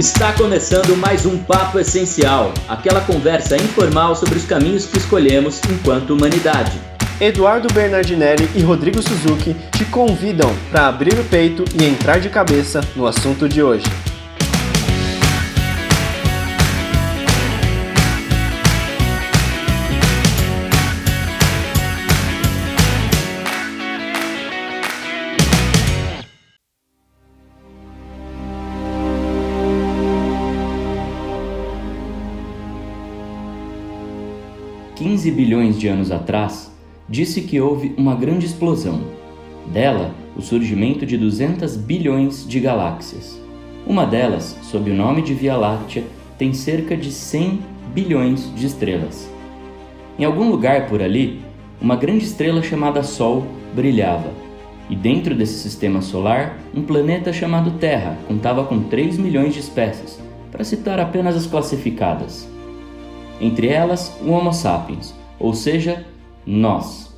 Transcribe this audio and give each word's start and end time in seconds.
Está 0.00 0.32
começando 0.32 0.96
mais 0.96 1.26
um 1.26 1.36
Papo 1.36 1.78
Essencial, 1.78 2.54
aquela 2.66 3.02
conversa 3.02 3.54
informal 3.54 4.16
sobre 4.16 4.38
os 4.38 4.46
caminhos 4.46 4.86
que 4.86 4.96
escolhemos 4.96 5.60
enquanto 5.70 6.14
humanidade. 6.14 6.80
Eduardo 7.20 7.68
Bernardinelli 7.70 8.48
e 8.56 8.62
Rodrigo 8.62 9.02
Suzuki 9.02 9.54
te 9.76 9.84
convidam 9.84 10.50
para 10.70 10.86
abrir 10.86 11.18
o 11.18 11.24
peito 11.24 11.66
e 11.78 11.84
entrar 11.84 12.18
de 12.18 12.30
cabeça 12.30 12.80
no 12.96 13.06
assunto 13.06 13.46
de 13.46 13.62
hoje. 13.62 13.84
15 35.20 35.30
bilhões 35.32 35.78
de 35.78 35.86
anos 35.86 36.10
atrás, 36.10 36.72
disse 37.06 37.42
que 37.42 37.60
houve 37.60 37.94
uma 37.98 38.14
grande 38.14 38.46
explosão. 38.46 39.02
Dela, 39.70 40.14
o 40.34 40.40
surgimento 40.40 41.04
de 41.04 41.18
200 41.18 41.76
bilhões 41.76 42.48
de 42.48 42.58
galáxias. 42.58 43.38
Uma 43.86 44.06
delas, 44.06 44.56
sob 44.62 44.90
o 44.90 44.94
nome 44.94 45.20
de 45.20 45.34
Via 45.34 45.58
Láctea, 45.58 46.04
tem 46.38 46.54
cerca 46.54 46.96
de 46.96 47.12
100 47.12 47.60
bilhões 47.92 48.50
de 48.56 48.64
estrelas. 48.64 49.30
Em 50.18 50.24
algum 50.24 50.48
lugar 50.48 50.86
por 50.86 51.02
ali, 51.02 51.42
uma 51.82 51.96
grande 51.96 52.24
estrela 52.24 52.62
chamada 52.62 53.02
Sol 53.02 53.44
brilhava, 53.74 54.32
e 54.88 54.96
dentro 54.96 55.34
desse 55.34 55.58
sistema 55.58 56.00
solar, 56.00 56.56
um 56.74 56.80
planeta 56.80 57.30
chamado 57.30 57.72
Terra 57.72 58.16
contava 58.26 58.64
com 58.64 58.84
3 58.84 59.18
milhões 59.18 59.52
de 59.52 59.60
espécies, 59.60 60.18
para 60.50 60.64
citar 60.64 60.98
apenas 60.98 61.36
as 61.36 61.46
classificadas 61.46 62.49
entre 63.40 63.68
elas 63.68 64.16
o 64.22 64.30
Homo 64.30 64.52
sapiens, 64.52 65.14
ou 65.38 65.54
seja, 65.54 66.06
nós. 66.46 67.10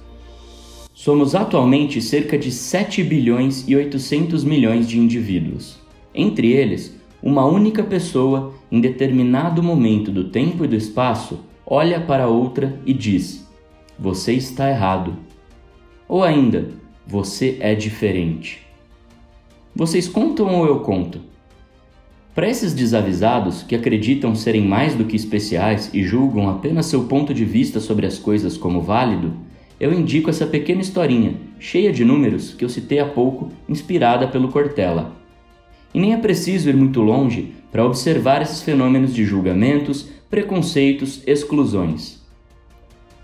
Somos 0.94 1.34
atualmente 1.34 2.00
cerca 2.00 2.38
de 2.38 2.52
7 2.52 3.02
bilhões 3.02 3.64
e 3.66 3.74
800 3.74 4.44
milhões 4.44 4.86
de 4.88 4.98
indivíduos. 4.98 5.80
Entre 6.14 6.52
eles, 6.52 6.96
uma 7.22 7.44
única 7.44 7.82
pessoa, 7.82 8.54
em 8.70 8.80
determinado 8.80 9.62
momento 9.62 10.10
do 10.10 10.24
tempo 10.24 10.64
e 10.64 10.68
do 10.68 10.76
espaço, 10.76 11.40
olha 11.66 12.00
para 12.00 12.28
outra 12.28 12.78
e 12.86 12.92
diz: 12.92 13.48
Você 13.98 14.34
está 14.34 14.70
errado. 14.70 15.16
Ou 16.08 16.22
ainda, 16.22 16.68
você 17.06 17.56
é 17.60 17.74
diferente. 17.74 18.60
Vocês 19.74 20.06
contam 20.06 20.54
ou 20.54 20.66
eu 20.66 20.80
conto? 20.80 21.31
Para 22.34 22.48
esses 22.48 22.72
desavisados 22.72 23.62
que 23.62 23.74
acreditam 23.74 24.34
serem 24.34 24.66
mais 24.66 24.94
do 24.94 25.04
que 25.04 25.14
especiais 25.14 25.90
e 25.92 26.02
julgam 26.02 26.48
apenas 26.48 26.86
seu 26.86 27.04
ponto 27.04 27.34
de 27.34 27.44
vista 27.44 27.78
sobre 27.78 28.06
as 28.06 28.18
coisas 28.18 28.56
como 28.56 28.80
válido, 28.80 29.34
eu 29.78 29.92
indico 29.92 30.30
essa 30.30 30.46
pequena 30.46 30.80
historinha, 30.80 31.34
cheia 31.58 31.92
de 31.92 32.06
números, 32.06 32.54
que 32.54 32.64
eu 32.64 32.70
citei 32.70 33.00
há 33.00 33.04
pouco, 33.04 33.50
inspirada 33.68 34.26
pelo 34.26 34.48
Cortella. 34.48 35.12
E 35.92 36.00
nem 36.00 36.14
é 36.14 36.16
preciso 36.16 36.70
ir 36.70 36.76
muito 36.76 37.02
longe 37.02 37.52
para 37.70 37.84
observar 37.84 38.40
esses 38.40 38.62
fenômenos 38.62 39.14
de 39.14 39.26
julgamentos, 39.26 40.08
preconceitos, 40.30 41.22
exclusões. 41.26 42.22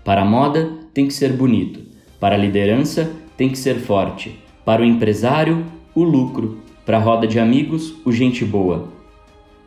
Para 0.05 0.21
a 0.21 0.25
moda, 0.25 0.71
tem 0.93 1.07
que 1.07 1.13
ser 1.15 1.33
bonito. 1.33 1.81
Para 2.19 2.35
a 2.35 2.37
liderança, 2.37 3.11
tem 3.35 3.49
que 3.49 3.57
ser 3.57 3.79
forte. 3.79 4.37
Para 4.63 4.83
o 4.83 4.85
empresário, 4.85 5.65
o 5.95 6.03
lucro. 6.03 6.59
Para 6.85 6.97
a 6.97 7.01
roda 7.01 7.25
de 7.25 7.39
amigos, 7.39 7.95
o 8.05 8.11
gente 8.11 8.45
boa. 8.45 8.98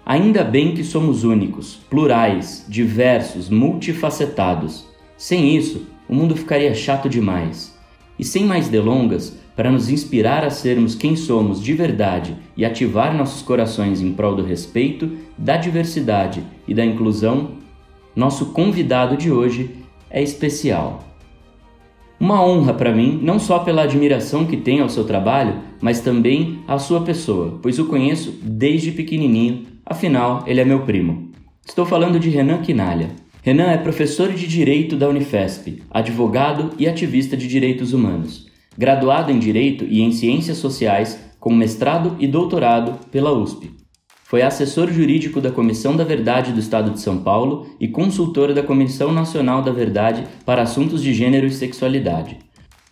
Ainda 0.05 0.43
bem 0.43 0.75
que 0.75 0.83
somos 0.83 1.23
únicos, 1.23 1.77
plurais, 1.89 2.65
diversos, 2.69 3.49
multifacetados. 3.49 4.85
Sem 5.17 5.57
isso, 5.57 5.87
o 6.09 6.15
mundo 6.15 6.35
ficaria 6.35 6.75
chato 6.75 7.09
demais. 7.09 7.79
E 8.19 8.25
sem 8.25 8.45
mais 8.45 8.69
delongas, 8.69 9.39
para 9.55 9.71
nos 9.71 9.89
inspirar 9.89 10.45
a 10.45 10.51
sermos 10.51 10.97
quem 10.97 11.15
somos 11.15 11.63
de 11.63 11.73
verdade 11.73 12.37
e 12.57 12.65
ativar 12.65 13.15
nossos 13.17 13.43
corações 13.43 14.01
em 14.01 14.13
prol 14.13 14.35
do 14.35 14.43
respeito, 14.43 15.11
da 15.39 15.57
diversidade 15.57 16.43
e 16.67 16.75
da 16.75 16.85
inclusão, 16.85 17.53
nosso 18.15 18.47
convidado 18.47 19.17
de 19.17 19.31
hoje 19.31 19.71
é 20.11 20.23
especial. 20.23 21.12
Uma 22.23 22.41
honra 22.43 22.73
para 22.73 22.95
mim, 22.95 23.19
não 23.21 23.41
só 23.41 23.59
pela 23.59 23.83
admiração 23.83 24.47
que 24.47 24.57
tenho 24.57 24.85
ao 24.85 24.89
seu 24.89 25.03
trabalho, 25.03 25.57
mas 25.81 26.01
também 26.01 26.61
à 26.69 26.79
sua 26.79 27.01
pessoa, 27.01 27.59
pois 27.61 27.81
o 27.81 27.87
conheço 27.87 28.39
desde 28.41 28.93
pequenininho 28.93 29.73
Afinal, 29.85 30.45
ele 30.47 30.61
é 30.61 30.65
meu 30.65 30.83
primo. 30.83 31.33
Estou 31.67 31.85
falando 31.85 32.21
de 32.21 32.31
Renan 32.31 32.63
Quinalha. 32.63 33.11
Renan 33.43 33.73
é 33.73 33.77
professor 33.77 34.33
de 34.33 34.47
Direito 34.47 34.97
da 34.97 35.09
Unifesp, 35.09 35.83
advogado 35.91 36.71
e 36.79 36.87
ativista 36.87 37.37
de 37.37 37.49
direitos 37.49 37.93
humanos, 37.93 38.47
graduado 38.79 39.33
em 39.33 39.41
Direito 39.41 39.85
e 39.85 40.01
em 40.01 40.13
Ciências 40.13 40.59
Sociais, 40.59 41.19
com 41.41 41.53
mestrado 41.53 42.17
e 42.21 42.29
doutorado 42.29 43.01
pela 43.11 43.33
USP. 43.33 43.82
Foi 44.33 44.41
assessor 44.41 44.91
jurídico 44.91 45.43
da 45.43 45.51
Comissão 45.51 45.95
da 45.95 46.05
Verdade 46.05 46.53
do 46.53 46.59
Estado 46.59 46.93
de 46.93 47.01
São 47.01 47.19
Paulo 47.19 47.67
e 47.79 47.87
consultor 47.87 48.55
da 48.55 48.63
Comissão 48.63 49.13
Nacional 49.13 49.61
da 49.61 49.71
Verdade 49.71 50.25
para 50.47 50.63
Assuntos 50.63 51.03
de 51.03 51.13
Gênero 51.13 51.47
e 51.47 51.51
Sexualidade. 51.51 52.39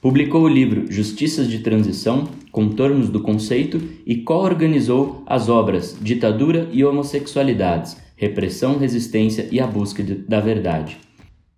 Publicou 0.03 0.43
o 0.43 0.49
livro 0.49 0.93
Justiças 0.93 1.49
de 1.49 1.61
Transição, 1.61 2.29
Contornos 2.53 3.09
do 3.09 3.23
Conceito 3.23 3.81
e 4.05 4.17
co-organizou 4.17 5.23
as 5.25 5.49
obras 5.49 5.97
Ditadura 5.99 6.69
e 6.73 6.85
Homossexualidades, 6.85 7.97
Repressão, 8.17 8.77
Resistência 8.77 9.49
e 9.51 9.61
a 9.61 9.67
Busca 9.67 10.05
da 10.29 10.41
Verdade, 10.41 10.99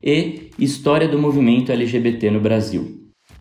e 0.01 0.49
História 0.61 1.09
do 1.09 1.19
Movimento 1.19 1.73
LGBT 1.73 2.31
no 2.31 2.41
Brasil. 2.41 3.01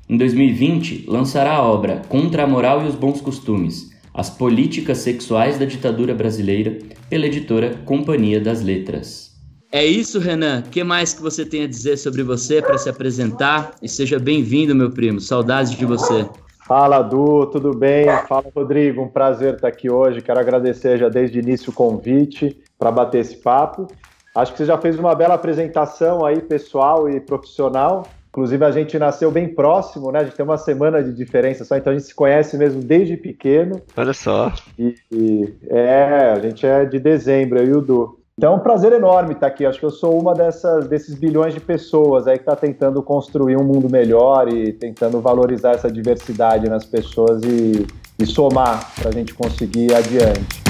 Em 0.09 0.17
2020, 0.17 1.05
lançará 1.07 1.53
a 1.53 1.63
obra 1.63 2.01
Contra 2.09 2.45
a 2.45 2.47
Moral 2.47 2.83
e 2.83 2.87
os 2.87 2.95
Bons 2.95 3.21
Costumes, 3.21 3.90
As 4.13 4.29
Políticas 4.29 4.97
Sexuais 4.97 5.57
da 5.57 5.63
Ditadura 5.63 6.13
Brasileira, 6.13 6.77
pela 7.09 7.25
editora 7.25 7.77
Companhia 7.85 8.41
das 8.41 8.61
Letras. 8.61 9.31
É 9.71 9.85
isso, 9.85 10.19
Renan. 10.19 10.63
O 10.67 10.69
que 10.69 10.83
mais 10.83 11.13
que 11.13 11.21
você 11.21 11.45
tem 11.45 11.63
a 11.63 11.67
dizer 11.67 11.95
sobre 11.95 12.21
você 12.21 12.61
para 12.61 12.77
se 12.77 12.89
apresentar? 12.89 13.71
E 13.81 13.87
seja 13.87 14.19
bem-vindo, 14.19 14.75
meu 14.75 14.91
primo. 14.91 15.21
Saudades 15.21 15.71
de 15.71 15.85
você. 15.85 16.27
Fala, 16.67 17.01
Du, 17.01 17.45
tudo 17.45 17.73
bem? 17.73 18.05
Fala, 18.27 18.51
Rodrigo. 18.53 19.01
Um 19.01 19.07
prazer 19.07 19.53
estar 19.53 19.69
aqui 19.69 19.89
hoje. 19.89 20.21
Quero 20.21 20.41
agradecer 20.41 20.97
já 20.97 21.07
desde 21.07 21.39
o 21.39 21.41
início 21.41 21.69
o 21.69 21.73
convite 21.73 22.61
para 22.77 22.91
bater 22.91 23.21
esse 23.21 23.37
papo. 23.37 23.87
Acho 24.35 24.51
que 24.51 24.57
você 24.57 24.65
já 24.65 24.77
fez 24.77 24.99
uma 24.99 25.15
bela 25.15 25.35
apresentação 25.35 26.25
aí, 26.25 26.41
pessoal 26.41 27.09
e 27.09 27.21
profissional. 27.21 28.05
Inclusive, 28.31 28.63
a 28.63 28.71
gente 28.71 28.97
nasceu 28.97 29.29
bem 29.29 29.53
próximo, 29.53 30.09
né? 30.09 30.19
A 30.19 30.23
gente 30.23 30.37
tem 30.37 30.45
uma 30.45 30.57
semana 30.57 31.03
de 31.03 31.13
diferença 31.13 31.65
só, 31.65 31.75
então 31.75 31.91
a 31.91 31.95
gente 31.97 32.07
se 32.07 32.15
conhece 32.15 32.57
mesmo 32.57 32.81
desde 32.81 33.17
pequeno. 33.17 33.81
Olha 33.95 34.13
só. 34.13 34.53
E, 34.79 34.95
e 35.11 35.53
é, 35.69 36.31
a 36.31 36.39
gente 36.39 36.65
é 36.65 36.85
de 36.85 36.97
dezembro, 36.97 37.59
eu 37.59 37.65
e 37.65 37.73
o 37.73 37.81
Du. 37.81 38.21
Então 38.37 38.53
é 38.53 38.55
um 38.55 38.59
prazer 38.59 38.93
enorme 38.93 39.33
estar 39.33 39.47
aqui. 39.47 39.65
Acho 39.65 39.79
que 39.79 39.85
eu 39.85 39.91
sou 39.91 40.17
uma 40.17 40.33
dessas, 40.33 40.87
desses 40.87 41.13
bilhões 41.13 41.53
de 41.53 41.59
pessoas 41.59 42.25
aí 42.25 42.37
que 42.37 42.43
está 42.43 42.55
tentando 42.55 43.03
construir 43.03 43.57
um 43.57 43.63
mundo 43.65 43.89
melhor 43.89 44.47
e 44.47 44.71
tentando 44.71 45.19
valorizar 45.19 45.71
essa 45.71 45.91
diversidade 45.91 46.69
nas 46.69 46.85
pessoas 46.85 47.43
e, 47.43 47.85
e 48.17 48.25
somar 48.25 48.93
para 48.95 49.09
a 49.09 49.11
gente 49.11 49.33
conseguir 49.33 49.87
ir 49.87 49.93
adiante. 49.93 50.60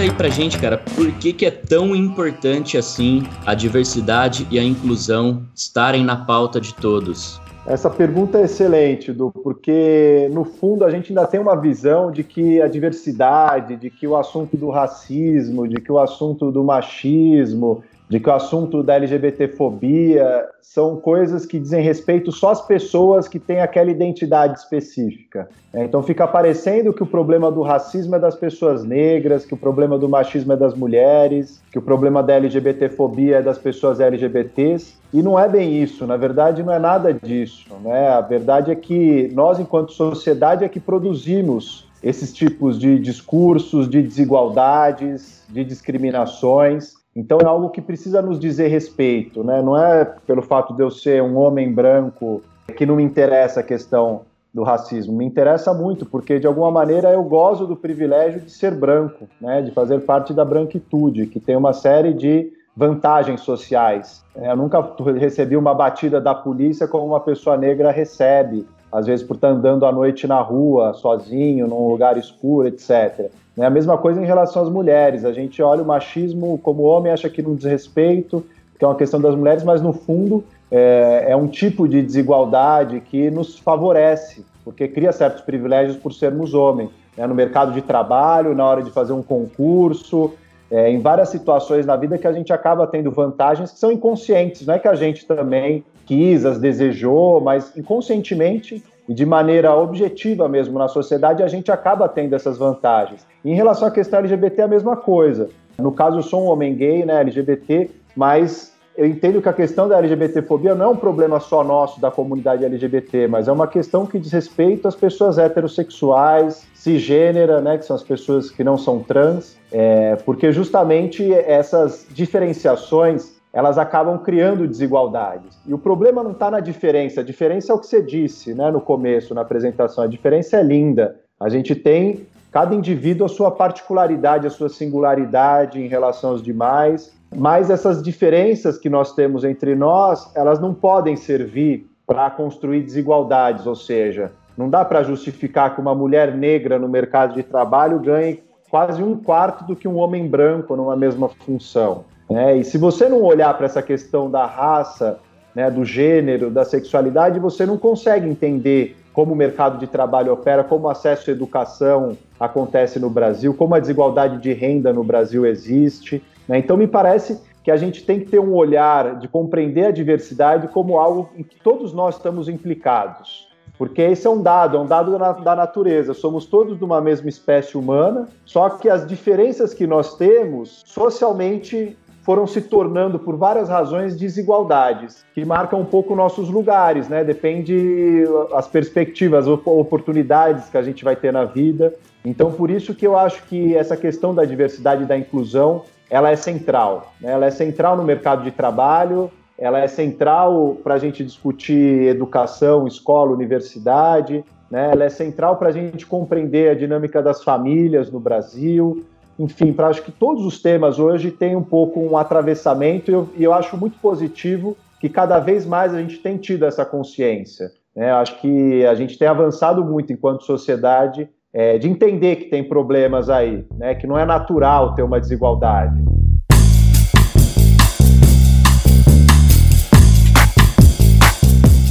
Aí 0.00 0.10
pra 0.10 0.30
gente, 0.30 0.58
cara, 0.58 0.78
por 0.78 1.12
que, 1.12 1.30
que 1.30 1.44
é 1.44 1.50
tão 1.50 1.94
importante 1.94 2.78
assim 2.78 3.22
a 3.44 3.52
diversidade 3.52 4.48
e 4.50 4.58
a 4.58 4.64
inclusão 4.64 5.42
estarem 5.54 6.02
na 6.02 6.16
pauta 6.16 6.58
de 6.58 6.74
todos? 6.74 7.38
Essa 7.66 7.90
pergunta 7.90 8.38
é 8.38 8.44
excelente, 8.44 9.12
Du, 9.12 9.30
porque 9.30 10.30
no 10.32 10.46
fundo 10.46 10.86
a 10.86 10.90
gente 10.90 11.10
ainda 11.10 11.26
tem 11.26 11.38
uma 11.38 11.54
visão 11.54 12.10
de 12.10 12.24
que 12.24 12.62
a 12.62 12.66
diversidade, 12.66 13.76
de 13.76 13.90
que 13.90 14.06
o 14.06 14.16
assunto 14.16 14.56
do 14.56 14.70
racismo, 14.70 15.68
de 15.68 15.78
que 15.82 15.92
o 15.92 15.98
assunto 15.98 16.50
do 16.50 16.64
machismo, 16.64 17.84
de 18.10 18.18
que 18.18 18.28
o 18.28 18.32
assunto 18.32 18.82
da 18.82 18.96
LGBTfobia 18.96 20.48
são 20.60 20.96
coisas 20.96 21.46
que 21.46 21.60
dizem 21.60 21.80
respeito 21.80 22.32
só 22.32 22.50
às 22.50 22.60
pessoas 22.60 23.28
que 23.28 23.38
têm 23.38 23.60
aquela 23.60 23.88
identidade 23.88 24.58
específica. 24.58 25.48
É, 25.72 25.84
então 25.84 26.02
fica 26.02 26.26
parecendo 26.26 26.92
que 26.92 27.04
o 27.04 27.06
problema 27.06 27.52
do 27.52 27.62
racismo 27.62 28.16
é 28.16 28.18
das 28.18 28.34
pessoas 28.34 28.84
negras, 28.84 29.46
que 29.46 29.54
o 29.54 29.56
problema 29.56 29.96
do 29.96 30.08
machismo 30.08 30.52
é 30.52 30.56
das 30.56 30.74
mulheres, 30.74 31.62
que 31.70 31.78
o 31.78 31.82
problema 31.82 32.20
da 32.20 32.34
LGBTfobia 32.34 33.36
é 33.36 33.42
das 33.42 33.58
pessoas 33.58 34.00
LGBTs, 34.00 34.94
e 35.14 35.22
não 35.22 35.38
é 35.38 35.48
bem 35.48 35.80
isso, 35.80 36.04
na 36.04 36.16
verdade 36.16 36.64
não 36.64 36.72
é 36.72 36.80
nada 36.80 37.14
disso. 37.14 37.66
Né? 37.80 38.08
A 38.08 38.20
verdade 38.20 38.72
é 38.72 38.74
que 38.74 39.30
nós, 39.32 39.60
enquanto 39.60 39.92
sociedade, 39.92 40.64
é 40.64 40.68
que 40.68 40.80
produzimos 40.80 41.88
esses 42.02 42.32
tipos 42.32 42.76
de 42.76 42.98
discursos, 42.98 43.88
de 43.88 44.02
desigualdades, 44.02 45.44
de 45.48 45.62
discriminações, 45.64 46.99
então 47.14 47.38
é 47.40 47.44
algo 47.44 47.70
que 47.70 47.80
precisa 47.80 48.22
nos 48.22 48.38
dizer 48.38 48.68
respeito, 48.68 49.42
né? 49.42 49.60
Não 49.60 49.76
é 49.76 50.04
pelo 50.04 50.42
fato 50.42 50.74
de 50.74 50.82
eu 50.82 50.90
ser 50.90 51.22
um 51.22 51.36
homem 51.36 51.72
branco 51.72 52.42
que 52.76 52.86
não 52.86 52.96
me 52.96 53.02
interessa 53.02 53.60
a 53.60 53.64
questão 53.64 54.22
do 54.52 54.62
racismo. 54.62 55.16
Me 55.16 55.24
interessa 55.24 55.72
muito, 55.72 56.04
porque 56.06 56.38
de 56.38 56.46
alguma 56.46 56.70
maneira 56.70 57.10
eu 57.10 57.22
gozo 57.22 57.66
do 57.66 57.76
privilégio 57.76 58.40
de 58.40 58.50
ser 58.50 58.74
branco, 58.74 59.28
né, 59.40 59.62
de 59.62 59.70
fazer 59.70 60.00
parte 60.00 60.32
da 60.32 60.44
branquitude, 60.44 61.26
que 61.26 61.40
tem 61.40 61.56
uma 61.56 61.72
série 61.72 62.12
de 62.12 62.52
vantagens 62.76 63.40
sociais. 63.40 64.24
Eu 64.34 64.56
nunca 64.56 64.80
recebi 65.18 65.56
uma 65.56 65.74
batida 65.74 66.20
da 66.20 66.34
polícia 66.34 66.88
como 66.88 67.06
uma 67.06 67.20
pessoa 67.20 67.56
negra 67.56 67.90
recebe, 67.90 68.66
às 68.90 69.06
vezes 69.06 69.24
por 69.24 69.34
estar 69.34 69.48
andando 69.48 69.86
à 69.86 69.92
noite 69.92 70.26
na 70.26 70.40
rua, 70.40 70.94
sozinho, 70.94 71.66
num 71.66 71.88
lugar 71.88 72.16
escuro, 72.16 72.66
etc. 72.68 73.30
É 73.60 73.66
a 73.66 73.70
mesma 73.70 73.98
coisa 73.98 74.20
em 74.22 74.24
relação 74.24 74.62
às 74.62 74.70
mulheres. 74.70 75.24
A 75.24 75.32
gente 75.32 75.62
olha 75.62 75.82
o 75.82 75.86
machismo 75.86 76.58
como 76.62 76.82
homem, 76.82 77.12
acha 77.12 77.28
que 77.28 77.42
não 77.42 77.54
desrespeito, 77.54 78.42
que 78.78 78.84
é 78.84 78.88
uma 78.88 78.96
questão 78.96 79.20
das 79.20 79.34
mulheres, 79.34 79.62
mas 79.62 79.82
no 79.82 79.92
fundo 79.92 80.42
é, 80.70 81.26
é 81.28 81.36
um 81.36 81.46
tipo 81.46 81.86
de 81.86 82.00
desigualdade 82.00 83.00
que 83.00 83.30
nos 83.30 83.58
favorece, 83.58 84.46
porque 84.64 84.88
cria 84.88 85.12
certos 85.12 85.42
privilégios 85.42 85.96
por 85.96 86.14
sermos 86.14 86.54
homens. 86.54 86.88
Né? 87.14 87.26
No 87.26 87.34
mercado 87.34 87.72
de 87.72 87.82
trabalho, 87.82 88.54
na 88.54 88.64
hora 88.64 88.82
de 88.82 88.90
fazer 88.90 89.12
um 89.12 89.22
concurso, 89.22 90.32
é, 90.70 90.90
em 90.90 90.98
várias 90.98 91.28
situações 91.28 91.84
na 91.84 91.96
vida 91.96 92.16
que 92.16 92.26
a 92.26 92.32
gente 92.32 92.54
acaba 92.54 92.86
tendo 92.86 93.10
vantagens 93.10 93.72
que 93.72 93.78
são 93.78 93.92
inconscientes, 93.92 94.66
não 94.66 94.74
é 94.74 94.78
que 94.78 94.88
a 94.88 94.94
gente 94.94 95.26
também 95.26 95.84
quis, 96.06 96.46
as 96.46 96.58
desejou, 96.58 97.42
mas 97.42 97.76
inconscientemente 97.76 98.82
e 99.10 99.14
de 99.14 99.26
maneira 99.26 99.74
objetiva 99.74 100.48
mesmo 100.48 100.78
na 100.78 100.86
sociedade 100.86 101.42
a 101.42 101.48
gente 101.48 101.72
acaba 101.72 102.08
tendo 102.08 102.32
essas 102.32 102.56
vantagens. 102.56 103.26
em 103.44 103.54
relação 103.54 103.88
à 103.88 103.90
questão 103.90 104.20
LGBT 104.20 104.60
é 104.60 104.64
a 104.64 104.68
mesma 104.68 104.96
coisa. 104.96 105.50
No 105.76 105.90
caso 105.90 106.18
eu 106.18 106.22
sou 106.22 106.44
um 106.44 106.46
homem 106.46 106.76
gay, 106.76 107.04
né, 107.04 107.20
LGBT, 107.20 107.90
mas 108.14 108.72
eu 108.96 109.06
entendo 109.06 109.42
que 109.42 109.48
a 109.48 109.52
questão 109.52 109.88
da 109.88 109.98
LGBTfobia 109.98 110.76
não 110.76 110.84
é 110.84 110.88
um 110.88 110.96
problema 110.96 111.40
só 111.40 111.64
nosso 111.64 112.00
da 112.00 112.08
comunidade 112.08 112.64
LGBT, 112.64 113.26
mas 113.26 113.48
é 113.48 113.52
uma 113.52 113.66
questão 113.66 114.06
que 114.06 114.16
diz 114.16 114.30
respeito 114.30 114.86
às 114.86 114.94
pessoas 114.94 115.38
heterossexuais, 115.38 116.64
cisgênera, 116.72 117.60
né, 117.60 117.78
que 117.78 117.84
são 117.86 117.96
as 117.96 118.04
pessoas 118.04 118.48
que 118.48 118.62
não 118.62 118.78
são 118.78 119.00
trans, 119.00 119.56
é, 119.72 120.14
porque 120.24 120.52
justamente 120.52 121.32
essas 121.32 122.06
diferenciações 122.10 123.39
elas 123.52 123.78
acabam 123.78 124.18
criando 124.18 124.66
desigualdades. 124.66 125.58
E 125.66 125.74
o 125.74 125.78
problema 125.78 126.22
não 126.22 126.32
está 126.32 126.50
na 126.50 126.60
diferença, 126.60 127.20
a 127.20 127.24
diferença 127.24 127.72
é 127.72 127.74
o 127.74 127.78
que 127.78 127.86
você 127.86 128.02
disse 128.02 128.54
né, 128.54 128.70
no 128.70 128.80
começo, 128.80 129.34
na 129.34 129.40
apresentação, 129.40 130.04
a 130.04 130.06
diferença 130.06 130.56
é 130.56 130.62
linda. 130.62 131.16
A 131.38 131.48
gente 131.48 131.74
tem 131.74 132.26
cada 132.52 132.74
indivíduo 132.74 133.26
a 133.26 133.28
sua 133.28 133.50
particularidade, 133.50 134.46
a 134.46 134.50
sua 134.50 134.68
singularidade 134.68 135.80
em 135.80 135.88
relação 135.88 136.30
aos 136.30 136.42
demais, 136.42 137.12
mas 137.34 137.70
essas 137.70 138.02
diferenças 138.02 138.76
que 138.76 138.88
nós 138.88 139.14
temos 139.14 139.44
entre 139.44 139.74
nós, 139.74 140.30
elas 140.34 140.58
não 140.58 140.74
podem 140.74 141.16
servir 141.16 141.88
para 142.06 142.28
construir 142.30 142.82
desigualdades, 142.82 143.66
ou 143.66 143.76
seja, 143.76 144.32
não 144.58 144.68
dá 144.68 144.84
para 144.84 145.02
justificar 145.02 145.74
que 145.74 145.80
uma 145.80 145.94
mulher 145.94 146.34
negra 146.34 146.78
no 146.78 146.88
mercado 146.88 147.34
de 147.34 147.42
trabalho 147.42 148.00
ganhe 148.00 148.42
quase 148.68 149.02
um 149.02 149.16
quarto 149.16 149.64
do 149.64 149.76
que 149.76 149.88
um 149.88 149.96
homem 149.96 150.28
branco 150.28 150.76
numa 150.76 150.96
mesma 150.96 151.28
função. 151.28 152.04
Né? 152.30 152.58
E 152.58 152.64
se 152.64 152.78
você 152.78 153.08
não 153.08 153.22
olhar 153.22 153.52
para 153.54 153.66
essa 153.66 153.82
questão 153.82 154.30
da 154.30 154.46
raça, 154.46 155.18
né, 155.54 155.70
do 155.70 155.84
gênero, 155.84 156.50
da 156.50 156.64
sexualidade, 156.64 157.40
você 157.40 157.66
não 157.66 157.76
consegue 157.76 158.28
entender 158.28 158.96
como 159.12 159.32
o 159.32 159.36
mercado 159.36 159.78
de 159.78 159.88
trabalho 159.88 160.32
opera, 160.32 160.62
como 160.62 160.86
o 160.86 160.90
acesso 160.90 161.30
à 161.30 161.32
educação 161.32 162.16
acontece 162.38 163.00
no 163.00 163.10
Brasil, 163.10 163.52
como 163.52 163.74
a 163.74 163.80
desigualdade 163.80 164.38
de 164.38 164.52
renda 164.52 164.92
no 164.92 165.02
Brasil 165.02 165.44
existe. 165.44 166.22
Né? 166.46 166.58
Então, 166.58 166.76
me 166.76 166.86
parece 166.86 167.40
que 167.64 167.70
a 167.70 167.76
gente 167.76 168.04
tem 168.04 168.20
que 168.20 168.30
ter 168.30 168.38
um 168.38 168.54
olhar 168.54 169.18
de 169.18 169.28
compreender 169.28 169.86
a 169.86 169.90
diversidade 169.90 170.68
como 170.68 170.98
algo 170.98 171.30
em 171.36 171.42
que 171.42 171.60
todos 171.60 171.92
nós 171.92 172.16
estamos 172.16 172.48
implicados. 172.48 173.50
Porque 173.76 174.02
esse 174.02 174.26
é 174.26 174.30
um 174.30 174.42
dado, 174.42 174.76
é 174.76 174.80
um 174.80 174.86
dado 174.86 175.18
da 175.42 175.56
natureza. 175.56 176.14
Somos 176.14 176.46
todos 176.46 176.78
de 176.78 176.84
uma 176.84 177.00
mesma 177.00 177.28
espécie 177.28 177.76
humana, 177.76 178.28
só 178.44 178.68
que 178.70 178.88
as 178.88 179.06
diferenças 179.06 179.74
que 179.74 179.86
nós 179.86 180.16
temos 180.16 180.82
socialmente 180.84 181.96
foram 182.30 182.46
se 182.46 182.60
tornando, 182.60 183.18
por 183.18 183.36
várias 183.36 183.68
razões, 183.68 184.14
desigualdades, 184.14 185.24
que 185.34 185.44
marcam 185.44 185.80
um 185.80 185.84
pouco 185.84 186.14
nossos 186.14 186.48
lugares, 186.48 187.08
né? 187.08 187.24
Depende 187.24 188.24
as 188.54 188.68
perspectivas, 188.68 189.48
as 189.48 189.60
oportunidades 189.66 190.68
que 190.68 190.78
a 190.78 190.82
gente 190.82 191.02
vai 191.02 191.16
ter 191.16 191.32
na 191.32 191.44
vida. 191.44 191.92
Então, 192.24 192.52
por 192.52 192.70
isso 192.70 192.94
que 192.94 193.04
eu 193.04 193.18
acho 193.18 193.42
que 193.48 193.74
essa 193.74 193.96
questão 193.96 194.32
da 194.32 194.44
diversidade 194.44 195.02
e 195.02 195.06
da 195.06 195.18
inclusão, 195.18 195.82
ela 196.08 196.30
é 196.30 196.36
central. 196.36 197.12
Né? 197.20 197.32
Ela 197.32 197.46
é 197.46 197.50
central 197.50 197.96
no 197.96 198.04
mercado 198.04 198.44
de 198.44 198.52
trabalho, 198.52 199.28
ela 199.58 199.80
é 199.80 199.88
central 199.88 200.76
para 200.84 200.94
a 200.94 200.98
gente 200.98 201.24
discutir 201.24 202.06
educação, 202.06 202.86
escola, 202.86 203.32
universidade, 203.32 204.44
né? 204.70 204.90
ela 204.92 205.02
é 205.02 205.08
central 205.08 205.56
para 205.56 205.70
a 205.70 205.72
gente 205.72 206.06
compreender 206.06 206.70
a 206.70 206.74
dinâmica 206.74 207.20
das 207.20 207.42
famílias 207.42 208.08
no 208.08 208.20
Brasil, 208.20 209.04
enfim, 209.40 209.72
para 209.72 209.88
acho 209.88 210.02
que 210.02 210.12
todos 210.12 210.44
os 210.44 210.60
temas 210.60 210.98
hoje 210.98 211.30
têm 211.30 211.56
um 211.56 211.62
pouco 211.62 211.98
um 211.98 212.18
atravessamento 212.18 213.10
e 213.10 213.14
eu, 213.14 213.28
e 213.38 213.44
eu 213.44 213.54
acho 213.54 213.74
muito 213.74 213.98
positivo 213.98 214.76
que 215.00 215.08
cada 215.08 215.38
vez 215.38 215.64
mais 215.64 215.94
a 215.94 215.98
gente 215.98 216.18
tem 216.18 216.36
tido 216.36 216.66
essa 216.66 216.84
consciência. 216.84 217.72
Né? 217.96 218.12
Acho 218.12 218.38
que 218.38 218.84
a 218.84 218.94
gente 218.94 219.18
tem 219.18 219.26
avançado 219.26 219.82
muito 219.82 220.12
enquanto 220.12 220.44
sociedade 220.44 221.26
é, 221.54 221.78
de 221.78 221.88
entender 221.88 222.36
que 222.36 222.44
tem 222.50 222.62
problemas 222.62 223.30
aí, 223.30 223.64
né? 223.78 223.94
que 223.94 224.06
não 224.06 224.18
é 224.18 224.26
natural 224.26 224.94
ter 224.94 225.02
uma 225.02 225.18
desigualdade. 225.18 226.04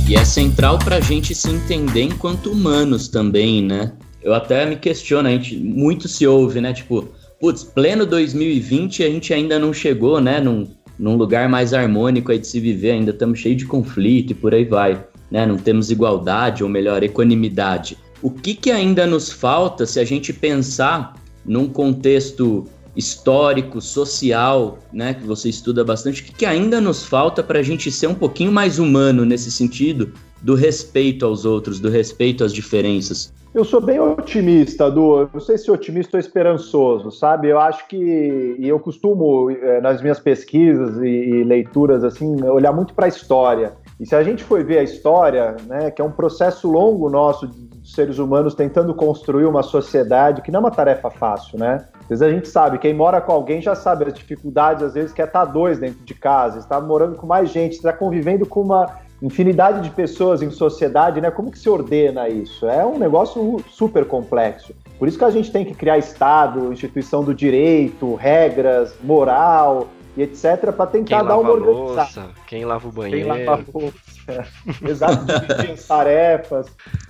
E 0.08 0.16
é 0.16 0.24
central 0.24 0.78
para 0.78 0.98
a 0.98 1.02
gente 1.02 1.34
se 1.34 1.50
entender 1.50 2.04
enquanto 2.04 2.52
humanos 2.52 3.08
também, 3.08 3.64
né? 3.64 3.94
Eu 4.22 4.34
até 4.34 4.66
me 4.66 4.76
questiono, 4.76 5.28
a 5.28 5.32
gente 5.32 5.56
muito 5.56 6.08
se 6.08 6.26
ouve, 6.26 6.60
né? 6.60 6.74
Tipo, 6.74 7.08
putz, 7.40 7.64
pleno 7.64 8.06
2020 8.06 9.04
a 9.04 9.10
gente 9.10 9.34
ainda 9.34 9.58
não 9.58 9.74
chegou, 9.74 10.20
né, 10.20 10.40
num, 10.40 10.68
num 10.98 11.16
lugar 11.16 11.48
mais 11.48 11.74
harmônico 11.74 12.32
aí 12.32 12.40
de 12.40 12.48
se 12.48 12.60
viver, 12.60 12.92
ainda 12.92 13.12
estamos 13.12 13.40
cheios 13.40 13.58
de 13.58 13.66
conflito 13.66 14.32
e 14.32 14.36
por 14.36 14.54
aí 14.54 14.66
vai, 14.66 15.04
né, 15.32 15.46
não 15.46 15.58
temos 15.58 15.90
igualdade, 15.90 16.64
ou 16.64 16.70
melhor, 16.70 17.02
equanimidade. 17.02 17.98
O 18.22 18.30
que, 18.30 18.54
que 18.54 18.70
ainda 18.70 19.08
nos 19.08 19.32
falta 19.32 19.86
se 19.86 20.00
a 20.00 20.04
gente 20.04 20.34
pensar 20.34 21.14
num 21.46 21.70
contexto 21.70 22.66
histórico, 22.96 23.80
social, 23.80 24.80
né, 24.92 25.14
que 25.14 25.26
você 25.26 25.48
estuda 25.48 25.86
bastante, 25.86 26.22
o 26.22 26.26
que, 26.26 26.34
que 26.34 26.46
ainda 26.46 26.82
nos 26.82 27.06
falta 27.06 27.42
para 27.42 27.60
a 27.60 27.64
gente 27.64 27.90
ser 27.90 28.08
um 28.08 28.16
pouquinho 28.16 28.52
mais 28.52 28.78
humano 28.78 29.24
nesse 29.24 29.50
sentido 29.50 30.12
do 30.42 30.56
respeito 30.56 31.26
aos 31.26 31.46
outros, 31.46 31.80
do 31.80 31.90
respeito 31.90 32.44
às 32.44 32.54
diferenças? 32.54 33.34
Eu 33.54 33.66
sou 33.66 33.82
bem 33.82 34.00
otimista, 34.00 34.92
Du. 34.92 35.28
Não 35.34 35.40
sei 35.40 35.58
se 35.58 35.72
otimista 35.72 36.18
ou 36.18 36.20
esperançoso, 36.20 37.10
sabe? 37.10 37.50
Eu 37.50 37.60
acho 37.60 37.88
que. 37.88 38.56
E 38.60 38.68
eu 38.68 38.80
costumo, 38.80 39.50
eh, 39.50 39.82
nas 39.82 40.02
minhas 40.02 40.20
pesquisas 40.20 40.98
e, 41.02 41.44
leituras, 41.44 42.04
assim, 42.04 42.44
olhar 42.44 42.72
muito 42.72 42.94
para 42.94 43.06
a 43.06 43.10
história. 43.10 43.74
E 44.00 44.06
se 44.06 44.16
a 44.16 44.22
gente 44.22 44.44
for 44.44 44.64
ver 44.64 44.78
a 44.78 44.84
história, 44.84 45.58
né, 45.68 45.90
que 45.90 46.00
é 46.00 46.06
um 46.06 46.12
processo 46.12 46.70
longo 46.70 47.10
nosso 47.10 47.48
de 47.48 47.70
seres 47.84 48.20
humanos 48.20 48.54
tentando 48.54 48.94
construir 48.94 49.46
uma 49.46 49.64
sociedade, 49.64 50.44
que 50.44 50.52
não 50.52 50.60
é 50.60 50.64
uma 50.64 50.72
tarefa 50.72 51.10
fácil, 51.10 51.58
né? 51.58 51.88
Às 52.02 52.08
vezes 52.08 52.22
a 52.22 52.30
gente 52.30 52.48
sabe, 52.48 52.78
quem 52.78 52.94
mora 52.94 53.20
com 53.20 53.32
alguém 53.32 53.62
já 53.62 53.74
sabe 53.74 54.06
as 54.06 54.14
dificuldades, 54.14 54.84
às 54.84 54.94
vezes 54.94 55.12
quer 55.12 55.26
estar 55.26 55.46
tá 55.46 55.52
dois 55.52 55.80
dentro 55.80 56.04
de 56.06 56.14
casa, 56.14 56.60
está 56.60 56.80
morando 56.80 57.16
com 57.16 57.26
mais 57.26 57.50
gente, 57.50 57.74
está 57.74 57.92
convivendo 57.92 58.46
com 58.46 58.62
uma 58.62 58.86
infinidade 59.22 59.82
de 59.82 59.90
pessoas 59.90 60.42
em 60.42 60.50
sociedade, 60.50 61.20
né? 61.20 61.30
Como 61.30 61.52
que 61.52 61.60
se 61.60 61.70
ordena 61.70 62.30
isso? 62.30 62.66
É 62.68 62.86
um 62.86 62.98
negócio 62.98 63.62
super 63.70 64.06
complexo. 64.06 64.74
Por 64.98 65.08
isso 65.08 65.18
que 65.18 65.26
a 65.26 65.30
gente 65.30 65.52
tem 65.52 65.66
que 65.66 65.74
criar 65.74 65.98
Estado, 65.98 66.72
instituição 66.72 67.24
do 67.24 67.34
direito, 67.34 68.16
regras, 68.16 68.94
moral 69.04 69.88
e 70.20 70.24
etc. 70.24 70.74
para 70.74 70.86
tentar 70.86 71.24
dar 71.24 71.38
uma 71.38 71.52
organização. 71.52 72.28
Quem 72.46 72.66
lava 72.66 72.90
o 72.90 72.92
banheiro. 72.92 73.34
Quem 73.34 73.46
lava 73.46 73.64
a 73.64 73.80
louça. 73.80 74.46
Exato, 74.86 75.26
as 75.72 75.88
tarefas. 75.88 76.68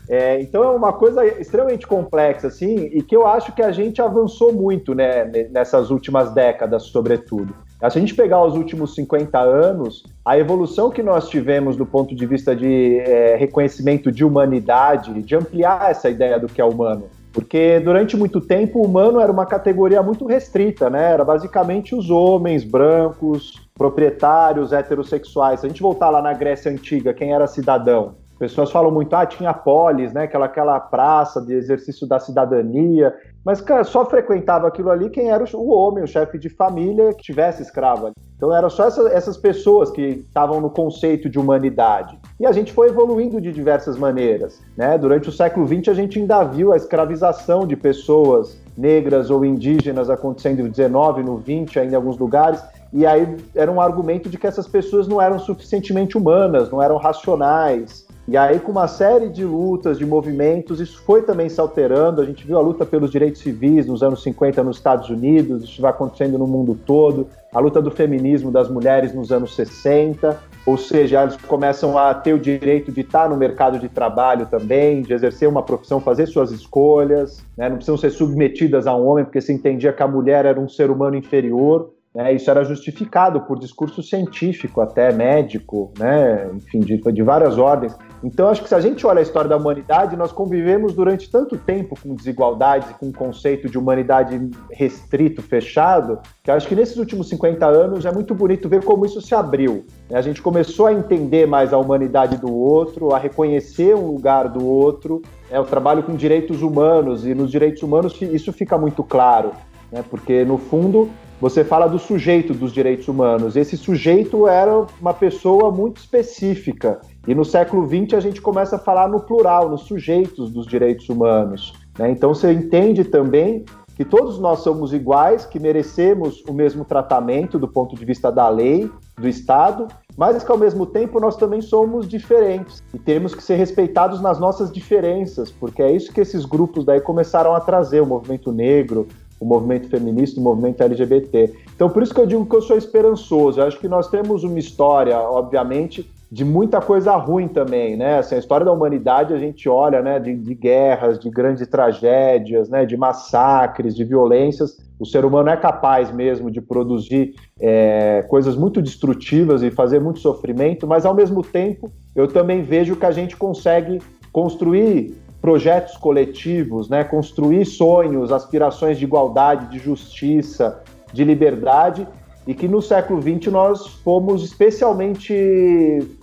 É, 0.08 0.40
então 0.40 0.64
é 0.64 0.70
uma 0.70 0.94
coisa 0.94 1.26
extremamente 1.26 1.88
complexa, 1.88 2.48
assim, 2.48 2.76
e 2.94 3.02
que 3.02 3.16
eu 3.16 3.26
acho 3.26 3.52
que 3.54 3.64
a 3.64 3.72
gente 3.72 4.00
avançou 4.00 4.54
muito 4.54 4.94
né, 4.94 5.26
nessas 5.50 5.90
últimas 5.90 6.32
décadas, 6.34 6.84
sobretudo. 6.84 7.54
Se 7.80 7.86
a 7.86 7.90
gente 7.90 8.14
pegar 8.14 8.44
os 8.44 8.56
últimos 8.56 8.94
50 8.94 9.40
anos, 9.40 10.04
a 10.24 10.38
evolução 10.38 10.92
que 10.92 11.02
nós 11.02 11.30
tivemos 11.30 11.76
do 11.76 11.86
ponto 11.86 12.14
de 12.14 12.26
vista 12.26 12.56
de 12.56 13.00
é, 13.00 13.38
reconhecimento 13.38 14.12
de 14.12 14.24
humanidade, 14.24 15.24
de 15.24 15.36
ampliar 15.36 15.90
essa 15.90 16.10
ideia 16.10 16.38
do 16.38 16.48
que 16.48 16.62
é 16.62 16.66
humano. 16.66 17.06
Porque 17.40 17.80
durante 17.80 18.18
muito 18.18 18.42
tempo 18.42 18.80
o 18.80 18.86
humano 18.86 19.22
era 19.22 19.32
uma 19.32 19.46
categoria 19.46 20.04
muito 20.04 20.26
restrita, 20.26 20.90
né? 20.90 21.14
Era 21.14 21.24
basicamente 21.24 21.96
os 21.96 22.10
homens 22.10 22.66
brancos, 22.66 23.66
proprietários, 23.78 24.74
heterossexuais. 24.74 25.62
Se 25.62 25.66
a 25.66 25.70
gente 25.70 25.82
voltar 25.82 26.10
lá 26.10 26.22
na 26.22 26.34
Grécia 26.34 26.70
Antiga, 26.70 27.14
quem 27.14 27.34
era 27.34 27.48
cidadão? 27.48 28.16
Pessoas 28.38 28.70
falam 28.72 28.92
muito, 28.92 29.14
ah, 29.16 29.26
tinha 29.26 29.54
polis, 29.54 30.12
né? 30.12 30.24
Aquela, 30.24 30.48
aquela 30.48 30.80
praça 30.82 31.42
de 31.42 31.54
exercício 31.54 32.06
da 32.06 32.20
cidadania. 32.20 33.16
Mas, 33.46 33.62
cara, 33.62 33.86
só 33.86 34.06
frequentava 34.06 34.68
aquilo 34.68 34.90
ali 34.90 35.10
quem 35.10 35.30
era 35.30 35.46
o 35.54 35.70
homem, 35.70 36.04
o 36.04 36.08
chefe 36.08 36.38
de 36.38 36.50
família 36.50 37.14
que 37.14 37.24
tivesse 37.24 37.62
escravo 37.62 38.08
ali. 38.08 38.16
Então 38.36 38.54
eram 38.54 38.70
só 38.70 38.86
essa, 38.86 39.08
essas 39.10 39.38
pessoas 39.38 39.92
que 39.92 40.02
estavam 40.02 40.60
no 40.60 40.70
conceito 40.70 41.30
de 41.30 41.40
humanidade. 41.40 42.20
E 42.40 42.46
a 42.46 42.52
gente 42.54 42.72
foi 42.72 42.88
evoluindo 42.88 43.42
de 43.42 43.52
diversas 43.52 43.98
maneiras. 43.98 44.62
Né? 44.78 44.98
Durante 44.98 45.28
o 45.28 45.32
século 45.32 45.68
XX, 45.68 45.90
a 45.90 45.94
gente 45.94 46.20
ainda 46.20 46.42
viu 46.44 46.72
a 46.72 46.78
escravização 46.78 47.68
de 47.68 47.76
pessoas 47.76 48.58
negras 48.78 49.30
ou 49.30 49.44
indígenas 49.44 50.10
acontecendo 50.10 50.64
no 50.64 50.70
19, 50.70 51.22
no 51.22 51.38
20, 51.38 51.78
ainda 51.80 51.94
em 51.94 51.96
alguns 51.98 52.18
lugares. 52.18 52.64
E 52.94 53.06
aí 53.06 53.36
era 53.54 53.70
um 53.70 53.82
argumento 53.82 54.30
de 54.30 54.38
que 54.38 54.48
essas 54.48 54.68
pessoas 54.68 55.06
não 55.06 55.22
eram 55.22 55.38
suficientemente 55.38 56.18
humanas, 56.18 56.72
não 56.72 56.82
eram 56.82 56.96
racionais. 56.96 58.08
E 58.26 58.38
aí, 58.38 58.60
com 58.60 58.72
uma 58.72 58.88
série 58.88 59.28
de 59.28 59.44
lutas, 59.44 59.98
de 59.98 60.06
movimentos, 60.06 60.80
isso 60.80 61.02
foi 61.02 61.24
também 61.24 61.50
se 61.50 61.60
alterando. 61.60 62.22
A 62.22 62.26
gente 62.26 62.46
viu 62.46 62.58
a 62.58 62.62
luta 62.62 62.86
pelos 62.86 63.10
direitos 63.10 63.42
civis 63.42 63.88
nos 63.88 64.04
anos 64.04 64.22
50 64.22 64.64
nos 64.64 64.78
Estados 64.78 65.10
Unidos, 65.10 65.64
isso 65.64 65.82
vai 65.82 65.90
acontecendo 65.90 66.38
no 66.38 66.46
mundo 66.46 66.78
todo. 66.86 67.28
A 67.52 67.60
luta 67.60 67.82
do 67.82 67.90
feminismo 67.90 68.52
das 68.52 68.70
mulheres 68.70 69.16
nos 69.16 69.32
anos 69.32 69.56
60, 69.56 70.40
ou 70.66 70.78
seja, 70.78 71.22
elas 71.22 71.38
começam 71.38 71.98
a 71.98 72.14
ter 72.14 72.34
o 72.34 72.40
direito 72.40 72.92
de 72.92 73.02
estar 73.02 73.30
no 73.30 73.38
mercado 73.38 73.80
de 73.80 73.90
trabalho 73.90 74.46
também, 74.46 75.02
de 75.02 75.14
exercer 75.14 75.48
uma 75.48 75.64
profissão, 75.64 76.00
fazer 76.00 76.28
suas 76.28 76.52
escolhas, 76.52 77.44
né? 77.58 77.70
não 77.70 77.78
precisam 77.78 77.98
ser 77.98 78.12
submetidas 78.12 78.86
a 78.86 78.96
um 78.96 79.08
homem, 79.08 79.26
porque 79.26 79.42
se 79.42 79.54
entendia 79.54 79.94
que 79.94 80.04
a 80.04 80.08
mulher 80.08 80.46
era 80.46 80.60
um 80.60 80.68
ser 80.68 80.92
humano 80.92 81.16
inferior. 81.16 81.92
Né? 82.20 82.34
Isso 82.34 82.52
era 82.52 82.66
justificado 82.66 83.40
por 83.40 83.58
discurso 83.58 84.04
científico, 84.04 84.82
até 84.82 85.10
médico, 85.14 85.94
né? 85.98 86.50
enfim, 86.54 86.82
de, 86.82 86.98
de 86.98 87.24
várias 87.24 87.58
ordens. 87.58 87.96
Então, 88.22 88.50
acho 88.50 88.62
que 88.62 88.68
se 88.68 88.76
a 88.76 88.82
gente 88.82 89.08
olha 89.08 89.20
a 89.20 89.22
história 89.22 89.50
da 89.50 89.56
humanidade, 89.56 90.18
nós 90.18 90.34
convivemos 90.34 90.94
durante 90.94 91.32
tanto 91.32 91.58
tempo 91.58 91.98
com 91.98 92.14
desigualdades, 92.14 92.90
com 93.00 93.06
um 93.06 93.14
conceito 93.14 93.70
de 93.70 93.78
humanidade 93.78 94.50
restrito, 94.70 95.42
fechado, 95.42 96.20
que 96.44 96.52
acho 96.52 96.68
que 96.68 96.76
nesses 96.76 96.98
últimos 96.98 97.30
50 97.30 97.66
anos 97.66 98.06
é 98.06 98.12
muito 98.12 98.36
bonito 98.36 98.68
ver 98.68 98.84
como 98.84 99.06
isso 99.06 99.22
se 99.22 99.34
abriu. 99.34 99.86
Né? 100.10 100.18
A 100.18 100.22
gente 100.22 100.42
começou 100.42 100.88
a 100.88 100.94
entender 100.94 101.48
mais 101.48 101.72
a 101.72 101.78
humanidade 101.78 102.36
do 102.36 102.54
outro, 102.54 103.16
a 103.16 103.18
reconhecer 103.18 103.96
um 103.96 104.08
lugar 104.08 104.50
do 104.50 104.68
outro. 104.68 105.22
É 105.50 105.58
o 105.58 105.64
trabalho 105.64 106.04
com 106.04 106.14
direitos 106.18 106.62
humanos, 106.62 107.26
e 107.26 107.34
nos 107.34 107.50
direitos 107.50 107.82
humanos 107.82 108.22
isso 108.22 108.52
fica 108.52 108.78
muito 108.78 109.06
claro, 109.06 109.54
né? 109.90 110.04
porque 110.10 110.44
no 110.44 110.58
fundo 110.58 111.10
você 111.40 111.64
fala 111.64 111.88
do 111.88 111.98
sujeito 111.98 112.54
dos 112.54 112.74
direitos 112.74 113.08
humanos. 113.08 113.56
Esse 113.56 113.78
sujeito 113.78 114.48
era 114.48 114.86
uma 115.00 115.14
pessoa 115.14 115.72
muito 115.72 115.98
específica. 115.98 117.00
E 117.28 117.34
no 117.34 117.46
século 117.46 117.88
XX 117.88 118.14
a 118.16 118.20
gente 118.20 118.42
começa 118.42 118.76
a 118.76 118.80
falar 118.80 119.08
no 119.08 119.22
plural, 119.22 119.70
nos 119.70 119.82
sujeitos 119.82 120.52
dos 120.52 120.68
direitos 120.68 121.08
humanos. 121.08 121.74
Né? 121.98 122.12
Então 122.12 122.34
você 122.34 122.52
entende 122.52 123.04
também 123.06 123.64
que 123.96 124.06
todos 124.06 124.40
nós 124.40 124.60
somos 124.60 124.94
iguais, 124.94 125.46
que 125.46 125.60
merecemos 125.60 126.42
o 126.48 126.54
mesmo 126.54 126.86
tratamento 126.86 127.60
do 127.60 127.68
ponto 127.68 127.98
de 127.98 128.06
vista 128.06 128.32
da 128.32 128.48
lei, 128.48 128.90
do 129.18 129.28
Estado, 129.28 129.88
mas 130.16 130.42
que 130.42 130.52
ao 130.52 130.58
mesmo 130.58 130.86
tempo 130.86 131.20
nós 131.20 131.36
também 131.36 131.62
somos 131.62 132.08
diferentes 132.08 132.82
e 132.94 132.98
temos 132.98 133.36
que 133.36 133.44
ser 133.44 133.56
respeitados 133.56 134.22
nas 134.22 134.40
nossas 134.40 134.72
diferenças, 134.72 135.52
porque 135.52 135.82
é 135.82 135.92
isso 135.92 136.14
que 136.14 136.22
esses 136.22 136.46
grupos 136.46 136.86
daí 136.86 137.02
começaram 137.02 137.54
a 137.54 137.60
trazer, 137.60 138.02
o 138.02 138.06
movimento 138.06 138.54
negro, 138.54 139.06
o 139.40 139.46
movimento 139.46 139.88
feminista, 139.88 140.40
o 140.40 140.44
movimento 140.44 140.82
LGBT. 140.82 141.54
Então, 141.76 141.90
por 141.90 142.04
isso 142.04 142.14
que 142.14 142.20
eu 142.20 142.26
digo 142.26 142.46
que 142.46 142.56
eu 142.56 142.62
sou 142.62 142.78
esperançoso. 142.78 143.60
Eu 143.60 143.68
acho 143.68 143.80
que 143.80 143.88
nós 143.88 144.10
temos 144.10 144.44
uma 144.44 144.60
história, 144.60 145.18
obviamente, 145.18 146.10
de 146.32 146.46
muita 146.46 146.80
coisa 146.80 147.16
ruim 147.16 147.48
também, 147.48 147.98
né? 147.98 148.20
Assim, 148.20 148.36
a 148.36 148.38
história 148.38 148.64
da 148.64 148.72
humanidade 148.72 149.34
a 149.34 149.38
gente 149.38 149.68
olha, 149.68 150.02
né, 150.02 150.20
de, 150.20 150.36
de, 150.36 150.54
guerras, 150.54 151.18
de 151.18 151.30
grandes 151.30 151.66
tragédias, 151.68 152.70
né, 152.70 152.86
de 152.86 152.96
massacres, 152.96 153.96
de 153.96 154.04
violências. 154.04 154.78
O 155.00 155.06
ser 155.06 155.26
humano 155.26 155.50
é 155.50 155.58
capaz 155.58 156.12
mesmo 156.12 156.52
de 156.52 156.62
produzir 156.62 157.34
é, 157.60 158.24
coisas 158.28 158.56
muito 158.56 158.82
destrutivas 158.82 159.64
e 159.64 159.72
fazer 159.72 160.00
muito 160.00 160.20
sofrimento, 160.20 160.86
mas 160.86 161.06
ao 161.06 161.16
mesmo 161.16 161.42
tempo 161.42 161.92
eu 162.16 162.28
também 162.28 162.62
vejo 162.62 162.96
que 162.96 163.06
a 163.06 163.12
gente 163.12 163.36
consegue 163.36 164.00
construir 164.32 165.16
projetos 165.50 165.98
coletivos, 165.98 166.88
né, 166.90 167.04
construir 167.04 167.66
sonhos, 167.66 168.32
aspirações 168.32 169.00
de 169.00 169.04
igualdade, 169.04 169.66
de 169.66 169.80
justiça, 169.80 170.84
de 171.12 171.24
liberdade, 171.24 172.08
e 172.46 172.54
que 172.54 172.68
no 172.68 172.84
século 172.84 173.20
XX 173.20 173.52
nós 173.52 173.88
fomos 174.04 174.44
especialmente 174.44 175.34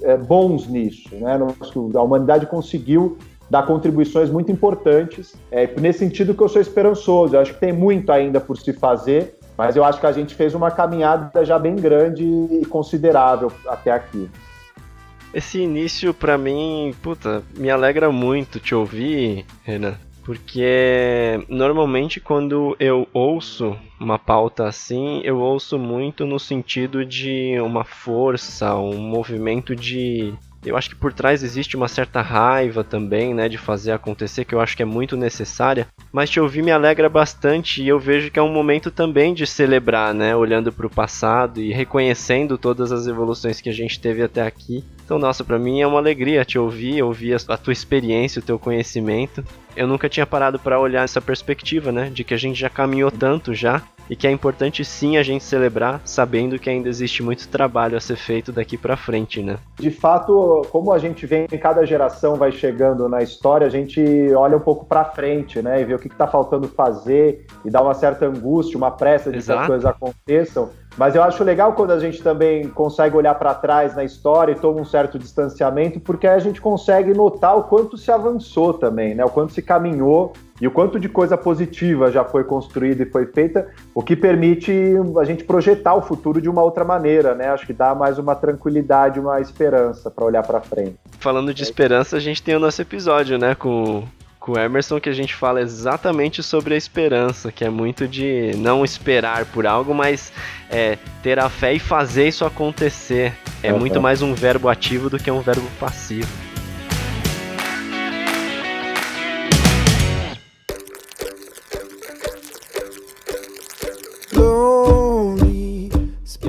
é, 0.01 0.17
bons 0.17 0.69
nisso. 0.69 1.13
Né? 1.13 1.41
A 1.97 2.03
humanidade 2.03 2.47
conseguiu 2.47 3.19
dar 3.51 3.67
contribuições 3.67 4.31
muito 4.31 4.53
importantes. 4.53 5.35
É 5.51 5.69
nesse 5.81 5.99
sentido 5.99 6.33
que 6.33 6.43
eu 6.43 6.49
sou 6.49 6.63
esperançoso. 6.63 7.35
Eu 7.35 7.41
acho 7.41 7.55
que 7.55 7.61
tem 7.61 7.73
muito 7.73 8.13
ainda 8.13 8.41
por 8.41 8.57
se 8.57 8.73
fazer, 8.73 9.41
mas 9.59 9.75
eu 9.75 9.83
acho 9.83 9.99
que 9.99 10.07
a 10.07 10.13
gente 10.13 10.37
fez 10.37 10.55
uma 10.55 10.71
caminhada 10.71 11.45
já 11.45 11.59
bem 11.59 11.75
grande 11.75 12.23
e 12.25 12.65
considerável 12.65 13.51
até 13.67 13.91
aqui. 13.91 14.31
Esse 15.37 15.59
início, 15.59 16.15
para 16.15 16.39
mim, 16.39 16.95
puta, 17.03 17.45
me 17.59 17.69
alegra 17.69 18.11
muito 18.11 18.59
te 18.59 18.75
ouvir, 18.75 19.45
Renan. 19.65 19.99
Porque 20.25 21.45
normalmente 21.47 22.21
quando 22.21 22.75
eu 22.81 23.07
ouço 23.13 23.77
uma 24.01 24.19
pauta 24.19 24.67
assim, 24.67 25.21
eu 25.25 25.39
ouço 25.39 25.79
muito 25.79 26.25
no 26.25 26.41
sentido 26.41 27.05
de 27.05 27.61
uma 27.61 27.85
força, 27.85 28.75
um 28.77 28.99
movimento 28.99 29.77
de 29.77 30.33
eu 30.67 30.77
acho 30.77 30.91
que 30.91 30.97
por 30.97 31.13
trás 31.13 31.43
existe 31.43 31.77
uma 31.77 31.89
certa 31.89 32.21
raiva 32.21 32.83
também, 32.83 33.35
né, 33.35 33.49
de 33.49 33.59
fazer 33.59 33.93
acontecer, 33.93 34.45
que 34.45 34.55
eu 34.55 34.61
acho 34.61 34.77
que 34.77 34.83
é 34.83 34.87
muito 34.87 35.17
necessária. 35.17 35.87
Mas 36.13 36.31
te 36.31 36.41
ouvir 36.41 36.63
me 36.63 36.71
alegra 36.71 37.09
bastante 37.09 37.83
e 37.83 37.89
eu 37.89 37.99
vejo 37.99 38.31
que 38.31 38.39
é 38.39 38.43
um 38.43 38.53
momento 38.53 38.91
também 38.91 39.35
de 39.35 39.47
celebrar, 39.47 40.15
né, 40.15 40.35
olhando 40.35 40.73
para 40.73 40.87
o 40.87 40.91
passado 40.91 41.61
e 41.61 41.73
reconhecendo 41.73 42.59
todas 42.59 42.93
as 42.93 43.07
evoluções 43.07 43.61
que 43.61 43.69
a 43.69 43.73
gente 43.73 44.01
teve 44.01 44.23
até 44.23 44.43
aqui. 44.43 44.85
Então, 45.05 45.19
nossa, 45.19 45.45
para 45.45 45.59
mim 45.59 45.81
é 45.81 45.87
uma 45.87 45.99
alegria 45.99 46.45
te 46.45 46.59
ouvir, 46.59 47.03
ouvir 47.03 47.37
a 47.49 47.57
tua 47.57 47.73
experiência, 47.73 48.41
o 48.41 48.45
teu 48.45 48.59
conhecimento. 48.59 49.45
Eu 49.77 49.87
nunca 49.87 50.09
tinha 50.09 50.27
parado 50.27 50.59
para 50.59 50.81
olhar 50.81 51.05
essa 51.05 51.21
perspectiva, 51.21 51.93
né, 51.93 52.11
de 52.13 52.25
que 52.25 52.35
a 52.35 52.39
gente 52.39 52.59
já 52.59 52.69
caminhou 52.71 53.11
tanto 53.11 53.55
já 53.55 53.83
e 54.09 54.17
que 54.17 54.27
é 54.27 54.31
importante 54.31 54.85
sim 54.85 55.17
a 55.17 55.23
gente 55.23 55.45
celebrar, 55.45 56.01
sabendo 56.05 56.59
que 56.59 56.71
ainda 56.71 56.89
existe 56.89 57.23
muito 57.23 57.49
trabalho 57.49 57.97
a 57.97 58.01
ser 58.01 58.17
feito 58.17 58.53
daqui 58.53 58.77
para 58.77 58.97
frente, 58.97 59.43
né? 59.43 59.59
De 59.79 59.91
fato, 59.91 60.63
como 60.71 60.93
a 60.93 60.99
gente 60.99 61.27
vem, 61.27 61.47
cada 61.47 61.85
geração 61.85 62.37
vai 62.37 62.53
chegando 62.53 63.09
na 63.09 63.23
história, 63.23 63.67
a 63.67 63.71
gente 63.71 64.01
olha 64.35 64.57
um 64.57 64.61
pouco 64.61 64.85
para 64.85 65.05
frente, 65.05 65.61
né, 65.61 65.81
e 65.81 65.85
vê 65.85 65.95
o 65.95 65.99
que 65.99 66.09
está 66.09 66.27
faltando 66.27 66.69
fazer 66.69 67.47
e 67.65 67.71
dá 67.71 67.83
uma 67.83 67.95
certa 67.95 68.27
angústia, 68.27 68.77
uma 68.77 68.91
pressa 68.91 69.31
de 69.31 69.39
Exato. 69.39 69.59
que 69.59 69.63
as 69.63 69.69
coisas 69.69 69.87
aconteçam. 69.87 70.71
Mas 70.97 71.15
eu 71.15 71.23
acho 71.23 71.45
legal 71.45 71.75
quando 71.75 71.91
a 71.91 71.99
gente 71.99 72.23
também 72.23 72.69
consegue 72.69 73.17
olhar 73.17 73.35
para 73.35 73.55
trás 73.55 73.95
na 73.95 74.03
história 74.03 74.53
e 74.53 74.55
toma 74.55 74.81
um 74.81 74.85
certo 74.85 75.19
distanciamento, 75.19 76.01
porque 76.01 76.27
aí 76.27 76.35
a 76.35 76.39
gente 76.39 76.61
consegue 76.61 77.13
notar 77.13 77.57
o 77.57 77.65
quanto 77.65 77.99
se 77.99 78.11
avançou 78.11 78.73
também, 78.73 79.15
né? 79.15 79.25
O 79.25 79.29
quanto 79.29 79.53
se 79.53 79.61
caminhou 79.61 80.33
e 80.59 80.67
o 80.67 80.71
quanto 80.71 80.99
de 80.99 81.09
coisa 81.09 81.37
positiva 81.37 82.11
já 82.11 82.25
foi 82.25 82.45
construída 82.45 83.03
e 83.03 83.07
foi 83.07 83.27
feita, 83.27 83.69
o 83.95 84.03
que 84.03 84.17
permite 84.17 84.73
a 85.21 85.25
gente 85.25 85.45
projetar 85.45 85.95
o 85.95 86.01
futuro 86.01 86.41
de 86.41 86.49
uma 86.49 86.63
outra 86.63 86.83
maneira, 86.83 87.35
né? 87.35 87.49
Acho 87.49 87.67
que 87.67 87.75
dá 87.75 87.95
mais 87.95 88.19
uma 88.19 88.35
tranquilidade, 88.35 89.21
uma 89.21 89.39
esperança 89.39 90.11
para 90.11 90.25
olhar 90.25 90.43
para 90.43 90.61
frente. 90.63 90.97
Falando 91.19 91.53
de 91.53 91.63
esperança, 91.63 92.17
a 92.17 92.21
gente 92.21 92.43
tem 92.43 92.57
o 92.57 92.61
nosso 92.61 92.81
episódio, 92.81 93.37
né, 93.37 93.55
com 93.55 94.05
com 94.47 94.53
o 94.53 94.59
Emerson 94.59 95.01
que 95.01 95.09
a 95.09 95.13
gente 95.13 95.35
fala 95.35 95.61
exatamente 95.61 96.41
sobre 96.41 96.75
a 96.75 96.77
esperança, 96.77 97.51
que 97.51 97.65
é 97.65 97.69
muito 97.69 98.07
de 98.07 98.53
não 98.57 98.85
esperar 98.85 99.45
por 99.47 99.67
algo, 99.67 99.93
mas 99.93 100.33
é, 100.71 100.97
ter 101.21 101.41
a 101.41 101.51
fé 101.51 101.75
e 101.75 101.81
fazer 101.81 102.29
isso 102.29 102.45
acontecer. 102.45 103.35
É 103.61 103.73
uhum. 103.73 103.81
muito 103.81 104.01
mais 104.01 104.23
um 104.23 104.35
verbo 104.35 104.69
ativo 104.69 105.11
do 105.11 105.19
que 105.19 105.29
um 105.33 105.41
verbo 105.41 105.69
passivo. 105.81 106.47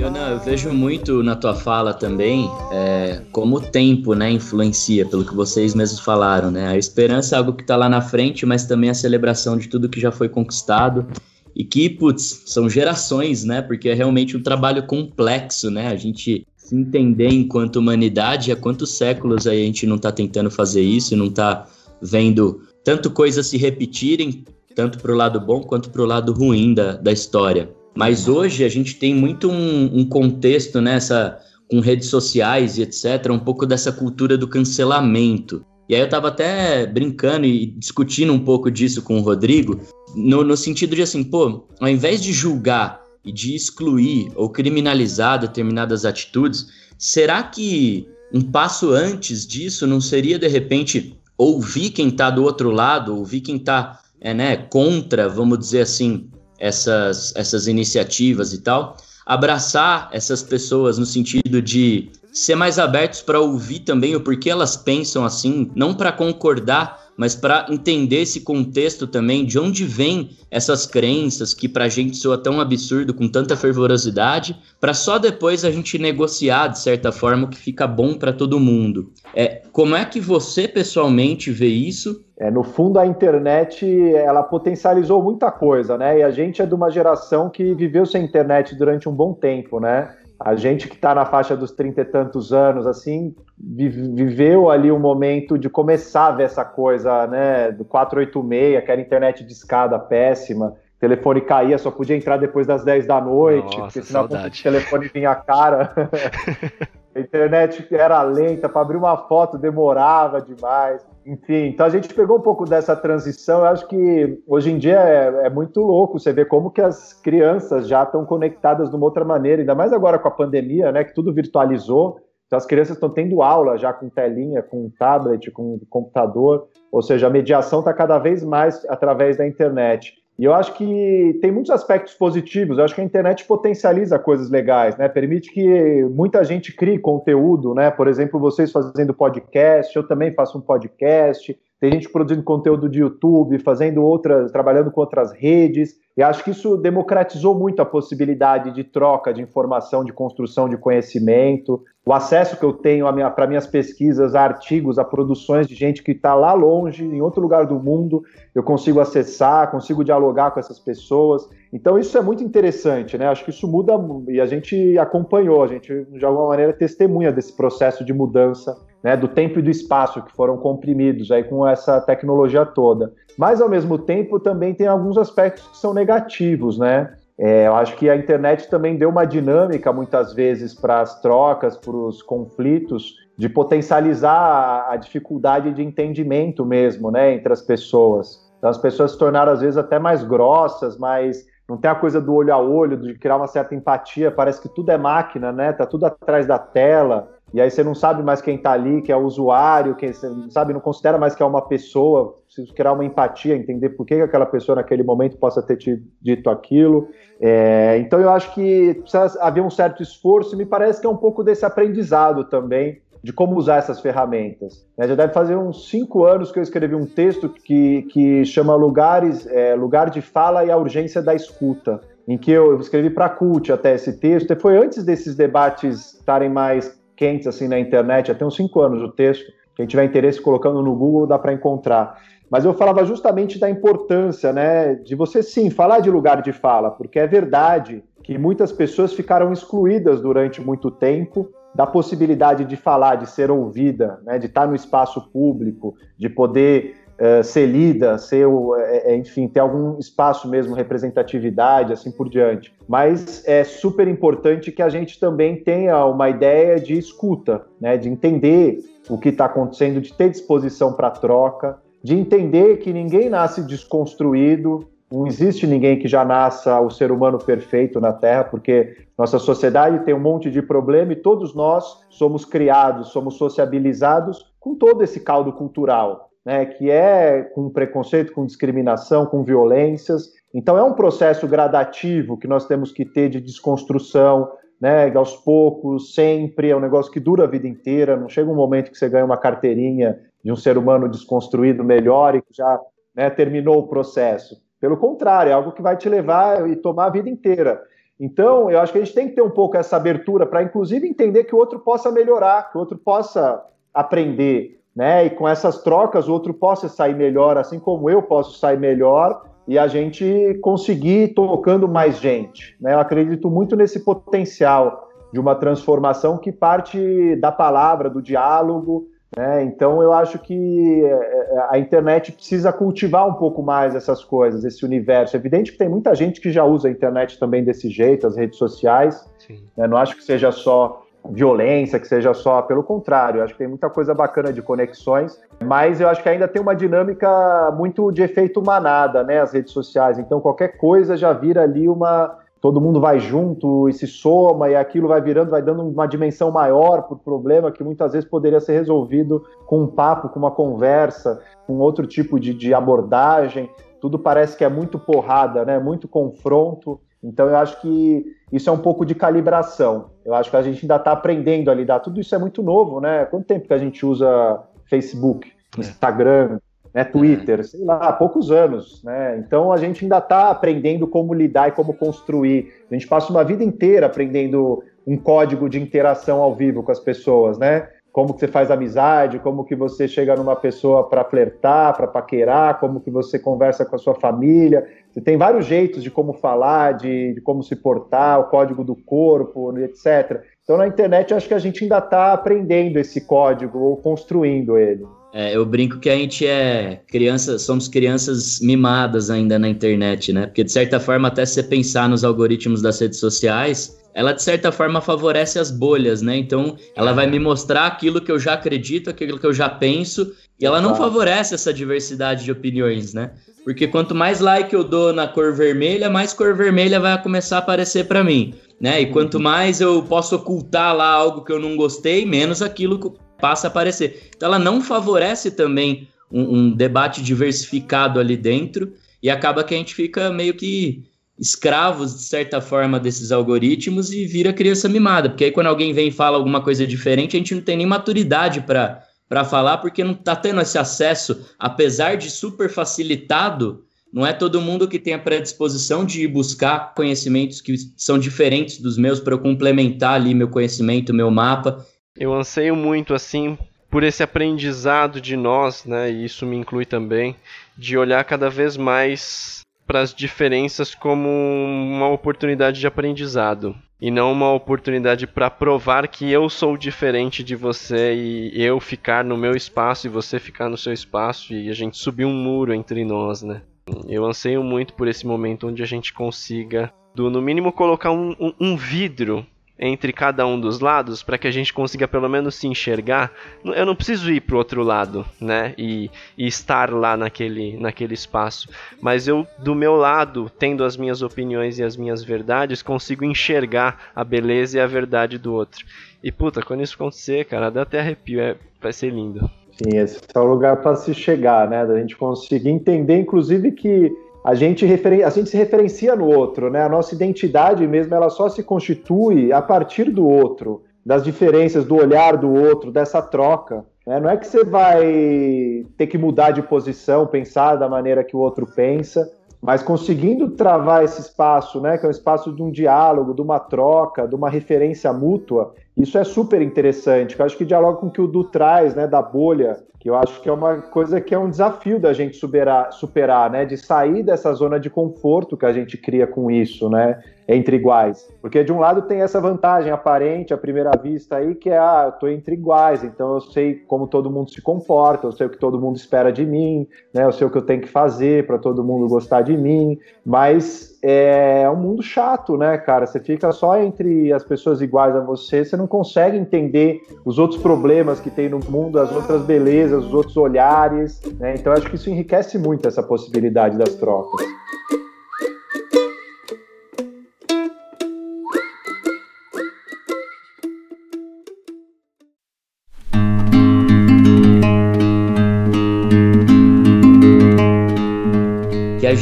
Eu 0.00 0.38
vejo 0.38 0.72
muito 0.72 1.22
na 1.22 1.34
tua 1.34 1.54
fala 1.54 1.92
também 1.92 2.48
é, 2.70 3.22
como 3.32 3.56
o 3.56 3.60
tempo 3.60 4.14
né, 4.14 4.30
influencia, 4.30 5.04
pelo 5.04 5.24
que 5.24 5.34
vocês 5.34 5.74
mesmos 5.74 6.00
falaram. 6.00 6.50
Né? 6.50 6.68
A 6.68 6.76
esperança 6.76 7.34
é 7.34 7.38
algo 7.38 7.52
que 7.52 7.62
está 7.62 7.76
lá 7.76 7.88
na 7.88 8.00
frente, 8.00 8.46
mas 8.46 8.64
também 8.64 8.90
a 8.90 8.94
celebração 8.94 9.56
de 9.56 9.68
tudo 9.68 9.88
que 9.88 10.00
já 10.00 10.12
foi 10.12 10.28
conquistado. 10.28 11.06
E 11.54 11.64
que, 11.64 11.90
putz, 11.90 12.44
são 12.46 12.70
gerações, 12.70 13.42
né? 13.42 13.60
Porque 13.60 13.88
é 13.88 13.94
realmente 13.94 14.36
um 14.36 14.42
trabalho 14.42 14.86
complexo, 14.86 15.68
né? 15.70 15.88
A 15.88 15.96
gente 15.96 16.46
se 16.56 16.76
entender 16.76 17.30
enquanto 17.30 17.76
humanidade, 17.76 18.52
há 18.52 18.56
quantos 18.56 18.96
séculos 18.96 19.46
aí 19.46 19.62
a 19.62 19.64
gente 19.64 19.86
não 19.86 19.96
está 19.96 20.12
tentando 20.12 20.50
fazer 20.50 20.82
isso 20.82 21.16
não 21.16 21.26
está 21.26 21.66
vendo 22.00 22.60
tanto 22.84 23.10
coisas 23.10 23.46
se 23.46 23.56
repetirem, 23.56 24.44
tanto 24.74 24.98
para 24.98 25.12
o 25.12 25.16
lado 25.16 25.40
bom 25.40 25.62
quanto 25.62 25.90
para 25.90 26.02
o 26.02 26.06
lado 26.06 26.32
ruim 26.32 26.74
da, 26.74 26.92
da 26.92 27.10
história. 27.10 27.68
Mas 27.98 28.28
hoje 28.28 28.62
a 28.62 28.68
gente 28.68 28.94
tem 28.94 29.12
muito 29.12 29.50
um, 29.50 29.98
um 29.98 30.08
contexto 30.08 30.80
nessa 30.80 31.30
né, 31.30 31.48
com 31.68 31.80
redes 31.80 32.08
sociais 32.08 32.78
e 32.78 32.82
etc, 32.82 33.30
um 33.30 33.40
pouco 33.40 33.66
dessa 33.66 33.90
cultura 33.90 34.38
do 34.38 34.46
cancelamento. 34.46 35.66
E 35.88 35.96
aí 35.96 36.00
eu 36.00 36.08
tava 36.08 36.28
até 36.28 36.86
brincando 36.86 37.44
e 37.44 37.66
discutindo 37.66 38.32
um 38.32 38.38
pouco 38.38 38.70
disso 38.70 39.02
com 39.02 39.18
o 39.18 39.22
Rodrigo, 39.22 39.80
no, 40.14 40.44
no 40.44 40.56
sentido 40.56 40.94
de 40.94 41.02
assim, 41.02 41.24
pô, 41.24 41.66
ao 41.80 41.88
invés 41.88 42.22
de 42.22 42.32
julgar 42.32 43.02
e 43.24 43.32
de 43.32 43.56
excluir 43.56 44.30
ou 44.36 44.48
criminalizar 44.48 45.40
determinadas 45.40 46.04
atitudes, 46.04 46.68
será 46.96 47.42
que 47.42 48.06
um 48.32 48.42
passo 48.42 48.92
antes 48.92 49.44
disso 49.44 49.88
não 49.88 50.00
seria, 50.00 50.38
de 50.38 50.46
repente, 50.46 51.18
ouvir 51.36 51.90
quem 51.90 52.08
está 52.08 52.30
do 52.30 52.44
outro 52.44 52.70
lado, 52.70 53.16
ouvir 53.16 53.40
quem 53.40 53.56
está 53.56 53.98
é, 54.20 54.32
né, 54.32 54.56
contra, 54.56 55.28
vamos 55.28 55.58
dizer 55.58 55.80
assim, 55.80 56.30
essas, 56.58 57.32
essas 57.36 57.66
iniciativas 57.66 58.52
e 58.52 58.58
tal, 58.58 58.96
abraçar 59.24 60.08
essas 60.12 60.42
pessoas 60.42 60.98
no 60.98 61.06
sentido 61.06 61.60
de 61.60 62.10
ser 62.32 62.54
mais 62.54 62.78
abertos 62.78 63.20
para 63.20 63.40
ouvir 63.40 63.80
também 63.80 64.14
o 64.14 64.20
porquê 64.20 64.50
elas 64.50 64.76
pensam 64.76 65.24
assim, 65.24 65.70
não 65.74 65.94
para 65.94 66.12
concordar, 66.12 67.07
mas 67.18 67.34
para 67.34 67.66
entender 67.68 68.22
esse 68.22 68.42
contexto 68.42 69.04
também, 69.04 69.44
de 69.44 69.58
onde 69.58 69.84
vêm 69.84 70.30
essas 70.48 70.86
crenças 70.86 71.52
que 71.52 71.68
para 71.68 71.86
a 71.86 71.88
gente 71.88 72.16
soa 72.16 72.38
tão 72.38 72.60
absurdo, 72.60 73.12
com 73.12 73.28
tanta 73.28 73.56
fervorosidade, 73.56 74.56
para 74.80 74.94
só 74.94 75.18
depois 75.18 75.64
a 75.64 75.70
gente 75.72 75.98
negociar 75.98 76.68
de 76.68 76.78
certa 76.78 77.10
forma 77.10 77.46
o 77.46 77.50
que 77.50 77.58
fica 77.58 77.88
bom 77.88 78.14
para 78.14 78.32
todo 78.32 78.60
mundo. 78.60 79.10
É, 79.34 79.62
como 79.72 79.96
é 79.96 80.04
que 80.04 80.20
você 80.20 80.68
pessoalmente 80.68 81.50
vê 81.50 81.66
isso? 81.66 82.24
É, 82.38 82.52
no 82.52 82.62
fundo, 82.62 83.00
a 83.00 83.06
internet 83.06 83.84
ela 84.14 84.44
potencializou 84.44 85.20
muita 85.20 85.50
coisa, 85.50 85.98
né? 85.98 86.20
E 86.20 86.22
a 86.22 86.30
gente 86.30 86.62
é 86.62 86.66
de 86.66 86.74
uma 86.74 86.88
geração 86.88 87.50
que 87.50 87.74
viveu 87.74 88.06
sem 88.06 88.24
internet 88.24 88.76
durante 88.76 89.08
um 89.08 89.12
bom 89.12 89.34
tempo, 89.34 89.80
né? 89.80 90.14
A 90.40 90.54
gente 90.54 90.88
que 90.88 90.94
está 90.94 91.14
na 91.14 91.24
faixa 91.24 91.56
dos 91.56 91.72
trinta 91.72 92.02
e 92.02 92.04
tantos 92.04 92.52
anos, 92.52 92.86
assim, 92.86 93.34
viveu 93.58 94.70
ali 94.70 94.90
um 94.92 94.98
momento 94.98 95.58
de 95.58 95.68
começar 95.68 96.26
a 96.26 96.32
ver 96.32 96.44
essa 96.44 96.64
coisa, 96.64 97.26
né, 97.26 97.72
do 97.72 97.84
486, 97.84 98.84
que 98.84 98.90
era 98.90 99.00
internet 99.00 99.44
de 99.44 99.52
escada 99.52 99.98
péssima, 99.98 100.68
o 100.68 101.00
telefone 101.00 101.40
caía, 101.40 101.76
só 101.76 101.90
podia 101.90 102.16
entrar 102.16 102.36
depois 102.36 102.66
das 102.66 102.84
10 102.84 103.06
da 103.06 103.20
noite, 103.20 103.64
Nossa, 103.64 103.80
porque 103.80 104.02
senão 104.02 104.24
o 104.24 104.62
telefone 104.62 105.10
vinha 105.12 105.34
cara. 105.34 105.92
a 107.18 107.20
internet 107.20 107.86
era 107.90 108.22
lenta, 108.22 108.68
para 108.68 108.80
abrir 108.80 108.96
uma 108.96 109.16
foto 109.16 109.58
demorava 109.58 110.40
demais. 110.40 111.04
Enfim, 111.26 111.66
então 111.66 111.84
a 111.84 111.90
gente 111.90 112.12
pegou 112.14 112.38
um 112.38 112.40
pouco 112.40 112.64
dessa 112.64 112.96
transição. 112.96 113.60
Eu 113.60 113.66
acho 113.66 113.86
que 113.86 114.42
hoje 114.46 114.70
em 114.70 114.78
dia 114.78 114.98
é, 114.98 115.46
é, 115.46 115.50
muito 115.50 115.80
louco 115.80 116.18
você 116.18 116.32
ver 116.32 116.46
como 116.46 116.70
que 116.70 116.80
as 116.80 117.12
crianças 117.12 117.86
já 117.88 118.04
estão 118.04 118.24
conectadas 118.24 118.88
de 118.88 118.96
uma 118.96 119.04
outra 119.04 119.24
maneira, 119.24 119.60
ainda 119.60 119.74
mais 119.74 119.92
agora 119.92 120.18
com 120.18 120.28
a 120.28 120.32
pandemia, 120.32 120.92
né? 120.92 121.04
Que 121.04 121.14
tudo 121.14 121.34
virtualizou. 121.34 122.20
Então 122.46 122.56
as 122.56 122.64
crianças 122.64 122.96
estão 122.96 123.10
tendo 123.10 123.42
aula 123.42 123.76
já 123.76 123.92
com 123.92 124.08
telinha, 124.08 124.62
com 124.62 124.90
tablet, 124.98 125.50
com 125.50 125.78
computador. 125.90 126.68
Ou 126.90 127.02
seja, 127.02 127.26
a 127.26 127.30
mediação 127.30 127.80
está 127.80 127.92
cada 127.92 128.18
vez 128.18 128.42
mais 128.42 128.86
através 128.88 129.36
da 129.36 129.46
internet. 129.46 130.14
E 130.38 130.44
eu 130.44 130.54
acho 130.54 130.74
que 130.74 131.36
tem 131.42 131.50
muitos 131.50 131.70
aspectos 131.70 132.14
positivos. 132.14 132.78
Eu 132.78 132.84
acho 132.84 132.94
que 132.94 133.00
a 133.00 133.04
internet 133.04 133.44
potencializa 133.44 134.18
coisas 134.20 134.48
legais, 134.48 134.96
né? 134.96 135.08
Permite 135.08 135.50
que 135.50 136.04
muita 136.04 136.44
gente 136.44 136.72
crie 136.72 136.98
conteúdo, 136.98 137.74
né? 137.74 137.90
Por 137.90 138.06
exemplo, 138.06 138.38
vocês 138.38 138.70
fazendo 138.70 139.12
podcast, 139.12 139.94
eu 139.96 140.06
também 140.06 140.32
faço 140.32 140.56
um 140.56 140.60
podcast. 140.60 141.58
Tem 141.80 141.92
gente 141.92 142.08
produzindo 142.08 142.42
conteúdo 142.42 142.88
de 142.88 143.00
YouTube, 143.00 143.58
fazendo 143.60 144.02
outras, 144.02 144.50
trabalhando 144.50 144.90
com 144.90 145.00
outras 145.00 145.32
redes. 145.32 145.94
E 146.16 146.22
acho 146.22 146.42
que 146.42 146.50
isso 146.50 146.76
democratizou 146.76 147.54
muito 147.56 147.80
a 147.80 147.86
possibilidade 147.86 148.72
de 148.72 148.82
troca 148.82 149.32
de 149.32 149.40
informação, 149.40 150.04
de 150.04 150.12
construção 150.12 150.68
de 150.68 150.76
conhecimento, 150.76 151.84
o 152.04 152.12
acesso 152.12 152.56
que 152.56 152.64
eu 152.64 152.72
tenho 152.72 153.04
para 153.32 153.46
minhas 153.46 153.66
pesquisas, 153.66 154.34
a 154.34 154.40
artigos, 154.40 154.98
a 154.98 155.04
produções 155.04 155.68
de 155.68 155.74
gente 155.74 156.02
que 156.02 156.12
está 156.12 156.34
lá 156.34 156.54
longe, 156.54 157.04
em 157.04 157.20
outro 157.20 157.42
lugar 157.42 157.66
do 157.66 157.78
mundo, 157.78 158.22
eu 158.54 158.62
consigo 158.62 158.98
acessar, 158.98 159.70
consigo 159.70 160.02
dialogar 160.02 160.50
com 160.52 160.58
essas 160.58 160.78
pessoas. 160.78 161.46
Então 161.70 161.98
isso 161.98 162.16
é 162.16 162.22
muito 162.22 162.42
interessante, 162.42 163.18
né? 163.18 163.28
Acho 163.28 163.44
que 163.44 163.50
isso 163.50 163.68
muda 163.68 163.92
e 164.26 164.40
a 164.40 164.46
gente 164.46 164.96
acompanhou, 164.96 165.62
a 165.62 165.66
gente 165.66 166.06
de 166.06 166.24
alguma 166.24 166.48
maneira 166.48 166.72
testemunha 166.72 167.30
desse 167.30 167.54
processo 167.54 168.02
de 168.02 168.14
mudança, 168.14 168.74
né? 169.02 169.16
Do 169.16 169.28
tempo 169.28 169.58
e 169.58 169.62
do 169.62 169.70
espaço 169.70 170.22
que 170.22 170.32
foram 170.32 170.56
comprimidos 170.56 171.30
aí 171.30 171.44
com 171.44 171.66
essa 171.66 172.00
tecnologia 172.00 172.64
toda. 172.64 173.12
Mas, 173.36 173.60
ao 173.60 173.68
mesmo 173.68 173.98
tempo, 173.98 174.40
também 174.40 174.74
tem 174.74 174.86
alguns 174.86 175.16
aspectos 175.16 175.66
que 175.68 175.76
são 175.76 175.94
negativos, 175.94 176.78
né? 176.78 177.14
É, 177.38 177.68
eu 177.68 177.76
acho 177.76 177.96
que 177.96 178.10
a 178.10 178.16
internet 178.16 178.68
também 178.68 178.96
deu 178.96 179.08
uma 179.08 179.24
dinâmica, 179.24 179.92
muitas 179.92 180.34
vezes, 180.34 180.74
para 180.74 181.00
as 181.00 181.20
trocas, 181.20 181.76
para 181.76 181.94
os 181.94 182.20
conflitos, 182.20 183.14
de 183.36 183.48
potencializar 183.48 184.88
a, 184.90 184.96
dificuldade 184.96 185.72
de 185.72 185.80
entendimento 185.80 186.66
mesmo, 186.66 187.12
né, 187.12 187.32
entre 187.32 187.52
as 187.52 187.62
pessoas. 187.62 188.44
Então, 188.58 188.68
as 188.68 188.78
pessoas 188.78 189.12
se 189.12 189.18
tornaram, 189.18 189.52
às 189.52 189.60
vezes, 189.60 189.76
até 189.76 190.00
mais 190.00 190.24
grossas, 190.24 190.98
mais. 190.98 191.46
Não 191.68 191.76
tem 191.76 191.90
a 191.90 191.94
coisa 191.94 192.20
do 192.20 192.34
olho 192.34 192.52
a 192.52 192.58
olho, 192.58 192.96
de 192.96 193.14
criar 193.14 193.36
uma 193.36 193.46
certa 193.46 193.74
empatia, 193.74 194.32
parece 194.32 194.60
que 194.60 194.68
tudo 194.68 194.90
é 194.90 194.98
máquina, 194.98 195.52
né? 195.52 195.72
Tá 195.72 195.86
tudo 195.86 196.06
atrás 196.06 196.46
da 196.46 196.58
tela. 196.58 197.28
E 197.52 197.60
aí 197.60 197.70
você 197.70 197.82
não 197.82 197.94
sabe 197.94 198.22
mais 198.22 198.42
quem 198.42 198.56
está 198.56 198.72
ali, 198.72 199.00
que 199.00 199.10
é 199.10 199.16
o 199.16 199.24
usuário, 199.24 199.96
quem 199.96 200.12
sabe, 200.50 200.72
não 200.72 200.80
considera 200.80 201.16
mais 201.16 201.34
que 201.34 201.42
é 201.42 201.46
uma 201.46 201.62
pessoa, 201.62 202.36
preciso 202.44 202.74
criar 202.74 202.92
uma 202.92 203.04
empatia, 203.04 203.56
entender 203.56 203.90
por 203.90 204.04
que 204.04 204.14
aquela 204.14 204.46
pessoa 204.46 204.76
naquele 204.76 205.02
momento 205.02 205.38
possa 205.38 205.62
ter 205.62 205.76
te 205.76 206.02
dito 206.20 206.50
aquilo. 206.50 207.08
É, 207.40 207.98
então 207.98 208.20
eu 208.20 208.30
acho 208.30 208.52
que 208.54 208.94
precisa 208.94 209.38
haver 209.40 209.62
um 209.62 209.70
certo 209.70 210.02
esforço 210.02 210.54
e 210.54 210.58
me 210.58 210.66
parece 210.66 211.00
que 211.00 211.06
é 211.06 211.10
um 211.10 211.16
pouco 211.16 211.42
desse 211.42 211.64
aprendizado 211.64 212.44
também 212.44 213.00
de 213.22 213.32
como 213.32 213.56
usar 213.56 213.76
essas 213.76 214.00
ferramentas. 214.00 214.86
É, 214.96 215.08
já 215.08 215.14
deve 215.14 215.32
fazer 215.32 215.56
uns 215.56 215.88
cinco 215.88 216.24
anos 216.24 216.52
que 216.52 216.58
eu 216.58 216.62
escrevi 216.62 216.94
um 216.94 217.06
texto 217.06 217.48
que, 217.48 218.02
que 218.02 218.44
chama 218.44 218.74
Lugares, 218.74 219.46
é, 219.46 219.74
Lugar 219.74 220.10
de 220.10 220.20
Fala 220.20 220.64
e 220.64 220.70
a 220.70 220.76
Urgência 220.76 221.20
da 221.20 221.34
Escuta, 221.34 222.00
em 222.26 222.36
que 222.36 222.50
eu 222.50 222.78
escrevi 222.78 223.10
para 223.10 223.26
a 223.26 223.30
CULT 223.30 223.72
até 223.72 223.94
esse 223.94 224.20
texto, 224.20 224.52
e 224.52 224.56
foi 224.56 224.76
antes 224.76 225.02
desses 225.04 225.34
debates 225.34 226.14
estarem 226.14 226.48
mais 226.48 226.98
quentes 227.18 227.48
assim 227.48 227.66
na 227.66 227.78
internet, 227.78 228.30
até 228.30 228.46
uns 228.46 228.54
cinco 228.54 228.80
anos 228.80 229.02
o 229.02 229.10
texto. 229.10 229.52
Quem 229.74 229.86
tiver 229.86 230.04
interesse 230.04 230.40
colocando 230.40 230.80
no 230.82 230.94
Google 230.94 231.26
dá 231.26 231.38
para 231.38 231.52
encontrar. 231.52 232.16
Mas 232.48 232.64
eu 232.64 232.72
falava 232.72 233.04
justamente 233.04 233.58
da 233.58 233.68
importância, 233.68 234.52
né, 234.52 234.94
de 234.94 235.14
você 235.14 235.42
sim 235.42 235.68
falar 235.68 236.00
de 236.00 236.10
lugar 236.10 236.40
de 236.40 236.52
fala, 236.52 236.90
porque 236.90 237.18
é 237.18 237.26
verdade 237.26 238.02
que 238.22 238.38
muitas 238.38 238.72
pessoas 238.72 239.12
ficaram 239.12 239.52
excluídas 239.52 240.20
durante 240.20 240.60
muito 240.60 240.90
tempo 240.90 241.50
da 241.74 241.86
possibilidade 241.86 242.64
de 242.64 242.76
falar, 242.76 243.16
de 243.16 243.28
ser 243.28 243.50
ouvida, 243.50 244.20
né, 244.24 244.38
de 244.38 244.46
estar 244.46 244.66
no 244.66 244.74
espaço 244.74 245.28
público, 245.30 245.94
de 246.16 246.28
poder 246.28 246.94
uh, 247.18 247.42
ser 247.42 247.66
lida, 247.66 248.18
ser, 248.18 248.46
uh, 248.46 248.74
enfim, 249.10 249.48
ter 249.48 249.60
algum 249.60 249.98
espaço 249.98 250.48
mesmo, 250.48 250.74
representatividade, 250.74 251.92
assim 251.92 252.10
por 252.10 252.28
diante. 252.28 252.74
Mas 252.88 253.46
é 253.46 253.64
super 253.64 254.08
importante 254.08 254.72
que 254.72 254.82
a 254.82 254.88
gente 254.88 255.18
também 255.18 255.56
tenha 255.56 256.04
uma 256.06 256.28
ideia 256.30 256.78
de 256.80 256.96
escuta, 256.96 257.66
né, 257.80 257.96
de 257.96 258.08
entender 258.08 258.78
o 259.08 259.18
que 259.18 259.30
está 259.30 259.46
acontecendo, 259.46 260.00
de 260.00 260.12
ter 260.12 260.30
disposição 260.30 260.92
para 260.92 261.10
troca, 261.10 261.78
de 262.02 262.14
entender 262.14 262.78
que 262.78 262.92
ninguém 262.92 263.28
nasce 263.28 263.62
desconstruído, 263.62 264.88
não 265.10 265.26
existe 265.26 265.66
ninguém 265.66 265.98
que 265.98 266.06
já 266.06 266.24
nasça 266.24 266.78
o 266.80 266.90
ser 266.90 267.10
humano 267.10 267.38
perfeito 267.38 267.98
na 267.98 268.12
Terra, 268.12 268.44
porque 268.44 268.96
nossa 269.16 269.38
sociedade 269.38 270.04
tem 270.04 270.14
um 270.14 270.20
monte 270.20 270.50
de 270.50 270.60
problema 270.60 271.12
e 271.12 271.16
todos 271.16 271.54
nós 271.54 272.04
somos 272.10 272.44
criados, 272.44 273.08
somos 273.08 273.34
sociabilizados 273.34 274.52
com 274.60 274.74
todo 274.74 275.02
esse 275.02 275.20
caldo 275.20 275.52
cultural, 275.52 276.27
né, 276.48 276.64
que 276.64 276.90
é 276.90 277.42
com 277.42 277.68
preconceito, 277.68 278.32
com 278.32 278.46
discriminação, 278.46 279.26
com 279.26 279.44
violências. 279.44 280.32
Então 280.54 280.78
é 280.78 280.82
um 280.82 280.94
processo 280.94 281.46
gradativo 281.46 282.38
que 282.38 282.48
nós 282.48 282.66
temos 282.66 282.90
que 282.90 283.04
ter 283.04 283.28
de 283.28 283.38
desconstrução, 283.38 284.50
né, 284.80 285.14
aos 285.14 285.36
poucos, 285.36 286.14
sempre, 286.14 286.70
é 286.70 286.76
um 286.76 286.80
negócio 286.80 287.12
que 287.12 287.20
dura 287.20 287.44
a 287.44 287.46
vida 287.46 287.68
inteira, 287.68 288.16
não 288.16 288.30
chega 288.30 288.50
um 288.50 288.54
momento 288.54 288.90
que 288.90 288.96
você 288.96 289.10
ganha 289.10 289.26
uma 289.26 289.36
carteirinha 289.36 290.18
de 290.42 290.50
um 290.50 290.56
ser 290.56 290.78
humano 290.78 291.06
desconstruído 291.06 291.84
melhor 291.84 292.34
e 292.34 292.40
que 292.40 292.54
já 292.56 292.80
né, 293.14 293.28
terminou 293.28 293.80
o 293.80 293.86
processo. 293.86 294.56
Pelo 294.80 294.96
contrário, 294.96 295.50
é 295.50 295.52
algo 295.52 295.72
que 295.72 295.82
vai 295.82 295.98
te 295.98 296.08
levar 296.08 296.66
e 296.66 296.76
tomar 296.76 297.08
a 297.08 297.10
vida 297.10 297.28
inteira. 297.28 297.78
Então, 298.18 298.70
eu 298.70 298.80
acho 298.80 298.90
que 298.90 298.98
a 298.98 299.04
gente 299.04 299.14
tem 299.14 299.28
que 299.28 299.34
ter 299.34 299.42
um 299.42 299.50
pouco 299.50 299.76
essa 299.76 299.96
abertura 299.96 300.46
para, 300.46 300.62
inclusive, 300.62 301.06
entender 301.06 301.44
que 301.44 301.54
o 301.54 301.58
outro 301.58 301.78
possa 301.78 302.10
melhorar, 302.10 302.70
que 302.70 302.78
o 302.78 302.80
outro 302.80 302.96
possa 302.96 303.62
aprender, 303.92 304.77
né? 304.98 305.26
E 305.26 305.30
com 305.30 305.48
essas 305.48 305.80
trocas, 305.80 306.26
o 306.26 306.32
outro 306.32 306.52
possa 306.52 306.88
sair 306.88 307.14
melhor, 307.14 307.56
assim 307.56 307.78
como 307.78 308.10
eu 308.10 308.20
posso 308.20 308.58
sair 308.58 308.76
melhor 308.76 309.44
e 309.64 309.78
a 309.78 309.86
gente 309.86 310.58
conseguir 310.60 311.34
tocando 311.34 311.86
mais 311.86 312.18
gente. 312.18 312.76
Né? 312.80 312.94
Eu 312.94 312.98
acredito 312.98 313.48
muito 313.48 313.76
nesse 313.76 314.00
potencial 314.00 315.08
de 315.32 315.38
uma 315.38 315.54
transformação 315.54 316.36
que 316.36 316.50
parte 316.50 317.36
da 317.36 317.52
palavra, 317.52 318.10
do 318.10 318.20
diálogo. 318.20 319.06
Né? 319.36 319.62
Então, 319.62 320.02
eu 320.02 320.12
acho 320.12 320.36
que 320.40 321.04
é, 321.04 321.10
é, 321.10 321.66
a 321.70 321.78
internet 321.78 322.32
precisa 322.32 322.72
cultivar 322.72 323.28
um 323.28 323.34
pouco 323.34 323.62
mais 323.62 323.94
essas 323.94 324.24
coisas, 324.24 324.64
esse 324.64 324.84
universo. 324.84 325.36
É 325.36 325.38
evidente 325.38 325.70
que 325.70 325.78
tem 325.78 325.88
muita 325.88 326.12
gente 326.12 326.40
que 326.40 326.50
já 326.50 326.64
usa 326.64 326.88
a 326.88 326.90
internet 326.90 327.38
também 327.38 327.62
desse 327.62 327.88
jeito, 327.88 328.26
as 328.26 328.36
redes 328.36 328.58
sociais. 328.58 329.30
Né? 329.76 329.86
Não 329.86 329.96
acho 329.96 330.16
que 330.16 330.24
seja 330.24 330.50
só 330.50 331.04
violência, 331.30 331.98
que 331.98 332.08
seja 332.08 332.32
só, 332.34 332.62
pelo 332.62 332.82
contrário, 332.82 333.42
acho 333.42 333.52
que 333.52 333.58
tem 333.58 333.68
muita 333.68 333.90
coisa 333.90 334.14
bacana 334.14 334.52
de 334.52 334.62
conexões, 334.62 335.40
mas 335.62 336.00
eu 336.00 336.08
acho 336.08 336.22
que 336.22 336.28
ainda 336.28 336.48
tem 336.48 336.60
uma 336.60 336.74
dinâmica 336.74 337.70
muito 337.76 338.10
de 338.10 338.22
efeito 338.22 338.62
manada, 338.62 339.22
né, 339.22 339.40
as 339.40 339.52
redes 339.52 339.72
sociais, 339.72 340.18
então 340.18 340.40
qualquer 340.40 340.76
coisa 340.76 341.16
já 341.16 341.32
vira 341.32 341.62
ali 341.62 341.88
uma, 341.88 342.38
todo 342.60 342.80
mundo 342.80 343.00
vai 343.00 343.18
junto 343.18 343.88
e 343.88 343.92
se 343.92 344.06
soma, 344.06 344.68
e 344.68 344.76
aquilo 344.76 345.08
vai 345.08 345.20
virando, 345.20 345.50
vai 345.50 345.62
dando 345.62 345.82
uma 345.82 346.06
dimensão 346.06 346.50
maior 346.50 347.02
para 347.02 347.14
o 347.14 347.18
problema 347.18 347.70
que 347.70 347.84
muitas 347.84 348.12
vezes 348.12 348.28
poderia 348.28 348.60
ser 348.60 348.72
resolvido 348.72 349.44
com 349.66 349.82
um 349.82 349.86
papo, 349.86 350.28
com 350.28 350.38
uma 350.38 350.50
conversa, 350.50 351.40
com 351.66 351.78
outro 351.78 352.06
tipo 352.06 352.38
de, 352.38 352.52
de 352.52 352.74
abordagem. 352.74 353.70
Tudo 354.00 354.18
parece 354.18 354.56
que 354.56 354.64
é 354.64 354.68
muito 354.68 354.98
porrada, 354.98 355.64
né? 355.64 355.78
muito 355.78 356.08
confronto. 356.08 357.00
Então 357.22 357.48
eu 357.48 357.56
acho 357.56 357.80
que 357.80 358.24
isso 358.52 358.70
é 358.70 358.72
um 358.72 358.78
pouco 358.78 359.04
de 359.04 359.14
calibração. 359.14 360.10
Eu 360.28 360.34
acho 360.34 360.50
que 360.50 360.56
a 360.56 360.62
gente 360.62 360.84
ainda 360.84 360.96
está 360.96 361.12
aprendendo 361.12 361.70
a 361.70 361.74
lidar. 361.74 362.00
Tudo 362.00 362.20
isso 362.20 362.34
é 362.34 362.38
muito 362.38 362.62
novo, 362.62 363.00
né? 363.00 363.24
Quanto 363.24 363.46
tempo 363.46 363.66
que 363.66 363.72
a 363.72 363.78
gente 363.78 364.04
usa 364.04 364.62
Facebook, 364.84 365.50
é. 365.74 365.80
Instagram, 365.80 366.58
né, 366.92 367.02
Twitter, 367.02 367.64
sei 367.64 367.82
lá, 367.82 367.96
há 368.08 368.12
poucos 368.12 368.50
anos, 368.50 369.02
né? 369.02 369.38
Então 369.38 369.72
a 369.72 369.78
gente 369.78 370.04
ainda 370.04 370.18
está 370.18 370.50
aprendendo 370.50 371.06
como 371.06 371.32
lidar 371.32 371.68
e 371.68 371.72
como 371.72 371.94
construir. 371.94 372.70
A 372.90 372.94
gente 372.94 373.08
passa 373.08 373.32
uma 373.32 373.42
vida 373.42 373.64
inteira 373.64 374.04
aprendendo 374.04 374.84
um 375.06 375.16
código 375.16 375.66
de 375.66 375.80
interação 375.80 376.42
ao 376.42 376.54
vivo 376.54 376.82
com 376.82 376.92
as 376.92 377.00
pessoas, 377.00 377.56
né? 377.56 377.88
Como 378.18 378.34
que 378.34 378.40
você 378.40 378.48
faz 378.48 378.68
amizade, 378.68 379.38
como 379.38 379.62
que 379.62 379.76
você 379.76 380.08
chega 380.08 380.34
numa 380.34 380.56
pessoa 380.56 381.08
para 381.08 381.22
flertar, 381.22 381.96
para 381.96 382.08
paquerar, 382.08 382.80
como 382.80 382.98
que 382.98 383.12
você 383.12 383.38
conversa 383.38 383.84
com 383.84 383.94
a 383.94 383.98
sua 383.98 384.16
família. 384.16 384.84
Você 385.08 385.20
tem 385.20 385.36
vários 385.36 385.66
jeitos 385.66 386.02
de 386.02 386.10
como 386.10 386.32
falar, 386.32 386.94
de, 386.94 387.34
de 387.34 387.40
como 387.40 387.62
se 387.62 387.76
portar, 387.76 388.40
o 388.40 388.44
código 388.50 388.82
do 388.82 388.96
corpo, 388.96 389.72
etc. 389.78 390.42
Então 390.64 390.76
na 390.76 390.88
internet 390.88 391.32
acho 391.32 391.46
que 391.46 391.54
a 391.54 391.60
gente 391.60 391.84
ainda 391.84 391.98
está 391.98 392.32
aprendendo 392.32 392.96
esse 392.96 393.20
código 393.20 393.78
ou 393.78 393.96
construindo 393.98 394.76
ele. 394.76 395.06
É, 395.32 395.54
eu 395.54 395.64
brinco 395.64 396.00
que 396.00 396.10
a 396.10 396.16
gente 396.16 396.44
é 396.44 397.00
criança, 397.06 397.56
somos 397.56 397.86
crianças 397.86 398.58
mimadas 398.60 399.30
ainda 399.30 399.60
na 399.60 399.68
internet, 399.68 400.32
né? 400.32 400.46
Porque 400.46 400.64
de 400.64 400.72
certa 400.72 400.98
forma, 400.98 401.28
até 401.28 401.46
se 401.46 401.54
você 401.54 401.62
pensar 401.62 402.08
nos 402.08 402.24
algoritmos 402.24 402.82
das 402.82 403.00
redes 403.00 403.20
sociais, 403.20 403.96
ela 404.14 404.32
de 404.32 404.42
certa 404.42 404.72
forma 404.72 405.00
favorece 405.00 405.58
as 405.58 405.70
bolhas, 405.70 406.22
né? 406.22 406.36
Então, 406.36 406.76
ela 406.96 407.12
vai 407.12 407.26
me 407.26 407.38
mostrar 407.38 407.86
aquilo 407.86 408.20
que 408.20 408.32
eu 408.32 408.38
já 408.38 408.54
acredito, 408.54 409.08
aquilo 409.08 409.38
que 409.38 409.46
eu 409.46 409.52
já 409.52 409.68
penso, 409.68 410.32
e 410.58 410.66
ela 410.66 410.80
não 410.80 410.94
favorece 410.94 411.54
essa 411.54 411.72
diversidade 411.72 412.44
de 412.44 412.50
opiniões, 412.50 413.14
né? 413.14 413.32
Porque 413.64 413.86
quanto 413.86 414.14
mais 414.14 414.40
like 414.40 414.74
eu 414.74 414.82
dou 414.82 415.12
na 415.12 415.28
cor 415.28 415.52
vermelha, 415.52 416.08
mais 416.08 416.32
cor 416.32 416.54
vermelha 416.54 416.98
vai 416.98 417.22
começar 417.22 417.56
a 417.56 417.58
aparecer 417.58 418.06
para 418.06 418.24
mim, 418.24 418.54
né? 418.80 419.00
E 419.00 419.06
quanto 419.06 419.34
uhum. 419.34 419.42
mais 419.42 419.80
eu 419.80 420.02
posso 420.02 420.36
ocultar 420.36 420.96
lá 420.96 421.10
algo 421.10 421.44
que 421.44 421.52
eu 421.52 421.60
não 421.60 421.76
gostei, 421.76 422.24
menos 422.24 422.62
aquilo 422.62 423.18
passa 423.40 423.66
a 423.66 423.70
aparecer. 423.70 424.30
Então 424.36 424.48
ela 424.48 424.58
não 424.58 424.80
favorece 424.80 425.50
também 425.50 426.08
um, 426.30 426.56
um, 426.56 426.70
debate 426.70 427.22
diversificado 427.22 428.18
ali 428.18 428.36
dentro 428.36 428.92
e 429.22 429.30
acaba 429.30 429.64
que 429.64 429.74
a 429.74 429.78
gente 429.78 429.94
fica 429.94 430.30
meio 430.30 430.54
que 430.54 431.04
escravos, 431.38 432.16
de 432.16 432.22
certa 432.24 432.60
forma, 432.60 432.98
desses 432.98 433.30
algoritmos 433.30 434.12
e 434.12 434.26
vira 434.26 434.52
criança 434.52 434.88
mimada. 434.88 435.28
Porque 435.30 435.44
aí 435.44 435.52
quando 435.52 435.68
alguém 435.68 435.92
vem 435.92 436.08
e 436.08 436.12
fala 436.12 436.36
alguma 436.36 436.60
coisa 436.60 436.86
diferente, 436.86 437.36
a 437.36 437.38
gente 437.38 437.54
não 437.54 437.62
tem 437.62 437.76
nem 437.76 437.86
maturidade 437.86 438.60
para 438.60 439.44
falar 439.44 439.78
porque 439.78 440.02
não 440.02 440.12
está 440.12 440.34
tendo 440.34 440.60
esse 440.60 440.78
acesso, 440.78 441.46
apesar 441.58 442.16
de 442.16 442.30
super 442.30 442.68
facilitado, 442.68 443.84
não 444.12 444.26
é 444.26 444.32
todo 444.32 444.60
mundo 444.60 444.88
que 444.88 444.98
tem 444.98 445.12
a 445.14 445.18
predisposição 445.18 446.04
de 446.04 446.26
buscar 446.26 446.94
conhecimentos 446.94 447.60
que 447.60 447.76
são 447.96 448.18
diferentes 448.18 448.80
dos 448.80 448.96
meus 448.96 449.20
para 449.20 449.34
eu 449.34 449.38
complementar 449.38 450.14
ali 450.14 450.34
meu 450.34 450.48
conhecimento, 450.48 451.12
meu 451.12 451.30
mapa. 451.30 451.86
Eu 452.16 452.34
anseio 452.34 452.74
muito 452.74 453.14
assim 453.14 453.56
por 453.90 454.02
esse 454.02 454.22
aprendizado 454.22 455.20
de 455.20 455.36
nós, 455.36 455.84
né, 455.84 456.10
e 456.10 456.24
isso 456.24 456.44
me 456.44 456.56
inclui 456.56 456.84
também, 456.84 457.36
de 457.76 457.96
olhar 457.96 458.22
cada 458.24 458.50
vez 458.50 458.76
mais 458.76 459.60
para 459.88 460.00
as 460.00 460.14
diferenças 460.14 460.94
como 460.94 461.28
uma 461.28 462.08
oportunidade 462.10 462.78
de 462.78 462.86
aprendizado 462.86 463.74
e 464.00 464.10
não 464.10 464.30
uma 464.30 464.52
oportunidade 464.52 465.26
para 465.26 465.50
provar 465.50 466.06
que 466.06 466.30
eu 466.30 466.48
sou 466.50 466.76
diferente 466.76 467.42
de 467.42 467.56
você 467.56 468.14
e 468.14 468.62
eu 468.62 468.78
ficar 468.78 469.24
no 469.24 469.36
meu 469.36 469.56
espaço 469.56 470.06
e 470.06 470.10
você 470.10 470.38
ficar 470.38 470.68
no 470.68 470.76
seu 470.76 470.92
espaço 470.92 471.54
e 471.54 471.70
a 471.70 471.72
gente 471.72 471.96
subir 471.96 472.26
um 472.26 472.34
muro 472.34 472.74
entre 472.74 473.02
nós, 473.02 473.42
né? 473.42 473.62
Eu 474.06 474.26
anseio 474.26 474.62
muito 474.62 474.92
por 474.92 475.08
esse 475.08 475.26
momento 475.26 475.66
onde 475.66 475.82
a 475.82 475.86
gente 475.86 476.12
consiga, 476.12 476.92
do, 477.14 477.30
no 477.30 477.40
mínimo, 477.40 477.72
colocar 477.72 478.10
um, 478.10 478.36
um, 478.38 478.52
um 478.60 478.76
vidro 478.76 479.46
entre 479.78 480.12
cada 480.12 480.46
um 480.46 480.58
dos 480.58 480.80
lados 480.80 481.22
para 481.22 481.38
que 481.38 481.46
a 481.46 481.50
gente 481.50 481.72
consiga 481.72 482.08
pelo 482.08 482.28
menos 482.28 482.56
se 482.56 482.66
enxergar. 482.66 483.32
Eu 483.64 483.86
não 483.86 483.94
preciso 483.94 484.30
ir 484.32 484.40
para 484.40 484.54
o 484.54 484.58
outro 484.58 484.82
lado, 484.82 485.24
né? 485.40 485.74
E, 485.78 486.10
e, 486.36 486.46
estar 486.46 486.92
lá 486.92 487.16
naquele, 487.16 487.76
naquele 487.78 488.14
espaço. 488.14 488.68
Mas 489.00 489.28
eu, 489.28 489.46
do 489.58 489.74
meu 489.74 489.94
lado, 489.94 490.50
tendo 490.58 490.82
as 490.82 490.96
minhas 490.96 491.22
opiniões 491.22 491.78
e 491.78 491.84
as 491.84 491.96
minhas 491.96 492.24
verdades, 492.24 492.82
consigo 492.82 493.24
enxergar 493.24 494.10
a 494.14 494.24
beleza 494.24 494.78
e 494.78 494.80
a 494.80 494.86
verdade 494.86 495.38
do 495.38 495.54
outro. 495.54 495.84
E 496.22 496.32
puta, 496.32 496.62
quando 496.62 496.82
isso 496.82 496.94
acontecer, 496.94 497.44
cara, 497.44 497.70
dá 497.70 497.82
até 497.82 498.00
arrepio. 498.00 498.40
É, 498.40 498.56
vai 498.80 498.92
ser 498.92 499.10
lindo. 499.10 499.48
Sim, 499.72 499.96
esse 499.96 500.20
é 500.34 500.38
o 500.38 500.44
lugar 500.44 500.78
para 500.78 500.96
se 500.96 501.14
chegar, 501.14 501.68
né? 501.68 501.86
Da 501.86 502.00
gente 502.00 502.16
conseguir 502.16 502.70
entender, 502.70 503.16
inclusive, 503.16 503.70
que 503.70 504.12
a 504.48 504.54
gente, 504.54 504.86
referen 504.86 505.24
a 505.24 505.28
gente 505.28 505.50
se 505.50 505.58
referencia 505.58 506.16
no 506.16 506.24
outro, 506.24 506.70
né? 506.70 506.82
A 506.82 506.88
nossa 506.88 507.14
identidade 507.14 507.86
mesmo, 507.86 508.14
ela 508.14 508.30
só 508.30 508.48
se 508.48 508.62
constitui 508.62 509.52
a 509.52 509.60
partir 509.60 510.04
do 510.04 510.26
outro, 510.26 510.84
das 511.04 511.22
diferenças 511.22 511.84
do 511.84 511.94
olhar 511.96 512.34
do 512.34 512.50
outro, 512.50 512.90
dessa 512.90 513.20
troca. 513.20 513.84
Né? 514.06 514.18
Não 514.18 514.30
é 514.30 514.38
que 514.38 514.46
você 514.46 514.64
vai 514.64 515.84
ter 515.98 516.06
que 516.06 516.16
mudar 516.16 516.52
de 516.52 516.62
posição, 516.62 517.26
pensar 517.26 517.76
da 517.76 517.90
maneira 517.90 518.24
que 518.24 518.34
o 518.34 518.38
outro 518.38 518.66
pensa, 518.74 519.30
mas 519.60 519.82
conseguindo 519.82 520.50
travar 520.50 521.04
esse 521.04 521.20
espaço, 521.20 521.80
né, 521.80 521.98
que 521.98 522.06
é 522.06 522.08
um 522.08 522.12
espaço 522.12 522.52
de 522.52 522.62
um 522.62 522.70
diálogo, 522.70 523.34
de 523.34 523.42
uma 523.42 523.58
troca, 523.58 524.26
de 524.26 524.34
uma 524.34 524.48
referência 524.48 525.12
mútua, 525.12 525.74
isso 525.96 526.16
é 526.16 526.24
super 526.24 526.62
interessante. 526.62 527.38
Eu 527.38 527.44
acho 527.44 527.56
que 527.56 527.64
dialoga 527.64 527.98
com 527.98 528.06
o 528.06 528.10
que 528.10 528.20
o 528.20 528.28
Du 528.28 528.44
traz, 528.44 528.94
né, 528.94 529.06
da 529.06 529.20
bolha, 529.20 529.76
que 529.98 530.08
eu 530.08 530.14
acho 530.14 530.40
que 530.40 530.48
é 530.48 530.52
uma 530.52 530.76
coisa 530.76 531.20
que 531.20 531.34
é 531.34 531.38
um 531.38 531.50
desafio 531.50 531.98
da 531.98 532.12
gente 532.12 532.36
superar, 532.36 532.92
superar, 532.92 533.50
né, 533.50 533.64
de 533.64 533.76
sair 533.76 534.22
dessa 534.22 534.52
zona 534.52 534.78
de 534.78 534.88
conforto 534.88 535.56
que 535.56 535.66
a 535.66 535.72
gente 535.72 535.96
cria 535.96 536.26
com 536.26 536.50
isso, 536.50 536.88
né, 536.88 537.20
entre 537.48 537.76
iguais. 537.76 538.28
Porque 538.42 538.62
de 538.62 538.70
um 538.70 538.78
lado 538.78 539.02
tem 539.02 539.22
essa 539.22 539.40
vantagem 539.40 539.90
aparente, 539.90 540.52
à 540.52 540.58
primeira 540.58 540.90
vista 541.02 541.36
aí, 541.36 541.54
que 541.54 541.70
é, 541.70 541.78
ah, 541.78 542.04
eu 542.06 542.12
tô 542.12 542.28
entre 542.28 542.54
iguais, 542.54 543.02
então 543.02 543.34
eu 543.34 543.40
sei 543.40 543.74
como 543.74 544.06
todo 544.06 544.30
mundo 544.30 544.50
se 544.50 544.60
comporta, 544.60 545.26
eu 545.26 545.32
sei 545.32 545.46
o 545.46 545.50
que 545.50 545.58
todo 545.58 545.80
mundo 545.80 545.96
espera 545.96 546.30
de 546.30 546.44
mim, 546.44 546.86
né, 547.14 547.24
eu 547.24 547.32
sei 547.32 547.46
o 547.46 547.50
que 547.50 547.56
eu 547.56 547.62
tenho 547.62 547.80
que 547.80 547.88
fazer 547.88 548.46
para 548.46 548.58
todo 548.58 548.84
mundo 548.84 549.08
gostar 549.08 549.40
de 549.40 549.56
mim, 549.56 549.98
mas 550.26 550.98
é 551.02 551.68
um 551.70 551.76
mundo 551.76 552.02
chato, 552.02 552.56
né, 552.56 552.76
cara? 552.76 553.06
Você 553.06 553.20
fica 553.20 553.50
só 553.52 553.80
entre 553.80 554.32
as 554.32 554.44
pessoas 554.44 554.82
iguais 554.82 555.16
a 555.16 555.20
você, 555.20 555.64
você 555.64 555.76
não 555.76 555.86
consegue 555.86 556.36
entender 556.36 557.00
os 557.24 557.38
outros 557.38 557.62
problemas 557.62 558.20
que 558.20 558.30
tem 558.30 558.48
no 558.48 558.60
mundo, 558.68 558.98
as 559.00 559.10
outras 559.10 559.42
belezas, 559.42 560.04
os 560.04 560.12
outros 560.12 560.36
olhares, 560.36 561.22
né? 561.38 561.54
Então 561.54 561.72
acho 561.72 561.88
que 561.88 561.94
isso 561.94 562.10
enriquece 562.10 562.58
muito 562.58 562.86
essa 562.86 563.02
possibilidade 563.02 563.78
das 563.78 563.94
trocas. 563.94 564.44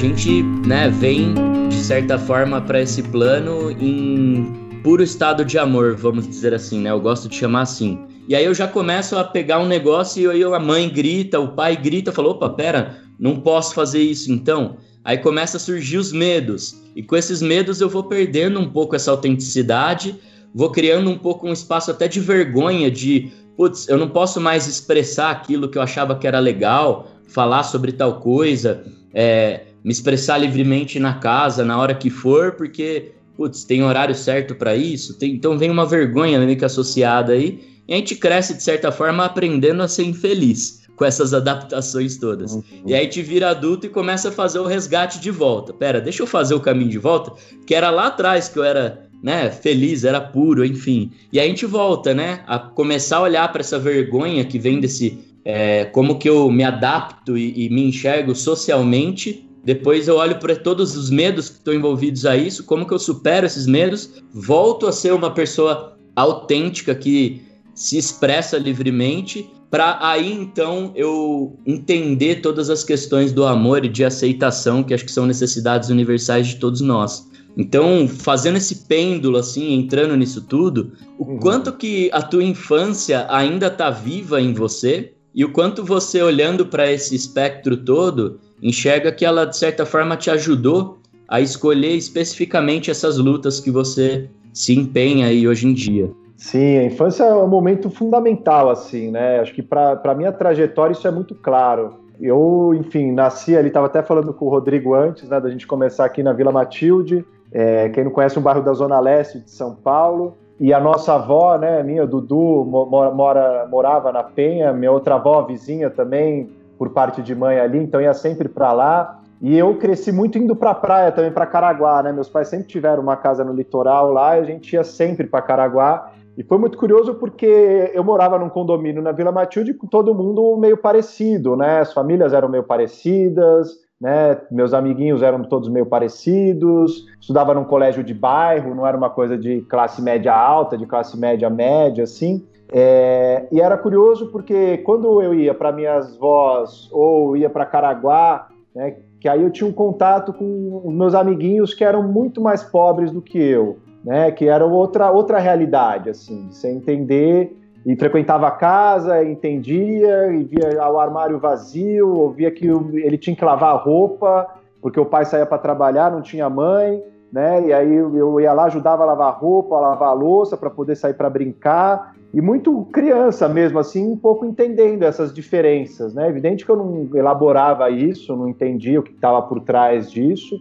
Gente, 0.06 0.44
né, 0.68 0.88
vem 0.88 1.34
de 1.68 1.82
certa 1.82 2.16
forma 2.16 2.60
para 2.60 2.80
esse 2.80 3.02
plano 3.02 3.72
em 3.72 4.52
puro 4.84 5.02
estado 5.02 5.44
de 5.44 5.58
amor, 5.58 5.96
vamos 5.96 6.28
dizer 6.28 6.54
assim, 6.54 6.80
né? 6.80 6.90
Eu 6.90 7.00
gosto 7.00 7.28
de 7.28 7.34
chamar 7.34 7.62
assim. 7.62 7.98
E 8.28 8.36
aí 8.36 8.44
eu 8.44 8.54
já 8.54 8.68
começo 8.68 9.18
a 9.18 9.24
pegar 9.24 9.58
um 9.58 9.66
negócio 9.66 10.22
e 10.22 10.44
aí 10.44 10.44
a 10.44 10.60
mãe 10.60 10.88
grita, 10.88 11.40
o 11.40 11.48
pai 11.48 11.76
grita, 11.76 12.12
falou, 12.12 12.32
opa, 12.32 12.48
pera, 12.50 13.00
não 13.18 13.40
posso 13.40 13.74
fazer 13.74 14.00
isso 14.00 14.30
então. 14.30 14.76
Aí 15.04 15.18
começa 15.18 15.56
a 15.56 15.60
surgir 15.60 15.96
os 15.96 16.12
medos. 16.12 16.80
E 16.94 17.02
com 17.02 17.16
esses 17.16 17.42
medos 17.42 17.80
eu 17.80 17.88
vou 17.88 18.04
perdendo 18.04 18.60
um 18.60 18.70
pouco 18.70 18.94
essa 18.94 19.10
autenticidade, 19.10 20.14
vou 20.54 20.70
criando 20.70 21.10
um 21.10 21.18
pouco 21.18 21.48
um 21.48 21.52
espaço 21.52 21.90
até 21.90 22.06
de 22.06 22.20
vergonha, 22.20 22.92
de, 22.92 23.32
putz, 23.56 23.88
eu 23.88 23.98
não 23.98 24.08
posso 24.08 24.40
mais 24.40 24.68
expressar 24.68 25.32
aquilo 25.32 25.68
que 25.68 25.76
eu 25.76 25.82
achava 25.82 26.16
que 26.16 26.28
era 26.28 26.38
legal, 26.38 27.08
falar 27.26 27.64
sobre 27.64 27.90
tal 27.90 28.20
coisa, 28.20 28.84
é, 29.12 29.62
me 29.86 29.92
expressar 29.92 30.38
livremente 30.38 30.98
na 30.98 31.14
casa, 31.14 31.64
na 31.64 31.78
hora 31.78 31.94
que 31.94 32.10
for, 32.10 32.56
porque 32.56 33.12
putz, 33.36 33.62
tem 33.62 33.84
horário 33.84 34.16
certo 34.16 34.52
para 34.56 34.74
isso, 34.74 35.16
tem, 35.16 35.32
então 35.32 35.56
vem 35.56 35.70
uma 35.70 35.86
vergonha 35.86 36.40
meio 36.40 36.58
que 36.58 36.64
associada 36.64 37.34
aí, 37.34 37.60
e 37.86 37.94
a 37.94 37.96
gente 37.96 38.16
cresce 38.16 38.54
de 38.54 38.64
certa 38.64 38.90
forma 38.90 39.24
aprendendo 39.24 39.80
a 39.80 39.86
ser 39.86 40.02
infeliz 40.02 40.82
com 40.96 41.04
essas 41.04 41.32
adaptações 41.32 42.16
todas. 42.16 42.54
Uhum. 42.54 42.64
E 42.84 42.94
aí 42.94 43.06
te 43.06 43.22
vira 43.22 43.50
adulto 43.50 43.86
e 43.86 43.88
começa 43.88 44.30
a 44.30 44.32
fazer 44.32 44.58
o 44.58 44.66
resgate 44.66 45.20
de 45.20 45.30
volta. 45.30 45.72
Pera, 45.72 46.00
deixa 46.00 46.20
eu 46.20 46.26
fazer 46.26 46.54
o 46.54 46.60
caminho 46.60 46.90
de 46.90 46.98
volta, 46.98 47.32
que 47.64 47.72
era 47.72 47.88
lá 47.88 48.08
atrás 48.08 48.48
que 48.48 48.58
eu 48.58 48.64
era, 48.64 49.06
né, 49.22 49.50
feliz, 49.50 50.02
era 50.02 50.20
puro, 50.20 50.64
enfim. 50.64 51.12
E 51.32 51.38
aí 51.38 51.46
a 51.46 51.48
gente 51.48 51.64
volta, 51.64 52.12
né, 52.12 52.42
a 52.48 52.58
começar 52.58 53.18
a 53.18 53.22
olhar 53.22 53.52
para 53.52 53.60
essa 53.60 53.78
vergonha 53.78 54.44
que 54.44 54.58
vem 54.58 54.80
desse 54.80 55.16
é, 55.44 55.84
como 55.84 56.18
que 56.18 56.28
eu 56.28 56.50
me 56.50 56.64
adapto 56.64 57.38
e, 57.38 57.66
e 57.66 57.70
me 57.70 57.84
enxergo 57.84 58.34
socialmente 58.34 59.45
depois 59.66 60.06
eu 60.06 60.14
olho 60.14 60.38
para 60.38 60.54
todos 60.54 60.96
os 60.96 61.10
medos 61.10 61.48
que 61.48 61.56
estão 61.56 61.74
envolvidos 61.74 62.24
a 62.24 62.36
isso, 62.36 62.62
como 62.62 62.86
que 62.86 62.94
eu 62.94 63.00
supero 63.00 63.44
esses 63.44 63.66
medos, 63.66 64.22
volto 64.32 64.86
a 64.86 64.92
ser 64.92 65.12
uma 65.12 65.32
pessoa 65.32 65.98
autêntica 66.14 66.94
que 66.94 67.42
se 67.74 67.98
expressa 67.98 68.58
livremente, 68.58 69.50
para 69.68 69.98
aí 70.00 70.32
então 70.32 70.92
eu 70.94 71.58
entender 71.66 72.36
todas 72.36 72.70
as 72.70 72.84
questões 72.84 73.32
do 73.32 73.44
amor 73.44 73.84
e 73.84 73.88
de 73.88 74.04
aceitação, 74.04 74.84
que 74.84 74.94
acho 74.94 75.04
que 75.04 75.10
são 75.10 75.26
necessidades 75.26 75.88
universais 75.88 76.46
de 76.46 76.56
todos 76.56 76.80
nós. 76.80 77.28
Então, 77.56 78.06
fazendo 78.06 78.58
esse 78.58 78.86
pêndulo 78.86 79.36
assim, 79.36 79.74
entrando 79.74 80.16
nisso 80.16 80.42
tudo, 80.42 80.92
o 81.18 81.24
uhum. 81.24 81.40
quanto 81.40 81.72
que 81.72 82.08
a 82.12 82.22
tua 82.22 82.44
infância 82.44 83.26
ainda 83.28 83.66
está 83.66 83.90
viva 83.90 84.40
em 84.40 84.54
você 84.54 85.12
e 85.34 85.44
o 85.44 85.50
quanto 85.50 85.82
você 85.82 86.22
olhando 86.22 86.66
para 86.66 86.90
esse 86.92 87.16
espectro 87.16 87.76
todo, 87.76 88.38
enxerga 88.62 89.12
que 89.12 89.24
ela 89.24 89.44
de 89.44 89.56
certa 89.56 89.84
forma 89.84 90.16
te 90.16 90.30
ajudou 90.30 90.98
a 91.28 91.40
escolher 91.40 91.94
especificamente 91.94 92.90
essas 92.90 93.18
lutas 93.18 93.60
que 93.60 93.70
você 93.70 94.28
se 94.52 94.78
empenha 94.78 95.26
aí 95.26 95.46
hoje 95.46 95.66
em 95.66 95.74
dia. 95.74 96.10
Sim, 96.36 96.78
a 96.78 96.84
infância 96.84 97.24
é 97.24 97.34
um 97.34 97.48
momento 97.48 97.88
fundamental, 97.90 98.70
assim, 98.70 99.10
né? 99.10 99.40
Acho 99.40 99.54
que 99.54 99.62
para 99.62 100.14
minha 100.14 100.32
trajetória 100.32 100.92
isso 100.92 101.08
é 101.08 101.10
muito 101.10 101.34
claro. 101.34 101.94
Eu, 102.20 102.72
enfim, 102.74 103.12
nasci 103.12 103.56
ali, 103.56 103.68
estava 103.68 103.86
até 103.86 104.02
falando 104.02 104.32
com 104.32 104.46
o 104.46 104.48
Rodrigo 104.48 104.94
antes, 104.94 105.28
né, 105.28 105.40
da 105.40 105.50
gente 105.50 105.66
começar 105.66 106.04
aqui 106.04 106.22
na 106.22 106.32
Vila 106.32 106.52
Matilde. 106.52 107.24
É, 107.52 107.88
quem 107.90 108.04
não 108.04 108.10
conhece 108.10 108.38
o 108.38 108.40
bairro 108.40 108.62
da 108.62 108.72
Zona 108.72 108.98
Leste 109.00 109.40
de 109.40 109.50
São 109.50 109.74
Paulo. 109.74 110.36
E 110.58 110.72
a 110.72 110.80
nossa 110.80 111.14
avó, 111.14 111.58
né, 111.58 111.82
minha, 111.82 112.06
Dudu, 112.06 112.64
mora, 112.64 113.66
morava 113.66 114.10
na 114.10 114.22
Penha, 114.22 114.72
minha 114.72 114.90
outra 114.90 115.16
avó, 115.16 115.42
vizinha 115.42 115.90
também, 115.90 116.50
por 116.78 116.90
parte 116.90 117.22
de 117.22 117.34
mãe 117.34 117.58
ali, 117.58 117.78
então 117.78 118.00
ia 118.00 118.14
sempre 118.14 118.48
para 118.48 118.72
lá. 118.72 119.20
E 119.40 119.56
eu 119.56 119.76
cresci 119.76 120.10
muito 120.12 120.38
indo 120.38 120.56
para 120.56 120.70
a 120.70 120.74
praia 120.74 121.12
também, 121.12 121.30
para 121.30 121.46
Caraguá, 121.46 122.02
né? 122.02 122.12
Meus 122.12 122.28
pais 122.28 122.48
sempre 122.48 122.66
tiveram 122.66 123.02
uma 123.02 123.16
casa 123.16 123.44
no 123.44 123.52
litoral 123.52 124.10
lá 124.12 124.38
e 124.38 124.40
a 124.40 124.44
gente 124.44 124.72
ia 124.72 124.82
sempre 124.82 125.26
para 125.26 125.42
Caraguá. 125.42 126.10
E 126.36 126.42
foi 126.42 126.58
muito 126.58 126.76
curioso 126.76 127.14
porque 127.14 127.90
eu 127.94 128.04
morava 128.04 128.38
num 128.38 128.48
condomínio 128.48 129.02
na 129.02 129.12
Vila 129.12 129.32
Matilde 129.32 129.74
com 129.74 129.86
todo 129.86 130.14
mundo 130.14 130.56
meio 130.56 130.76
parecido, 130.76 131.56
né? 131.56 131.80
As 131.80 131.92
famílias 131.92 132.32
eram 132.32 132.48
meio 132.48 132.64
parecidas, 132.64 133.85
né? 134.00 134.40
Meus 134.50 134.74
amiguinhos 134.74 135.22
eram 135.22 135.42
todos 135.44 135.68
meio 135.68 135.86
parecidos. 135.86 137.06
Estudava 137.20 137.54
num 137.54 137.64
colégio 137.64 138.04
de 138.04 138.14
bairro, 138.14 138.74
não 138.74 138.86
era 138.86 138.96
uma 138.96 139.10
coisa 139.10 139.36
de 139.36 139.62
classe 139.62 140.02
média 140.02 140.34
alta, 140.34 140.76
de 140.76 140.86
classe 140.86 141.18
média 141.18 141.48
média, 141.48 142.04
assim. 142.04 142.44
É, 142.72 143.46
e 143.52 143.60
era 143.60 143.78
curioso 143.78 144.30
porque 144.32 144.78
quando 144.78 145.22
eu 145.22 145.32
ia 145.32 145.54
para 145.54 145.70
minhas 145.70 146.16
vós 146.16 146.88
ou 146.92 147.36
ia 147.36 147.48
para 147.48 147.64
Caraguá, 147.64 148.48
né? 148.74 148.96
Que 149.20 149.28
aí 149.28 149.42
eu 149.42 149.50
tinha 149.50 149.68
um 149.68 149.72
contato 149.72 150.32
com 150.32 150.82
os 150.84 150.94
meus 150.94 151.14
amiguinhos 151.14 151.72
que 151.72 151.82
eram 151.82 152.02
muito 152.02 152.40
mais 152.40 152.62
pobres 152.62 153.10
do 153.10 153.22
que 153.22 153.38
eu 153.38 153.78
né? 154.06 154.30
Que 154.30 154.48
era 154.48 154.64
outra, 154.64 155.10
outra 155.10 155.40
realidade, 155.40 156.08
assim, 156.08 156.46
você 156.48 156.70
entender 156.70 157.58
e 157.86 157.94
frequentava 157.94 158.48
a 158.48 158.50
casa, 158.50 159.22
entendia, 159.24 160.32
e 160.32 160.42
via 160.42 160.90
o 160.90 160.98
armário 160.98 161.38
vazio, 161.38 162.16
ouvia 162.16 162.50
que 162.50 162.66
ele 162.66 163.16
tinha 163.16 163.36
que 163.36 163.44
lavar 163.44 163.74
a 163.74 163.78
roupa, 163.78 164.48
porque 164.82 164.98
o 164.98 165.06
pai 165.06 165.24
saía 165.24 165.46
para 165.46 165.56
trabalhar, 165.56 166.10
não 166.10 166.20
tinha 166.20 166.50
mãe, 166.50 167.00
né? 167.32 167.64
E 167.64 167.72
aí 167.72 167.94
eu 167.94 168.40
ia 168.40 168.52
lá, 168.52 168.64
ajudava 168.64 169.04
a 169.04 169.06
lavar 169.06 169.28
a 169.28 169.36
roupa, 169.36 169.76
a 169.76 169.80
lavar 169.80 170.08
a 170.08 170.12
louça 170.12 170.56
para 170.56 170.68
poder 170.68 170.96
sair 170.96 171.14
para 171.14 171.30
brincar. 171.30 172.16
E 172.34 172.40
muito 172.40 172.84
criança 172.92 173.48
mesmo, 173.48 173.78
assim, 173.78 174.04
um 174.10 174.16
pouco 174.16 174.44
entendendo 174.44 175.04
essas 175.04 175.32
diferenças, 175.32 176.12
né? 176.12 176.28
Evidente 176.28 176.64
que 176.66 176.70
eu 176.70 176.76
não 176.76 177.08
elaborava 177.14 177.88
isso, 177.88 178.34
não 178.34 178.48
entendia 178.48 178.98
o 178.98 179.02
que 179.02 179.12
estava 179.12 179.40
por 179.42 179.60
trás 179.60 180.10
disso, 180.10 180.56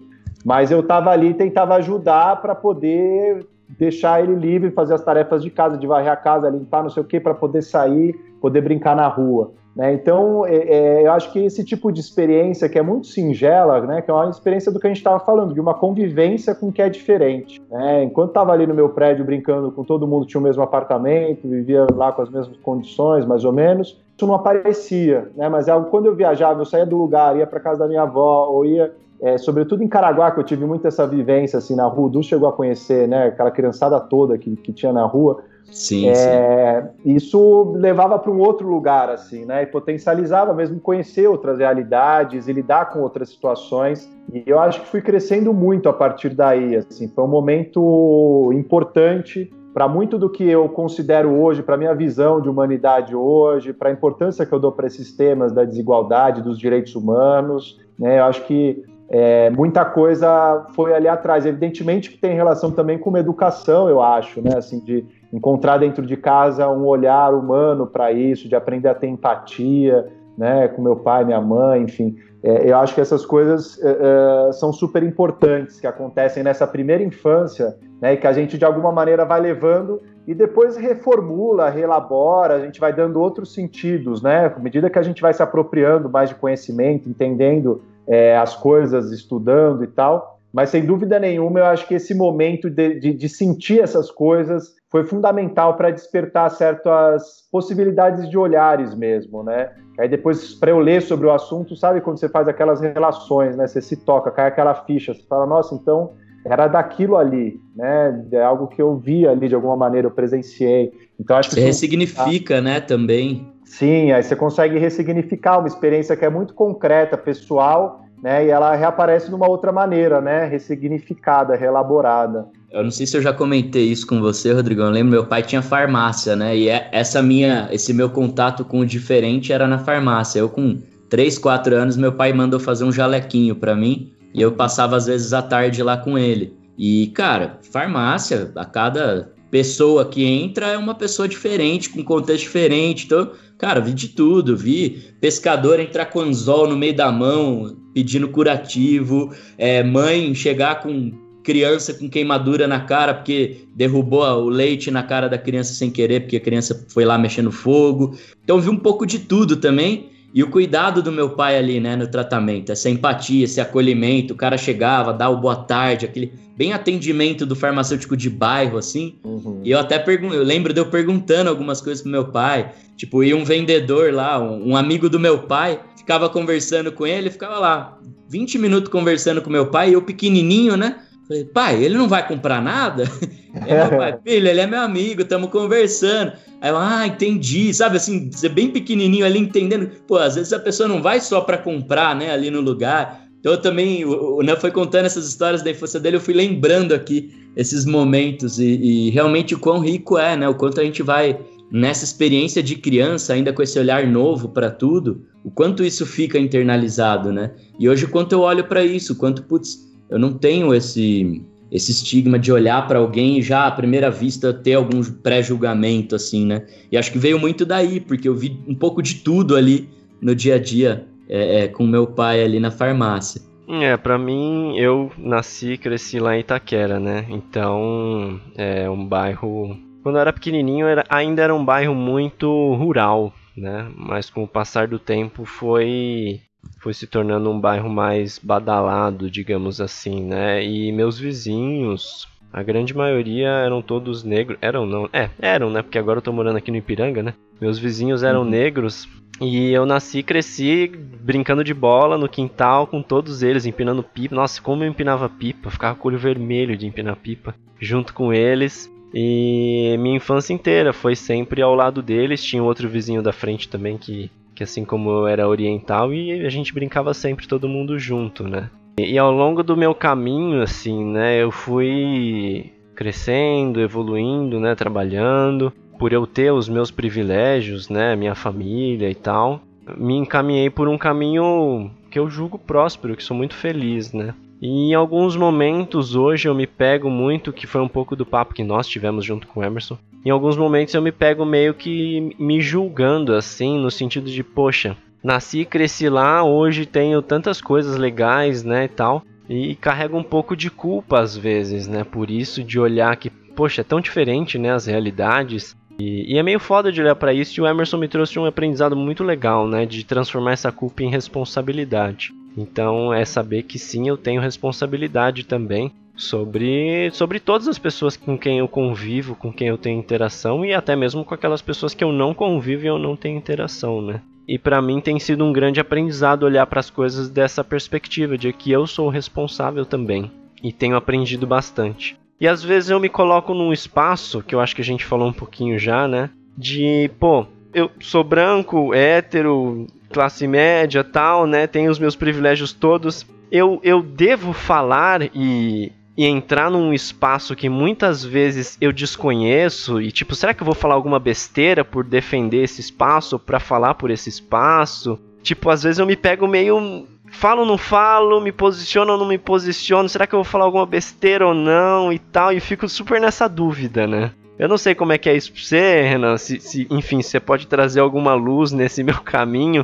mas 0.45 0.69
eu 0.69 0.81
estava 0.81 1.09
ali 1.09 1.29
e 1.29 1.33
tentava 1.33 1.73
ajudar 1.75 2.39
para 2.39 2.53
poder 2.53 3.47
deixar 3.69 4.21
ele 4.23 4.36
livre, 4.36 4.71
fazer 4.71 4.93
as 4.93 5.04
tarefas 5.04 5.41
de 5.41 5.49
casa, 5.49 5.78
de 5.78 5.88
varrer 5.88 6.12
a 6.12 6.15
casa, 6.15 6.49
limpar, 6.49 6.84
não 6.84 6.89
sei 6.89 7.01
o 7.01 7.06
quê, 7.06 7.19
para 7.19 7.34
poder 7.34 7.62
sair, 7.62 8.13
poder 8.39 8.62
brincar 8.62 8.95
na 8.95 9.08
rua. 9.08 9.51
Né? 9.75 9.93
Então, 9.93 10.45
é, 10.45 10.56
é, 10.56 11.06
eu 11.06 11.12
acho 11.12 11.32
que 11.34 11.39
esse 11.39 11.63
tipo 11.63 11.91
de 11.91 11.99
experiência, 11.99 12.69
que 12.69 12.80
é 12.80 12.82
muito 12.82 13.08
singela, 13.08 13.82
né, 13.82 14.01
que 14.01 14.10
é 14.10 14.13
uma 14.13 14.30
experiência 14.30 14.71
do 14.71 14.80
que 14.80 14.88
a 14.88 14.89
gente 14.89 14.97
estava 14.97 15.19
falando, 15.19 15.54
de 15.54 15.60
uma 15.60 15.73
convivência 15.73 16.56
com 16.56 16.69
o 16.69 16.71
que 16.71 16.82
é 16.82 16.88
diferente. 16.88 17.62
Né? 17.69 18.04
Enquanto 18.04 18.30
estava 18.30 18.54
ali 18.54 18.65
no 18.65 18.73
meu 18.73 18.89
prédio 18.89 19.25
brincando 19.25 19.71
com 19.71 19.84
todo 19.84 20.08
mundo, 20.08 20.25
tinha 20.25 20.39
o 20.39 20.43
mesmo 20.43 20.63
apartamento, 20.63 21.47
vivia 21.47 21.86
lá 21.93 22.13
com 22.13 22.21
as 22.21 22.30
mesmas 22.30 22.56
condições, 22.58 23.25
mais 23.25 23.43
ou 23.43 23.51
menos, 23.51 24.01
isso 24.15 24.25
não 24.25 24.36
aparecia. 24.36 25.30
Né? 25.36 25.49
Mas 25.49 25.67
é 25.67 25.78
quando 25.91 26.06
eu 26.06 26.15
viajava, 26.15 26.62
eu 26.62 26.65
saía 26.65 26.86
do 26.86 26.95
lugar, 26.95 27.36
ia 27.36 27.45
para 27.45 27.60
casa 27.60 27.80
da 27.80 27.88
minha 27.88 28.04
avó, 28.04 28.47
ou 28.49 28.65
ia 28.65 28.93
é, 29.21 29.38
sobretudo 29.38 29.84
em 29.84 29.88
Caraguá, 29.88 30.32
que 30.32 30.39
eu 30.39 30.43
tive 30.43 30.65
muito 30.65 30.88
essa 30.88 31.08
vivência 31.08 31.58
assim 31.58 31.75
na 31.75 31.86
rua, 31.86 32.08
o 32.08 32.10
Du 32.10 32.21
chegou 32.21 32.47
a 32.47 32.54
conhecer, 32.54 33.08
né, 33.08 33.28
aquela 33.28 33.51
criançada 33.51 33.99
toda 33.99 34.38
que, 34.38 34.56
que 34.56 34.73
tinha 34.73 34.91
na 34.91 35.06
rua. 35.06 35.43
Sim, 35.71 36.10
é, 36.10 36.89
sim. 37.04 37.15
Isso 37.15 37.73
levava 37.75 38.19
para 38.19 38.32
um 38.32 38.39
outro 38.39 38.67
lugar, 38.67 39.10
assim, 39.10 39.45
né, 39.45 39.63
e 39.63 39.65
potencializava 39.65 40.54
mesmo 40.54 40.80
conhecer 40.80 41.28
outras 41.28 41.58
realidades 41.58 42.47
e 42.47 42.54
lidar 42.54 42.91
com 42.91 42.99
outras 42.99 43.30
situações. 43.30 44.10
E 44.32 44.43
eu 44.45 44.60
acho 44.60 44.82
que 44.82 44.88
fui 44.88 45.01
crescendo 45.01 45.54
muito 45.54 45.89
a 45.89 45.93
partir 45.93 46.30
daí, 46.30 46.75
assim, 46.75 47.08
foi 47.08 47.23
um 47.23 47.28
momento 47.28 48.51
importante 48.54 49.51
para 49.73 49.89
muito 49.89 50.17
do 50.17 50.30
que 50.30 50.47
eu 50.49 50.69
considero 50.69 51.38
hoje, 51.38 51.62
para 51.62 51.75
minha 51.75 51.93
visão 51.93 52.39
de 52.39 52.47
humanidade 52.47 53.13
hoje, 53.13 53.73
para 53.73 53.89
a 53.89 53.91
importância 53.91 54.45
que 54.45 54.54
eu 54.54 54.60
dou 54.60 54.71
para 54.71 54.88
esses 54.88 55.12
temas 55.12 55.51
da 55.51 55.65
desigualdade, 55.65 56.41
dos 56.41 56.58
direitos 56.58 56.95
humanos, 56.95 57.78
né? 57.99 58.19
Eu 58.19 58.23
acho 58.23 58.45
que 58.45 58.86
é, 59.09 59.49
muita 59.51 59.85
coisa 59.85 60.65
foi 60.75 60.93
ali 60.93 61.07
atrás. 61.07 61.45
Evidentemente 61.45 62.09
que 62.09 62.17
tem 62.17 62.33
relação 62.33 62.71
também 62.71 62.97
com 62.97 63.15
educação, 63.17 63.87
eu 63.87 64.01
acho, 64.01 64.41
né? 64.41 64.57
Assim, 64.57 64.79
de 64.79 65.05
encontrar 65.31 65.77
dentro 65.77 66.05
de 66.05 66.17
casa 66.17 66.69
um 66.69 66.85
olhar 66.85 67.33
humano 67.33 67.85
para 67.85 68.11
isso, 68.11 68.49
de 68.49 68.55
aprender 68.55 68.89
a 68.89 68.95
ter 68.95 69.07
empatia, 69.07 70.07
né? 70.37 70.67
Com 70.67 70.81
meu 70.81 70.95
pai, 70.95 71.23
minha 71.23 71.41
mãe, 71.41 71.83
enfim. 71.83 72.15
É, 72.41 72.69
eu 72.69 72.77
acho 72.77 72.93
que 72.93 73.01
essas 73.01 73.25
coisas 73.25 73.79
é, 73.83 74.49
é 74.49 74.51
são 74.53 74.73
super 74.73 75.03
importantes 75.03 75.79
que 75.79 75.87
acontecem 75.87 76.43
nessa 76.43 76.65
primeira 76.65 77.03
infância, 77.03 77.77
né? 78.01 78.13
E 78.13 78.17
que 78.17 78.27
a 78.27 78.33
gente 78.33 78.57
de 78.57 78.65
alguma 78.65 78.91
maneira 78.91 79.23
vai 79.23 79.39
levando 79.39 80.01
e 80.27 80.33
depois 80.33 80.75
reformula, 80.75 81.69
relabora, 81.69 82.55
a 82.55 82.59
gente 82.59 82.79
vai 82.79 82.91
dando 82.91 83.21
outros 83.21 83.53
sentidos, 83.53 84.23
né? 84.23 84.47
À 84.47 84.59
medida 84.59 84.89
que 84.89 84.97
a 84.97 85.03
gente 85.03 85.21
vai 85.21 85.31
se 85.31 85.43
apropriando 85.43 86.09
mais 86.09 86.29
de 86.29 86.35
conhecimento, 86.35 87.07
entendendo 87.07 87.83
é, 88.07 88.37
as 88.37 88.55
coisas, 88.55 89.11
estudando 89.11 89.83
e 89.83 89.87
tal. 89.87 90.35
Mas 90.53 90.69
sem 90.69 90.85
dúvida 90.85 91.19
nenhuma, 91.19 91.59
eu 91.59 91.65
acho 91.65 91.85
que 91.85 91.95
esse 91.95 92.15
momento 92.15 92.69
de, 92.69 92.97
de, 92.97 93.13
de 93.13 93.29
sentir 93.29 93.81
essas 93.81 94.09
coisas 94.09 94.73
foi 94.89 95.03
fundamental 95.03 95.75
para 95.75 95.91
despertar 95.91 96.49
certas 96.49 97.45
possibilidades 97.51 98.29
de 98.29 98.37
olhares 98.37 98.95
mesmo, 98.95 99.43
né? 99.43 99.71
Aí 99.99 100.07
depois, 100.07 100.53
para 100.53 100.71
eu 100.71 100.79
ler 100.79 101.01
sobre 101.01 101.27
o 101.27 101.31
assunto, 101.31 101.75
sabe 101.75 101.99
quando 101.99 102.17
você 102.17 102.29
faz 102.29 102.47
aquelas 102.47 102.79
relações, 102.79 103.57
né? 103.57 103.67
Você 103.67 103.81
se 103.81 103.97
toca, 103.97 104.31
cai 104.31 104.47
aquela 104.47 104.73
ficha, 104.73 105.13
você 105.13 105.23
fala, 105.23 105.45
nossa, 105.45 105.75
então 105.75 106.13
era 106.45 106.67
daquilo 106.67 107.17
ali, 107.17 107.59
né? 107.75 108.25
É 108.31 108.41
algo 108.41 108.67
que 108.67 108.81
eu 108.81 108.95
vi 108.95 109.27
ali 109.27 109.49
de 109.49 109.55
alguma 109.55 109.75
maneira, 109.75 110.07
eu 110.07 110.11
presenciei. 110.11 110.93
Então 111.19 111.35
acho 111.35 111.49
que 111.49 111.55
você 111.55 111.61
ressignifica, 111.61 112.61
né? 112.61 112.79
Também. 112.79 113.54
Sim, 113.65 114.12
aí 114.12 114.23
você 114.23 114.36
consegue 114.36 114.78
ressignificar 114.78 115.58
uma 115.58 115.67
experiência 115.67 116.15
que 116.15 116.23
é 116.23 116.30
muito 116.30 116.54
concreta, 116.54 117.17
pessoal, 117.17 118.06
né? 118.21 118.45
E 118.45 118.49
ela 118.49 118.75
reaparece 118.75 119.28
de 119.28 119.36
uma 119.36 119.49
outra 119.49 119.71
maneira, 119.71 120.21
né? 120.21 120.45
Ressignificada, 120.45 121.56
reelaborada. 121.56 122.47
Eu 122.71 122.84
não 122.84 122.91
sei 122.91 123.06
se 123.06 123.17
eu 123.17 123.21
já 123.21 123.34
comentei 123.34 123.86
isso 123.86 124.06
com 124.06 124.21
você, 124.21 124.54
Rodrigo. 124.54 124.82
Eu 124.82 124.89
lembro 124.89 125.12
meu 125.12 125.25
pai 125.25 125.41
tinha 125.41 125.62
farmácia, 125.62 126.36
né? 126.36 126.56
E 126.56 126.69
é, 126.69 126.88
essa 126.91 127.21
minha, 127.21 127.67
esse 127.71 127.93
meu 127.93 128.10
contato 128.10 128.63
com 128.63 128.80
o 128.80 128.86
diferente 128.86 129.51
era 129.51 129.67
na 129.67 129.80
farmácia. 129.80 130.39
Eu 130.39 130.49
com 130.49 130.78
3, 131.10 131.38
4 131.38 131.75
anos, 131.75 131.97
meu 131.97 132.13
pai 132.13 132.34
mandou 132.34 132.60
fazer 132.60 132.84
um 132.84 132.91
jalequinho 132.91 133.56
para 133.56 133.75
mim 133.75 134.12
e 134.34 134.41
eu 134.41 134.51
passava 134.51 134.95
às 134.95 135.06
vezes 135.06 135.34
à 135.34 135.41
tarde 135.41 135.82
lá 135.82 135.97
com 135.97 136.17
ele. 136.17 136.58
E, 136.78 137.08
cara, 137.15 137.60
farmácia, 137.71 138.51
a 138.56 138.65
cada 138.65 139.32
pessoa 139.49 140.04
que 140.04 140.25
entra 140.25 140.67
é 140.67 140.78
uma 140.78 140.93
pessoa 140.93 141.28
diferente, 141.28 141.89
com 141.89 142.04
contexto 142.04 142.43
diferente. 142.43 143.06
Então, 143.06 143.32
cara, 143.57 143.79
vi 143.79 143.93
de 143.93 144.09
tudo. 144.09 144.55
Vi 144.55 145.13
pescador 145.19 145.79
entrar 145.79 146.05
com 146.07 146.21
anzol 146.21 146.67
no 146.67 146.77
meio 146.77 146.95
da 146.95 147.11
mão, 147.11 147.75
pedindo 147.93 148.27
curativo. 148.27 149.33
É, 149.57 149.83
mãe 149.83 150.33
chegar 150.33 150.81
com 150.81 151.11
criança 151.45 151.93
com 151.93 152.09
queimadura 152.09 152.67
na 152.67 152.79
cara 152.79 153.13
porque 153.13 153.67
derrubou 153.75 154.23
o 154.23 154.49
leite 154.49 154.89
na 154.89 155.03
cara 155.03 155.29
da 155.29 155.37
criança 155.37 155.73
sem 155.73 155.91
querer, 155.91 156.21
porque 156.21 156.37
a 156.37 156.41
criança 156.41 156.85
foi 156.89 157.05
lá 157.05 157.17
mexendo 157.17 157.51
fogo. 157.51 158.17
Então, 158.43 158.59
vi 158.59 158.69
um 158.69 158.77
pouco 158.77 159.05
de 159.05 159.19
tudo 159.19 159.55
também. 159.55 160.09
E 160.35 160.43
o 160.43 160.49
cuidado 160.49 161.01
do 161.01 161.13
meu 161.13 161.29
pai 161.29 161.57
ali, 161.57 161.79
né, 161.79 161.95
no 161.95 162.07
tratamento, 162.07 162.69
essa 162.69 162.89
empatia, 162.89 163.45
esse 163.45 163.61
acolhimento, 163.61 164.33
o 164.33 164.35
cara 164.35 164.57
chegava, 164.57 165.13
dava 165.13 165.33
o 165.33 165.39
boa 165.39 165.55
tarde, 165.55 166.05
aquele 166.05 166.33
bem 166.57 166.73
atendimento 166.73 167.45
do 167.45 167.55
farmacêutico 167.55 168.17
de 168.17 168.29
bairro, 168.29 168.77
assim. 168.77 169.15
Uhum. 169.23 169.61
E 169.63 169.71
eu 169.71 169.79
até 169.79 169.97
pergunto, 169.97 170.35
eu 170.35 170.43
lembro 170.43 170.73
de 170.73 170.81
eu 170.81 170.87
perguntando 170.87 171.49
algumas 171.49 171.79
coisas 171.79 172.01
pro 172.01 172.11
meu 172.11 172.25
pai, 172.25 172.73
tipo, 172.97 173.23
ia 173.23 173.33
um 173.33 173.45
vendedor 173.45 174.13
lá, 174.13 174.37
um, 174.37 174.71
um 174.71 174.75
amigo 174.75 175.09
do 175.09 175.17
meu 175.17 175.43
pai, 175.43 175.79
ficava 175.95 176.27
conversando 176.27 176.91
com 176.91 177.07
ele, 177.07 177.29
ficava 177.31 177.57
lá, 177.57 177.97
20 178.27 178.57
minutos 178.57 178.91
conversando 178.91 179.41
com 179.41 179.49
meu 179.49 179.67
pai, 179.67 179.95
eu 179.95 180.01
pequenininho, 180.01 180.75
né? 180.75 180.97
Falei, 181.27 181.43
pai, 181.43 181.83
ele 181.83 181.97
não 181.97 182.07
vai 182.07 182.27
comprar 182.27 182.61
nada? 182.61 183.05
É, 183.65 183.88
meu 183.88 183.97
pai, 183.97 184.19
filho, 184.21 184.49
ele 184.49 184.59
é 184.59 184.67
meu 184.67 184.81
amigo, 184.81 185.21
estamos 185.21 185.49
conversando. 185.49 186.33
Aí 186.59 186.69
eu, 186.69 186.75
ah, 186.75 187.07
entendi, 187.07 187.73
sabe 187.73 187.95
assim, 187.95 188.29
ser 188.29 188.49
bem 188.49 188.69
pequenininho 188.69 189.25
ali 189.25 189.39
entendendo. 189.39 189.89
Pô, 190.05 190.17
às 190.17 190.35
vezes 190.35 190.51
a 190.51 190.59
pessoa 190.59 190.89
não 190.89 191.01
vai 191.01 191.21
só 191.21 191.39
para 191.39 191.57
comprar, 191.57 192.13
né, 192.13 192.33
ali 192.33 192.51
no 192.51 192.59
lugar. 192.59 193.25
Então 193.39 193.53
eu 193.53 193.61
também, 193.61 194.03
o 194.03 194.41
Nan 194.43 194.57
foi 194.57 194.71
contando 194.71 195.05
essas 195.05 195.25
histórias 195.25 195.61
da 195.61 195.71
infância 195.71 196.01
dele, 196.01 196.17
eu 196.17 196.19
fui 196.19 196.33
lembrando 196.33 196.93
aqui 196.93 197.31
esses 197.55 197.85
momentos 197.85 198.59
e, 198.59 198.65
e 198.65 199.09
realmente 199.11 199.55
o 199.55 199.59
quão 199.59 199.79
rico 199.79 200.17
é, 200.17 200.35
né? 200.35 200.49
O 200.49 200.55
quanto 200.55 200.81
a 200.81 200.83
gente 200.83 201.01
vai 201.01 201.39
nessa 201.71 202.03
experiência 202.03 202.61
de 202.61 202.75
criança, 202.75 203.33
ainda 203.33 203.53
com 203.53 203.61
esse 203.61 203.79
olhar 203.79 204.05
novo 204.07 204.49
para 204.49 204.69
tudo, 204.69 205.25
o 205.43 205.51
quanto 205.51 205.83
isso 205.83 206.05
fica 206.05 206.38
internalizado, 206.38 207.31
né? 207.31 207.51
E 207.79 207.88
hoje, 207.88 208.05
o 208.05 208.09
quanto 208.09 208.33
eu 208.33 208.41
olho 208.41 208.65
para 208.65 208.83
isso, 208.83 209.13
o 209.13 209.15
quanto, 209.15 209.43
putz, 209.43 209.94
eu 210.09 210.19
não 210.19 210.33
tenho 210.33 210.73
esse 210.73 211.41
esse 211.71 211.91
estigma 211.91 212.37
de 212.37 212.51
olhar 212.51 212.87
para 212.87 212.99
alguém 212.99 213.39
e 213.39 213.41
já 213.41 213.67
à 213.67 213.71
primeira 213.71 214.09
vista 214.09 214.53
ter 214.53 214.75
algum 214.75 215.03
pré-julgamento, 215.03 216.15
assim, 216.15 216.45
né? 216.45 216.65
E 216.91 216.97
acho 216.97 217.11
que 217.11 217.17
veio 217.17 217.39
muito 217.39 217.65
daí, 217.65 217.99
porque 217.99 218.29
eu 218.29 218.35
vi 218.35 218.61
um 218.67 218.75
pouco 218.75 219.01
de 219.01 219.15
tudo 219.15 219.55
ali 219.55 219.89
no 220.21 220.35
dia 220.35 220.55
a 220.55 220.59
dia 220.59 221.05
é, 221.27 221.63
é, 221.63 221.67
com 221.67 221.85
meu 221.85 222.07
pai 222.07 222.43
ali 222.43 222.59
na 222.59 222.71
farmácia. 222.71 223.41
É, 223.67 223.97
para 223.97 224.17
mim, 224.17 224.77
eu 224.77 225.11
nasci 225.17 225.73
e 225.73 225.77
cresci 225.77 226.19
lá 226.19 226.35
em 226.35 226.41
Itaquera, 226.41 226.99
né? 226.99 227.25
Então, 227.29 228.39
é 228.55 228.89
um 228.89 229.05
bairro. 229.05 229.75
Quando 230.03 230.15
eu 230.15 230.21
era 230.21 230.31
pequenininho, 230.31 230.85
era, 230.85 231.03
ainda 231.09 231.41
era 231.41 231.53
um 231.53 231.65
bairro 231.65 231.95
muito 231.95 232.47
rural, 232.75 233.33
né? 233.57 233.91
Mas 233.97 234.29
com 234.29 234.43
o 234.43 234.47
passar 234.47 234.87
do 234.87 234.99
tempo 234.99 235.45
foi 235.45 236.41
foi 236.80 236.93
se 236.93 237.08
tornando 237.08 237.49
um 237.49 237.60
bairro 237.60 237.89
mais 237.89 238.39
badalado, 238.39 239.30
digamos 239.30 239.82
assim, 239.82 240.23
né? 240.23 240.63
E 240.63 240.91
meus 240.91 241.17
vizinhos, 241.17 242.28
a 242.54 242.63
grande 242.63 242.95
maioria 242.95 243.49
eram 243.49 243.82
todos 243.82 244.23
negros. 244.23 244.58
Eram 244.62 244.86
não, 244.86 245.10
é, 245.12 245.30
eram, 245.39 245.69
né? 245.69 245.82
Porque 245.82 245.97
agora 245.97 246.19
eu 246.19 246.21
tô 246.21 246.32
morando 246.32 246.58
aqui 246.58 246.71
no 246.71 246.78
Ipiranga, 246.78 247.23
né? 247.23 247.34
Meus 247.60 247.80
vizinhos 247.80 248.23
eram 248.23 248.41
uhum. 248.43 248.49
negros 248.49 249.10
e 249.41 249.71
eu 249.71 249.86
nasci 249.86 250.19
e 250.19 250.23
cresci 250.23 250.89
brincando 251.19 251.63
de 251.63 251.73
bola 251.73 252.17
no 252.17 252.30
quintal 252.30 252.88
com 252.88 253.01
todos 253.01 253.43
eles, 253.43 253.65
empinando 253.65 254.01
pipa. 254.01 254.34
Nossa, 254.34 254.62
como 254.62 254.84
eu 254.84 254.88
empinava 254.88 255.28
pipa, 255.28 255.69
ficava 255.69 255.95
com 255.95 256.08
o 256.08 256.12
olho 256.12 256.19
vermelho 256.19 256.78
de 256.78 256.88
empinar 256.88 257.17
pipa 257.17 257.54
junto 257.80 258.13
com 258.13 258.34
eles. 258.34 258.89
E 259.13 259.95
minha 259.99 260.17
infância 260.17 260.54
inteira 260.54 260.93
foi 260.93 261.15
sempre 261.15 261.62
ao 261.62 261.75
lado 261.75 262.01
deles. 262.01 262.43
Tinha 262.43 262.63
outro 262.63 262.88
vizinho 262.88 263.21
da 263.21 263.34
frente 263.34 263.67
também 263.67 263.97
que 263.97 264.32
que 264.55 264.63
assim 264.63 264.85
como 264.85 265.09
eu 265.09 265.27
era 265.27 265.47
oriental 265.47 266.13
e 266.13 266.45
a 266.45 266.49
gente 266.49 266.73
brincava 266.73 267.13
sempre 267.13 267.47
todo 267.47 267.67
mundo 267.67 267.99
junto, 267.99 268.47
né? 268.47 268.69
E, 268.97 269.11
e 269.11 269.17
ao 269.17 269.31
longo 269.31 269.61
do 269.61 269.75
meu 269.75 269.93
caminho, 269.93 270.61
assim, 270.61 271.03
né, 271.03 271.41
eu 271.41 271.51
fui 271.51 272.71
crescendo, 272.95 273.81
evoluindo, 273.81 274.59
né, 274.59 274.73
trabalhando, 274.73 275.73
por 275.99 276.13
eu 276.13 276.25
ter 276.25 276.51
os 276.51 276.69
meus 276.69 276.89
privilégios, 276.89 277.89
né, 277.89 278.15
minha 278.15 278.33
família 278.33 279.09
e 279.09 279.15
tal, 279.15 279.61
me 279.97 280.15
encaminhei 280.15 280.69
por 280.69 280.87
um 280.87 280.97
caminho 280.97 281.91
que 282.09 282.17
eu 282.17 282.29
julgo 282.29 282.57
próspero, 282.57 283.15
que 283.15 283.23
sou 283.23 283.35
muito 283.35 283.53
feliz, 283.53 284.13
né? 284.13 284.33
E 284.61 284.67
em 284.67 284.93
alguns 284.93 285.35
momentos 285.35 286.15
hoje 286.15 286.47
eu 286.47 286.55
me 286.55 286.65
pego 286.65 287.09
muito, 287.09 287.51
que 287.51 287.67
foi 287.67 287.81
um 287.81 287.87
pouco 287.87 288.15
do 288.15 288.25
papo 288.25 288.53
que 288.53 288.63
nós 288.63 288.87
tivemos 288.87 289.25
junto 289.25 289.47
com 289.47 289.59
o 289.59 289.63
Emerson. 289.63 289.97
Em 290.25 290.29
alguns 290.29 290.57
momentos 290.57 290.93
eu 290.93 291.01
me 291.01 291.11
pego 291.11 291.45
meio 291.45 291.73
que 291.73 292.35
me 292.39 292.61
julgando 292.61 293.33
assim, 293.33 293.77
no 293.77 293.91
sentido 293.91 294.29
de, 294.29 294.43
poxa, 294.43 294.97
nasci 295.23 295.61
e 295.61 295.65
cresci 295.65 296.09
lá, 296.09 296.43
hoje 296.43 296.85
tenho 296.85 297.21
tantas 297.21 297.59
coisas 297.59 297.97
legais, 297.97 298.63
né, 298.63 298.85
e 298.85 298.87
tal. 298.87 299.23
E 299.47 299.75
carrego 299.75 300.17
um 300.17 300.23
pouco 300.23 300.55
de 300.55 300.71
culpa 300.71 301.19
às 301.19 301.37
vezes, 301.37 301.87
né, 301.87 302.03
por 302.03 302.31
isso 302.31 302.63
de 302.63 302.79
olhar 302.79 303.15
que, 303.17 303.29
poxa, 303.29 303.81
é 303.81 303.83
tão 303.83 304.01
diferente, 304.01 304.57
né, 304.57 304.71
as 304.71 304.85
realidades. 304.85 305.75
E, 305.99 306.33
e 306.33 306.37
é 306.37 306.43
meio 306.43 306.59
foda 306.59 306.91
de 306.91 307.01
olhar 307.01 307.15
para 307.15 307.33
isso 307.33 307.59
e 307.59 307.61
o 307.61 307.67
Emerson 307.67 307.97
me 307.97 308.07
trouxe 308.07 308.39
um 308.39 308.45
aprendizado 308.45 308.95
muito 308.95 309.23
legal, 309.23 309.67
né, 309.67 309.85
de 309.85 310.03
transformar 310.03 310.53
essa 310.53 310.71
culpa 310.71 311.03
em 311.03 311.09
responsabilidade. 311.09 312.31
Então 312.57 313.13
é 313.13 313.25
saber 313.25 313.63
que 313.63 313.77
sim, 313.77 314.07
eu 314.07 314.17
tenho 314.17 314.41
responsabilidade 314.41 315.45
também 315.45 315.91
sobre, 316.15 317.09
sobre 317.11 317.39
todas 317.39 317.67
as 317.67 317.77
pessoas 317.77 318.15
com 318.15 318.37
quem 318.37 318.59
eu 318.59 318.67
convivo, 318.67 319.35
com 319.35 319.51
quem 319.51 319.67
eu 319.67 319.77
tenho 319.77 319.99
interação 319.99 320.65
e 320.65 320.73
até 320.73 320.95
mesmo 320.95 321.25
com 321.25 321.33
aquelas 321.33 321.61
pessoas 321.61 321.93
que 321.93 322.03
eu 322.03 322.11
não 322.11 322.33
convivo 322.33 322.85
e 322.85 322.87
eu 322.87 322.97
não 322.97 323.15
tenho 323.15 323.37
interação, 323.37 324.01
né? 324.01 324.21
E 324.47 324.57
para 324.59 324.81
mim 324.81 325.01
tem 325.01 325.19
sido 325.19 325.43
um 325.43 325.51
grande 325.51 325.79
aprendizado 325.79 326.43
olhar 326.43 326.65
para 326.67 326.79
as 326.79 326.89
coisas 326.89 327.29
dessa 327.29 327.63
perspectiva 327.63 328.37
de 328.37 328.53
que 328.53 328.71
eu 328.71 328.85
sou 328.85 329.09
responsável 329.09 329.85
também 329.85 330.31
e 330.63 330.71
tenho 330.71 330.95
aprendido 330.95 331.47
bastante. 331.47 332.17
E 332.39 332.47
às 332.47 332.63
vezes 332.63 332.89
eu 332.89 332.99
me 332.99 333.09
coloco 333.09 333.53
num 333.53 333.73
espaço 333.73 334.43
que 334.43 334.53
eu 334.53 334.59
acho 334.59 334.75
que 334.75 334.81
a 334.81 334.85
gente 334.85 335.05
falou 335.05 335.27
um 335.27 335.33
pouquinho 335.33 335.79
já, 335.79 336.07
né? 336.07 336.29
De, 336.57 337.09
pô, 337.19 337.47
eu 337.73 337.89
sou 337.99 338.23
branco, 338.23 338.93
hétero, 338.93 339.87
classe 340.15 340.47
média, 340.47 341.04
tal, 341.04 341.45
né? 341.45 341.67
Tenho 341.67 341.91
os 341.91 341.99
meus 341.99 342.15
privilégios 342.15 342.71
todos. 342.71 343.28
Eu, 343.51 343.82
eu 343.84 344.01
devo 344.01 344.54
falar 344.54 345.21
e, 345.36 345.91
e 346.17 346.25
entrar 346.25 346.71
num 346.71 346.93
espaço 346.93 347.54
que 347.54 347.67
muitas 347.67 348.23
vezes 348.23 348.78
eu 348.80 348.93
desconheço 348.93 350.01
e 350.01 350.13
tipo, 350.13 350.34
será 350.34 350.54
que 350.54 350.63
eu 350.63 350.65
vou 350.65 350.73
falar 350.73 350.95
alguma 350.95 351.19
besteira 351.19 351.84
por 351.84 352.06
defender 352.06 352.63
esse 352.63 352.80
espaço, 352.80 353.38
para 353.38 353.60
falar 353.60 353.95
por 353.95 354.10
esse 354.10 354.30
espaço? 354.30 355.19
Tipo, 355.43 355.69
às 355.69 355.84
vezes 355.84 355.99
eu 355.99 356.06
me 356.06 356.15
pego 356.15 356.47
meio 356.47 357.06
falo 357.30 357.62
ou 357.62 357.67
não 357.67 357.78
falo, 357.78 358.39
me 358.39 358.54
posiciono 358.54 359.12
ou 359.12 359.19
não 359.19 359.28
me 359.28 359.38
posiciono, 359.38 360.08
será 360.08 360.25
que 360.25 360.34
eu 360.34 360.38
vou 360.38 360.45
falar 360.45 360.63
alguma 360.63 360.86
besteira 360.86 361.45
ou 361.45 361.54
não 361.54 362.13
e 362.13 362.17
tal, 362.17 362.54
e 362.54 362.62
fico 362.62 362.88
super 362.88 363.19
nessa 363.19 363.49
dúvida, 363.49 364.08
né? 364.08 364.32
Eu 364.57 364.69
não 364.69 364.77
sei 364.77 364.95
como 364.95 365.11
é 365.11 365.17
que 365.17 365.29
é 365.29 365.35
isso 365.35 365.51
pra 365.51 365.61
você, 365.61 366.01
Renan. 366.01 366.37
Se, 366.37 366.59
se 366.59 366.87
enfim, 366.89 367.21
você 367.21 367.39
pode 367.39 367.67
trazer 367.67 367.99
alguma 367.99 368.33
luz 368.33 368.71
nesse 368.71 369.03
meu 369.03 369.19
caminho, 369.21 369.83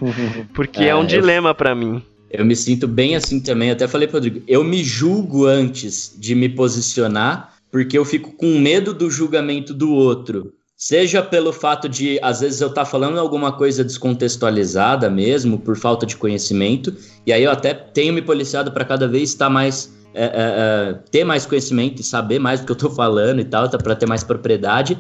porque 0.54 0.84
é, 0.84 0.88
é 0.88 0.96
um 0.96 1.06
dilema 1.06 1.54
para 1.54 1.76
mim. 1.76 2.02
Eu 2.30 2.46
me 2.46 2.56
sinto 2.56 2.88
bem 2.88 3.16
assim 3.16 3.42
também. 3.42 3.70
Eu 3.70 3.74
até 3.74 3.88
falei 3.88 4.08
pro 4.08 4.18
Rodrigo, 4.18 4.42
eu 4.48 4.64
me 4.64 4.84
julgo 4.84 5.46
antes 5.46 6.16
de 6.18 6.34
me 6.34 6.48
posicionar, 6.48 7.54
porque 7.70 7.98
eu 7.98 8.06
fico 8.06 8.32
com 8.32 8.58
medo 8.58 8.94
do 8.94 9.12
julgamento 9.12 9.74
do 9.74 9.92
outro. 9.92 10.54
Seja 10.78 11.22
pelo 11.22 11.54
fato 11.54 11.88
de, 11.88 12.18
às 12.24 12.40
vezes, 12.40 12.60
eu 12.60 12.70
estar 12.70 12.86
tá 12.86 12.90
falando 12.90 13.20
alguma 13.20 13.52
coisa 13.52 13.84
descontextualizada 13.84 15.12
mesmo, 15.12 15.60
por 15.60 15.78
falta 15.78 16.08
de 16.08 16.18
conhecimento, 16.18 16.96
e 17.24 17.32
aí 17.32 17.44
eu 17.44 17.52
até 17.52 17.72
tenho 17.72 18.12
me 18.12 18.22
policiado 18.22 18.72
para 18.72 18.84
cada 18.84 19.08
vez 19.08 19.30
estar 19.30 19.48
mais 19.48 19.94
é, 20.14 20.24
é, 20.24 20.30
é, 20.34 20.94
ter 21.10 21.24
mais 21.24 21.46
conhecimento 21.46 22.02
e 22.02 22.04
saber 22.04 22.40
mais 22.40 22.60
do 22.60 22.66
que 22.66 22.72
eu 22.72 22.76
estou 22.76 22.92
falando 22.92 23.40
e 23.40 23.46
tal, 23.46 23.70
tá, 23.70 23.78
para 23.78 23.96
ter 23.96 24.06
mais 24.06 24.24
propriedade. 24.24 24.98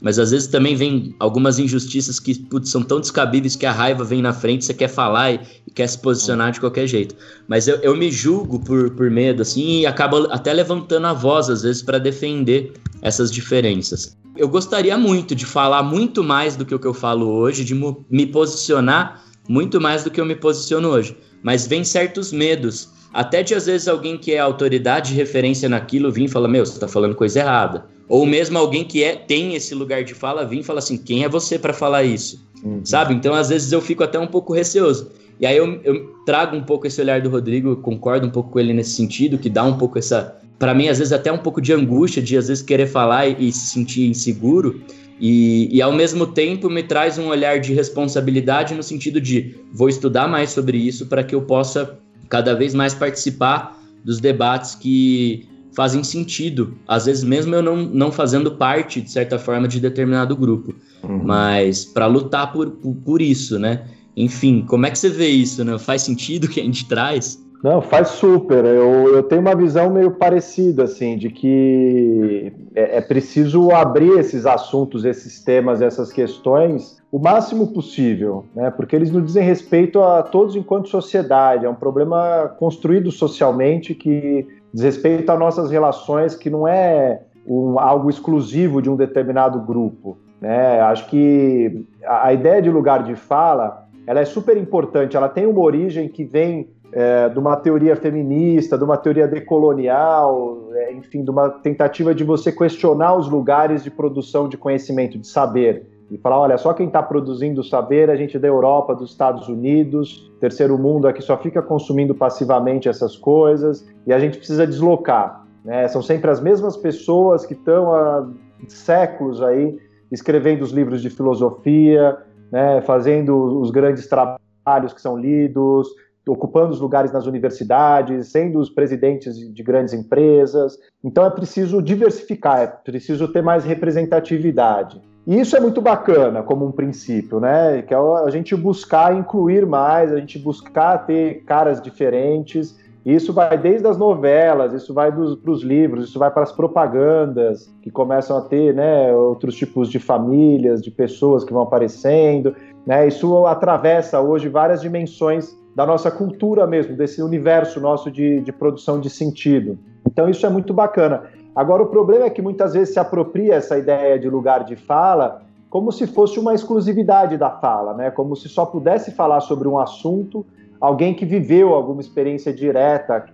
Mas 0.00 0.18
às 0.18 0.32
vezes 0.32 0.48
também 0.48 0.76
vem 0.76 1.14
algumas 1.18 1.58
injustiças 1.58 2.20
que 2.20 2.38
putz, 2.38 2.68
são 2.68 2.82
tão 2.82 3.00
descabíveis 3.00 3.56
que 3.56 3.64
a 3.64 3.72
raiva 3.72 4.04
vem 4.04 4.20
na 4.20 4.32
frente, 4.32 4.64
você 4.64 4.74
quer 4.74 4.88
falar 4.88 5.32
e, 5.32 5.40
e 5.66 5.70
quer 5.70 5.86
se 5.86 5.98
posicionar 5.98 6.52
de 6.52 6.60
qualquer 6.60 6.86
jeito. 6.86 7.14
Mas 7.48 7.68
eu, 7.68 7.76
eu 7.76 7.96
me 7.96 8.10
julgo 8.10 8.58
por, 8.58 8.90
por 8.90 9.10
medo, 9.10 9.42
assim, 9.42 9.80
e 9.80 9.86
acabo 9.86 10.28
até 10.30 10.52
levantando 10.52 11.06
a 11.06 11.12
voz, 11.12 11.48
às 11.48 11.62
vezes, 11.62 11.82
para 11.82 11.98
defender 11.98 12.72
essas 13.00 13.30
diferenças. 13.30 14.16
Eu 14.36 14.48
gostaria 14.48 14.98
muito 14.98 15.34
de 15.34 15.46
falar 15.46 15.82
muito 15.82 16.22
mais 16.22 16.56
do 16.56 16.66
que 16.66 16.74
o 16.74 16.78
que 16.78 16.86
eu 16.86 16.94
falo 16.94 17.26
hoje, 17.26 17.64
de 17.64 17.74
me 18.10 18.26
posicionar 18.26 19.24
muito 19.48 19.80
mais 19.80 20.04
do 20.04 20.10
que 20.10 20.20
eu 20.20 20.26
me 20.26 20.34
posiciono 20.34 20.88
hoje. 20.88 21.16
Mas 21.42 21.66
vem 21.66 21.84
certos 21.84 22.32
medos 22.32 22.88
até 23.14 23.44
de 23.44 23.54
às 23.54 23.66
vezes 23.66 23.86
alguém 23.86 24.18
que 24.18 24.32
é 24.32 24.40
autoridade 24.40 25.10
de 25.10 25.14
referência 25.14 25.68
naquilo 25.68 26.10
vir 26.10 26.24
e 26.24 26.28
fala: 26.28 26.48
Meu, 26.48 26.66
você 26.66 26.80
tá 26.80 26.88
falando 26.88 27.14
coisa 27.14 27.38
errada. 27.38 27.86
Ou 28.08 28.26
mesmo 28.26 28.58
alguém 28.58 28.84
que 28.84 29.04
é, 29.04 29.14
tem 29.14 29.54
esse 29.54 29.72
lugar 29.72 30.02
de 30.02 30.12
fala 30.12 30.44
vir 30.44 30.58
e 30.58 30.62
fala 30.64 30.80
assim: 30.80 30.98
Quem 30.98 31.22
é 31.22 31.28
você 31.28 31.56
para 31.56 31.72
falar 31.72 32.02
isso? 32.02 32.44
Uhum. 32.64 32.80
Sabe? 32.84 33.14
Então 33.14 33.32
às 33.32 33.50
vezes 33.50 33.70
eu 33.70 33.80
fico 33.80 34.02
até 34.02 34.18
um 34.18 34.26
pouco 34.26 34.52
receoso. 34.52 35.12
E 35.38 35.46
aí 35.46 35.56
eu, 35.56 35.80
eu 35.84 36.12
trago 36.26 36.56
um 36.56 36.62
pouco 36.62 36.88
esse 36.88 37.00
olhar 37.00 37.20
do 37.20 37.30
Rodrigo, 37.30 37.76
concordo 37.76 38.26
um 38.26 38.30
pouco 38.30 38.50
com 38.50 38.58
ele 38.58 38.72
nesse 38.72 38.90
sentido, 38.90 39.38
que 39.38 39.48
dá 39.48 39.62
um 39.62 39.78
pouco 39.78 39.96
essa. 39.96 40.36
para 40.58 40.74
mim, 40.74 40.88
às 40.88 40.98
vezes, 40.98 41.12
até 41.12 41.30
um 41.30 41.38
pouco 41.38 41.60
de 41.60 41.72
angústia, 41.72 42.20
de 42.20 42.36
às 42.36 42.48
vezes 42.48 42.64
querer 42.64 42.88
falar 42.88 43.28
e, 43.28 43.48
e 43.48 43.52
se 43.52 43.66
sentir 43.66 44.08
inseguro. 44.08 44.82
E, 45.20 45.68
e, 45.72 45.80
ao 45.80 45.92
mesmo 45.92 46.26
tempo 46.26 46.68
me 46.68 46.82
traz 46.82 47.18
um 47.18 47.28
olhar 47.28 47.60
de 47.60 47.72
responsabilidade 47.72 48.74
no 48.74 48.82
sentido 48.82 49.20
de 49.20 49.54
vou 49.72 49.88
estudar 49.88 50.26
mais 50.26 50.50
sobre 50.50 50.76
isso 50.76 51.06
para 51.06 51.22
que 51.22 51.36
eu 51.36 51.42
possa 51.42 51.96
cada 52.28 52.54
vez 52.54 52.74
mais 52.74 52.94
participar 52.94 53.80
dos 54.04 54.20
debates 54.20 54.74
que 54.74 55.48
fazem 55.74 56.04
sentido, 56.04 56.76
às 56.86 57.06
vezes 57.06 57.24
mesmo 57.24 57.54
eu 57.54 57.62
não, 57.62 57.76
não 57.76 58.12
fazendo 58.12 58.52
parte, 58.52 59.00
de 59.00 59.10
certa 59.10 59.38
forma, 59.38 59.66
de 59.66 59.80
determinado 59.80 60.36
grupo, 60.36 60.74
uhum. 61.02 61.22
mas 61.24 61.84
para 61.84 62.06
lutar 62.06 62.52
por, 62.52 62.70
por, 62.70 62.94
por, 62.94 63.20
isso, 63.20 63.58
né? 63.58 63.84
Enfim, 64.16 64.64
como 64.66 64.86
é 64.86 64.90
que 64.90 64.98
você 64.98 65.08
vê 65.08 65.28
isso, 65.28 65.64
né? 65.64 65.76
Faz 65.78 66.02
sentido 66.02 66.46
que 66.48 66.60
a 66.60 66.64
gente 66.64 66.86
traz? 66.86 67.43
Não, 67.64 67.80
faz 67.80 68.08
super. 68.08 68.62
Eu, 68.62 69.08
eu 69.14 69.22
tenho 69.22 69.40
uma 69.40 69.56
visão 69.56 69.88
meio 69.88 70.10
parecida, 70.10 70.84
assim, 70.84 71.16
de 71.16 71.30
que 71.30 72.52
é, 72.74 72.98
é 72.98 73.00
preciso 73.00 73.70
abrir 73.70 74.18
esses 74.18 74.44
assuntos, 74.44 75.02
esses 75.06 75.42
temas, 75.42 75.80
essas 75.80 76.12
questões 76.12 77.02
o 77.10 77.18
máximo 77.18 77.68
possível, 77.68 78.44
né? 78.54 78.70
Porque 78.70 78.94
eles 78.94 79.10
nos 79.10 79.24
dizem 79.24 79.42
respeito 79.42 80.02
a 80.02 80.22
todos 80.22 80.54
enquanto 80.54 80.90
sociedade. 80.90 81.64
É 81.64 81.70
um 81.70 81.74
problema 81.74 82.54
construído 82.58 83.10
socialmente 83.10 83.94
que 83.94 84.46
diz 84.70 84.82
respeito 84.82 85.32
a 85.32 85.38
nossas 85.38 85.70
relações, 85.70 86.36
que 86.36 86.50
não 86.50 86.68
é 86.68 87.22
um, 87.46 87.78
algo 87.78 88.10
exclusivo 88.10 88.82
de 88.82 88.90
um 88.90 88.96
determinado 88.96 89.58
grupo. 89.60 90.18
Né? 90.38 90.80
Acho 90.82 91.06
que 91.06 91.86
a, 92.04 92.26
a 92.26 92.32
ideia 92.34 92.60
de 92.60 92.68
lugar 92.68 93.04
de 93.04 93.16
fala 93.16 93.88
ela 94.06 94.20
é 94.20 94.24
super 94.26 94.54
importante. 94.58 95.16
Ela 95.16 95.30
tem 95.30 95.46
uma 95.46 95.60
origem 95.60 96.08
que 96.10 96.24
vem 96.24 96.73
é, 96.94 97.28
de 97.28 97.38
uma 97.38 97.56
teoria 97.56 97.96
feminista, 97.96 98.78
de 98.78 98.84
uma 98.84 98.96
teoria 98.96 99.26
decolonial, 99.26 100.68
é, 100.72 100.92
enfim, 100.92 101.24
de 101.24 101.30
uma 101.30 101.50
tentativa 101.50 102.14
de 102.14 102.22
você 102.22 102.52
questionar 102.52 103.16
os 103.16 103.28
lugares 103.28 103.82
de 103.82 103.90
produção 103.90 104.48
de 104.48 104.56
conhecimento, 104.56 105.18
de 105.18 105.26
saber 105.26 105.88
e 106.08 106.16
falar, 106.16 106.38
olha, 106.38 106.56
só 106.56 106.72
quem 106.72 106.86
está 106.86 107.02
produzindo 107.02 107.64
saber 107.64 108.10
a 108.10 108.14
gente 108.14 108.38
da 108.38 108.46
Europa, 108.46 108.94
dos 108.94 109.10
Estados 109.10 109.48
Unidos, 109.48 110.32
terceiro 110.38 110.78
mundo 110.78 111.08
aqui 111.08 111.20
só 111.20 111.36
fica 111.36 111.60
consumindo 111.60 112.14
passivamente 112.14 112.88
essas 112.88 113.16
coisas 113.16 113.84
e 114.06 114.12
a 114.12 114.18
gente 114.20 114.38
precisa 114.38 114.64
deslocar. 114.64 115.44
Né? 115.64 115.88
São 115.88 116.00
sempre 116.00 116.30
as 116.30 116.40
mesmas 116.40 116.76
pessoas 116.76 117.44
que 117.44 117.54
estão 117.54 117.92
há 117.92 118.28
séculos 118.68 119.42
aí 119.42 119.76
escrevendo 120.12 120.62
os 120.62 120.70
livros 120.70 121.02
de 121.02 121.10
filosofia, 121.10 122.18
né? 122.52 122.80
fazendo 122.82 123.60
os 123.60 123.72
grandes 123.72 124.06
trabalhos 124.06 124.92
que 124.92 125.00
são 125.00 125.18
lidos, 125.18 125.88
ocupando 126.26 126.72
os 126.72 126.80
lugares 126.80 127.12
nas 127.12 127.26
universidades, 127.26 128.28
sendo 128.28 128.58
os 128.58 128.70
presidentes 128.70 129.36
de 129.36 129.62
grandes 129.62 129.92
empresas. 129.92 130.78
Então 131.02 131.24
é 131.24 131.30
preciso 131.30 131.82
diversificar, 131.82 132.60
é 132.60 132.66
preciso 132.66 133.28
ter 133.28 133.42
mais 133.42 133.64
representatividade. 133.64 135.00
E 135.26 135.40
isso 135.40 135.56
é 135.56 135.60
muito 135.60 135.80
bacana 135.80 136.42
como 136.42 136.66
um 136.66 136.72
princípio, 136.72 137.40
né? 137.40 137.82
Que 137.82 137.94
é 137.94 137.96
a 137.96 138.28
gente 138.28 138.54
buscar 138.54 139.16
incluir 139.16 139.64
mais, 139.64 140.12
a 140.12 140.20
gente 140.20 140.38
buscar 140.38 141.06
ter 141.06 141.42
caras 141.44 141.80
diferentes. 141.80 142.78
Isso 143.06 143.32
vai 143.32 143.56
desde 143.56 143.86
as 143.86 143.98
novelas, 143.98 144.72
isso 144.72 144.92
vai 144.94 145.12
para 145.12 145.50
os 145.50 145.62
livros, 145.62 146.08
isso 146.08 146.18
vai 146.18 146.30
para 146.30 146.42
as 146.42 146.52
propagandas, 146.52 147.70
que 147.82 147.90
começam 147.90 148.36
a 148.36 148.40
ter 148.42 148.74
né, 148.74 149.14
outros 149.14 149.54
tipos 149.56 149.90
de 149.90 149.98
famílias, 149.98 150.82
de 150.82 150.90
pessoas 150.90 151.44
que 151.44 151.52
vão 151.52 151.62
aparecendo. 151.62 152.54
Né? 152.86 153.06
Isso 153.06 153.46
atravessa 153.46 154.20
hoje 154.20 154.48
várias 154.48 154.80
dimensões 154.80 155.54
da 155.74 155.84
nossa 155.84 156.10
cultura 156.10 156.66
mesmo, 156.66 156.96
desse 156.96 157.22
universo 157.22 157.80
nosso 157.80 158.10
de, 158.10 158.40
de 158.40 158.52
produção 158.52 159.00
de 159.00 159.10
sentido. 159.10 159.78
Então, 160.06 160.28
isso 160.28 160.46
é 160.46 160.48
muito 160.48 160.72
bacana. 160.72 161.24
Agora, 161.54 161.82
o 161.82 161.86
problema 161.86 162.26
é 162.26 162.30
que 162.30 162.42
muitas 162.42 162.74
vezes 162.74 162.94
se 162.94 163.00
apropria 163.00 163.54
essa 163.54 163.78
ideia 163.78 164.18
de 164.18 164.28
lugar 164.28 164.64
de 164.64 164.76
fala 164.76 165.42
como 165.68 165.90
se 165.90 166.06
fosse 166.06 166.38
uma 166.38 166.54
exclusividade 166.54 167.36
da 167.36 167.50
fala, 167.50 167.94
né? 167.94 168.08
como 168.08 168.36
se 168.36 168.48
só 168.48 168.64
pudesse 168.64 169.10
falar 169.10 169.40
sobre 169.40 169.66
um 169.66 169.76
assunto 169.76 170.46
alguém 170.80 171.14
que 171.14 171.24
viveu 171.24 171.72
alguma 171.72 172.00
experiência 172.00 172.52
direta 172.52 173.24